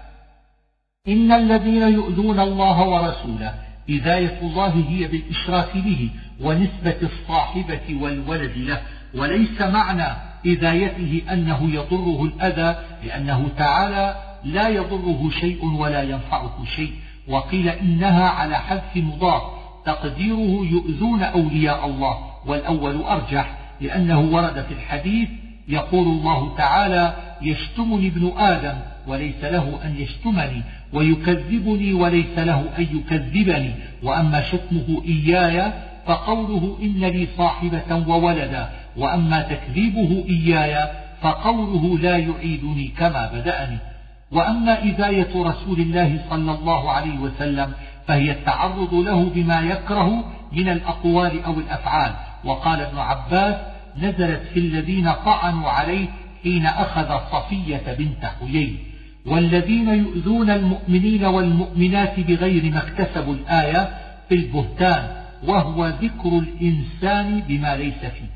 إن 1.08 1.32
الذين 1.32 1.82
يؤذون 1.82 2.40
الله 2.40 2.88
ورسوله 2.88 3.54
إذاية 3.90 4.40
الله 4.42 4.86
هي 4.90 5.08
بالإشراك 5.08 5.78
به 5.78 6.10
ونسبة 6.42 6.98
الصاحبة 7.04 7.98
والولد 8.02 8.58
له 8.58 8.82
وليس 9.16 9.62
معنى 9.62 10.18
إذايته 10.46 11.22
أنه 11.34 11.70
يضره 11.74 12.24
الأذى 12.24 12.80
لأنه 13.04 13.50
تعالى 13.58 14.16
لا 14.44 14.70
يضره 14.70 15.30
شيء 15.40 15.66
ولا 15.66 16.04
ينفعه 16.04 16.66
شيء. 16.76 16.94
وقيل 17.28 17.70
إنها 17.70 18.30
على 18.30 18.58
حذف 18.60 18.96
مضاف 18.96 19.42
تقديره 19.86 20.66
يؤذون 20.66 21.24
أولياء 21.24 21.86
الله 21.86 22.18
والأول 22.46 23.02
أرجح 23.02 23.58
لأنه 23.82 24.20
ورد 24.20 24.66
في 24.68 24.74
الحديث 24.74 25.30
يقول 25.68 26.08
الله 26.08 26.56
تعالى 26.58 27.14
يشتمني 27.42 28.08
ابن 28.08 28.32
آدم 28.38 28.76
وليس 29.08 29.44
له 29.44 29.80
أن 29.86 29.96
يشتمني 29.98 30.62
ويكذبني 30.94 31.94
وليس 31.94 32.38
له 32.38 32.66
أن 32.78 32.88
يكذبني 32.98 33.72
وأما 34.04 34.42
شتمه 34.42 35.02
إياي 35.06 35.72
فقوله 36.06 36.78
إن 36.82 37.00
لي 37.00 37.28
صاحبة 37.38 38.04
وولدا 38.08 38.70
وأما 38.98 39.42
تكذيبه 39.42 40.26
إياي 40.30 40.90
فقوله 41.22 41.98
لا 42.00 42.18
يعيدني 42.18 42.88
كما 42.88 43.32
بدأني. 43.34 43.78
وأما 44.32 44.84
إذاية 44.84 45.44
رسول 45.44 45.80
الله 45.80 46.20
صلى 46.30 46.52
الله 46.52 46.92
عليه 46.92 47.20
وسلم 47.20 47.74
فهي 48.08 48.32
التعرض 48.32 48.94
له 48.94 49.30
بما 49.36 49.62
يكره 49.62 50.32
من 50.52 50.70
الأقوال 50.70 51.44
أو 51.44 51.54
الأفعال. 51.54 52.12
وقال 52.46 52.82
ابن 52.82 52.98
عباس 52.98 53.56
نزلت 53.98 54.42
في 54.54 54.60
الذين 54.60 55.12
طعنوا 55.12 55.70
عليه 55.70 56.08
حين 56.44 56.66
أخذ 56.66 57.20
صفية 57.32 57.96
بنت 58.00 58.26
حيي. 58.26 58.76
والذين 59.26 59.90
يؤذون 59.90 60.50
المؤمنين 60.50 61.26
والمؤمنات 61.26 62.20
بغير 62.20 62.72
ما 62.72 62.78
اكتسبوا 62.78 63.34
الآية 63.34 63.90
في 64.30 64.36
البهتان 64.36 65.08
وهو 65.44 65.88
ذكر 65.88 66.30
الإنسان 66.40 67.44
بما 67.48 67.76
ليس 67.78 68.00
فيه. 68.00 68.36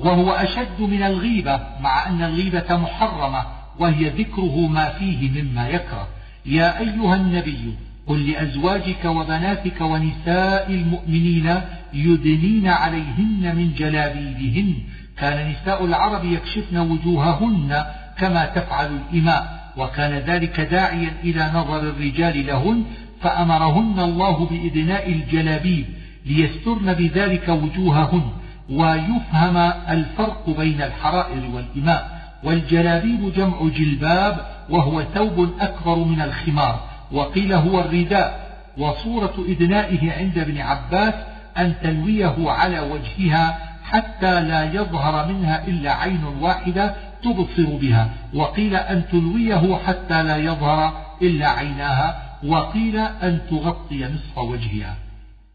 وهو 0.00 0.30
أشد 0.30 0.80
من 0.80 1.02
الغيبة 1.02 1.60
مع 1.80 2.08
أن 2.08 2.22
الغيبة 2.22 2.76
محرمة 2.76 3.44
وهي 3.78 4.08
ذكره 4.08 4.66
ما 4.68 4.88
فيه 4.88 5.42
مما 5.42 5.68
يكره. 5.68 6.08
يا 6.46 6.78
أيها 6.78 7.16
النبي 7.16 7.74
قل 8.06 8.30
لأزواجك 8.30 9.04
وبناتك 9.04 9.80
ونساء 9.80 10.70
المؤمنين 10.70 11.60
يدنين 11.94 12.68
عليهن 12.68 13.56
من 13.56 13.74
جلابيبهن 13.78 14.74
كان 15.18 15.50
نساء 15.50 15.84
العرب 15.84 16.24
يكشفن 16.24 16.78
وجوههن 16.78 17.84
كما 18.18 18.46
تفعل 18.46 18.90
الإماء 18.96 19.72
وكان 19.76 20.12
ذلك 20.12 20.60
داعيا 20.60 21.12
إلى 21.24 21.50
نظر 21.54 21.78
الرجال 21.78 22.46
لهن 22.46 22.84
فأمرهن 23.20 24.00
الله 24.00 24.46
بإدناء 24.46 25.08
الجلابيب 25.12 25.86
ليسترن 26.26 26.92
بذلك 26.92 27.48
وجوههن 27.48 28.28
ويفهم 28.70 29.56
الفرق 29.88 30.50
بين 30.50 30.82
الحرائر 30.82 31.50
والإماء. 31.54 32.14
والجلابيب 32.44 33.32
جمع 33.36 33.68
جلباب 33.78 34.46
وهو 34.70 35.02
ثوب 35.14 35.50
أكبر 35.60 35.96
من 35.98 36.20
الخمار 36.20 36.80
وقيل 37.12 37.52
هو 37.52 37.80
الرداء 37.80 38.58
وصورة 38.78 39.34
إدنائه 39.48 40.12
عند 40.12 40.38
ابن 40.38 40.58
عباس 40.58 41.14
أن 41.58 41.74
تلويه 41.82 42.34
على 42.50 42.80
وجهها 42.80 43.58
حتى 43.84 44.40
لا 44.40 44.64
يظهر 44.64 45.26
منها 45.26 45.64
إلا 45.66 45.94
عين 45.94 46.24
واحدة 46.40 46.94
تبصر 47.22 47.76
بها. 47.76 48.08
وقيل 48.34 48.76
أن 48.76 49.08
تلويه 49.08 49.78
حتى 49.86 50.22
لا 50.22 50.36
يظهر 50.36 50.92
إلا 51.22 51.48
عيناها. 51.48 52.22
وقيل 52.46 52.98
أن 52.98 53.40
تغطي 53.50 54.04
نصف 54.04 54.38
وجهها. 54.38 54.94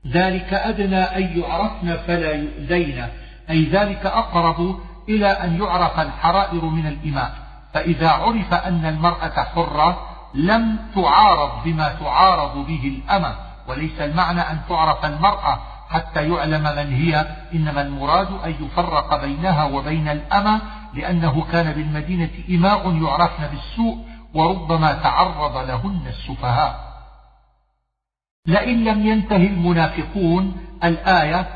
ذلك 0.08 0.54
أدنى 0.54 1.02
أن 1.02 1.40
يعرفن 1.40 1.98
فلا 2.08 2.32
يؤذين. 2.32 3.06
أي 3.50 3.64
ذلك 3.64 4.06
أقرب 4.06 4.80
إلى 5.10 5.28
أن 5.28 5.62
يعرف 5.62 6.00
الحرائر 6.00 6.66
من 6.66 6.88
الإماء. 6.88 7.34
فإذا 7.74 8.10
عرف 8.10 8.54
أن 8.54 8.86
المرأة 8.86 9.44
حرة 9.44 10.08
لم 10.34 10.78
تعارض 10.96 11.64
بما 11.66 11.94
تعارض 12.00 12.68
به 12.68 13.02
الأمة. 13.08 13.36
وليس 13.68 14.02
المعنى 14.02 14.42
أن 14.42 14.60
تعرف 14.70 15.06
المرأة 15.06 15.60
حتى 15.90 16.30
يعلم 16.30 16.64
من 16.64 16.94
هي. 16.94 17.26
إنما 17.54 17.82
المراد 17.82 18.28
أن 18.46 18.56
يفرق 18.66 19.22
بينها 19.22 19.64
وبين 19.64 20.08
الأمة 20.08 20.62
لأنه 20.94 21.46
كان 21.52 21.72
بالمدينة 21.72 22.30
إماء 22.50 23.04
يعرفن 23.04 23.48
بالسوء 23.48 23.98
وربما 24.34 24.94
تعرض 24.94 25.58
لهن 25.68 26.08
السفهاء. 26.08 26.90
لئن 28.48 28.84
لم 28.84 29.08
ينتهي 29.08 29.48
المنافقون 29.48 30.58
الآية 30.84 31.48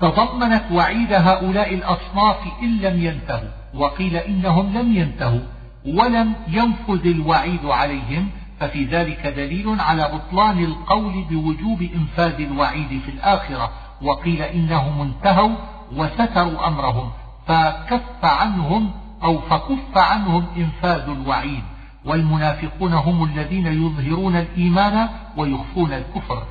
تضمنت 0.00 0.64
وعيد 0.72 1.12
هؤلاء 1.12 1.74
الأصناف 1.74 2.36
إن 2.62 2.78
لم 2.78 3.04
ينتهوا 3.04 3.50
وقيل 3.74 4.16
إنهم 4.16 4.78
لم 4.78 4.96
ينتهوا 4.96 5.40
ولم 5.86 6.34
ينفذ 6.48 7.06
الوعيد 7.06 7.64
عليهم 7.66 8.30
ففي 8.60 8.84
ذلك 8.84 9.26
دليل 9.26 9.80
على 9.80 10.10
بطلان 10.14 10.64
القول 10.64 11.24
بوجوب 11.30 11.82
إنفاذ 11.82 12.40
الوعيد 12.40 13.00
في 13.04 13.10
الآخرة 13.10 13.70
وقيل 14.02 14.42
إنهم 14.42 15.00
انتهوا 15.00 15.56
وستروا 15.96 16.68
أمرهم 16.68 17.10
فكف 17.46 18.24
عنهم 18.24 18.90
أو 19.22 19.38
فكف 19.38 19.96
عنهم 19.96 20.46
إنفاذ 20.56 21.08
الوعيد. 21.08 21.62
والمنافقون 22.04 22.92
هم 22.92 23.24
الذين 23.24 23.66
يظهرون 23.66 24.36
الإيمان 24.36 25.08
ويخفون 25.36 25.92
الكفر. 25.92 26.42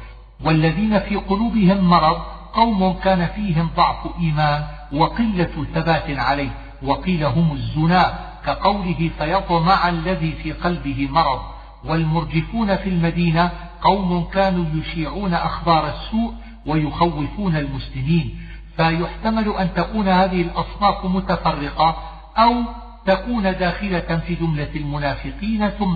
والذين 0.45 0.99
في 0.99 1.15
قلوبهم 1.15 1.89
مرض 1.89 2.17
قوم 2.53 2.93
كان 2.93 3.27
فيهم 3.27 3.69
ضعف 3.77 4.07
إيمان 4.19 4.63
وقلة 4.93 5.65
ثبات 5.73 6.19
عليه 6.19 6.49
وقيل 6.83 7.23
هم 7.23 7.51
الزنا 7.51 8.19
كقوله 8.45 9.09
فيطمع 9.19 9.89
الذي 9.89 10.31
في 10.31 10.51
قلبه 10.51 11.07
مرض. 11.11 11.58
والمرجفون 11.85 12.75
في 12.75 12.89
المدينة 12.89 13.51
قوم 13.81 14.23
كانوا 14.33 14.65
يشيعون 14.73 15.33
أخبار 15.33 15.87
السوء 15.87 16.33
ويخوفون 16.65 17.55
المسلمين 17.55 18.39
فيحتمل 18.77 19.49
أن 19.49 19.73
تكون 19.73 20.07
هذه 20.07 20.41
الأصناف 20.41 21.05
متفرقة 21.05 21.97
أو 22.37 22.63
تكون 23.05 23.43
داخلة 23.43 24.21
في 24.27 24.35
جملة 24.35 24.69
المنافقين 24.75 25.69
ثم 25.69 25.95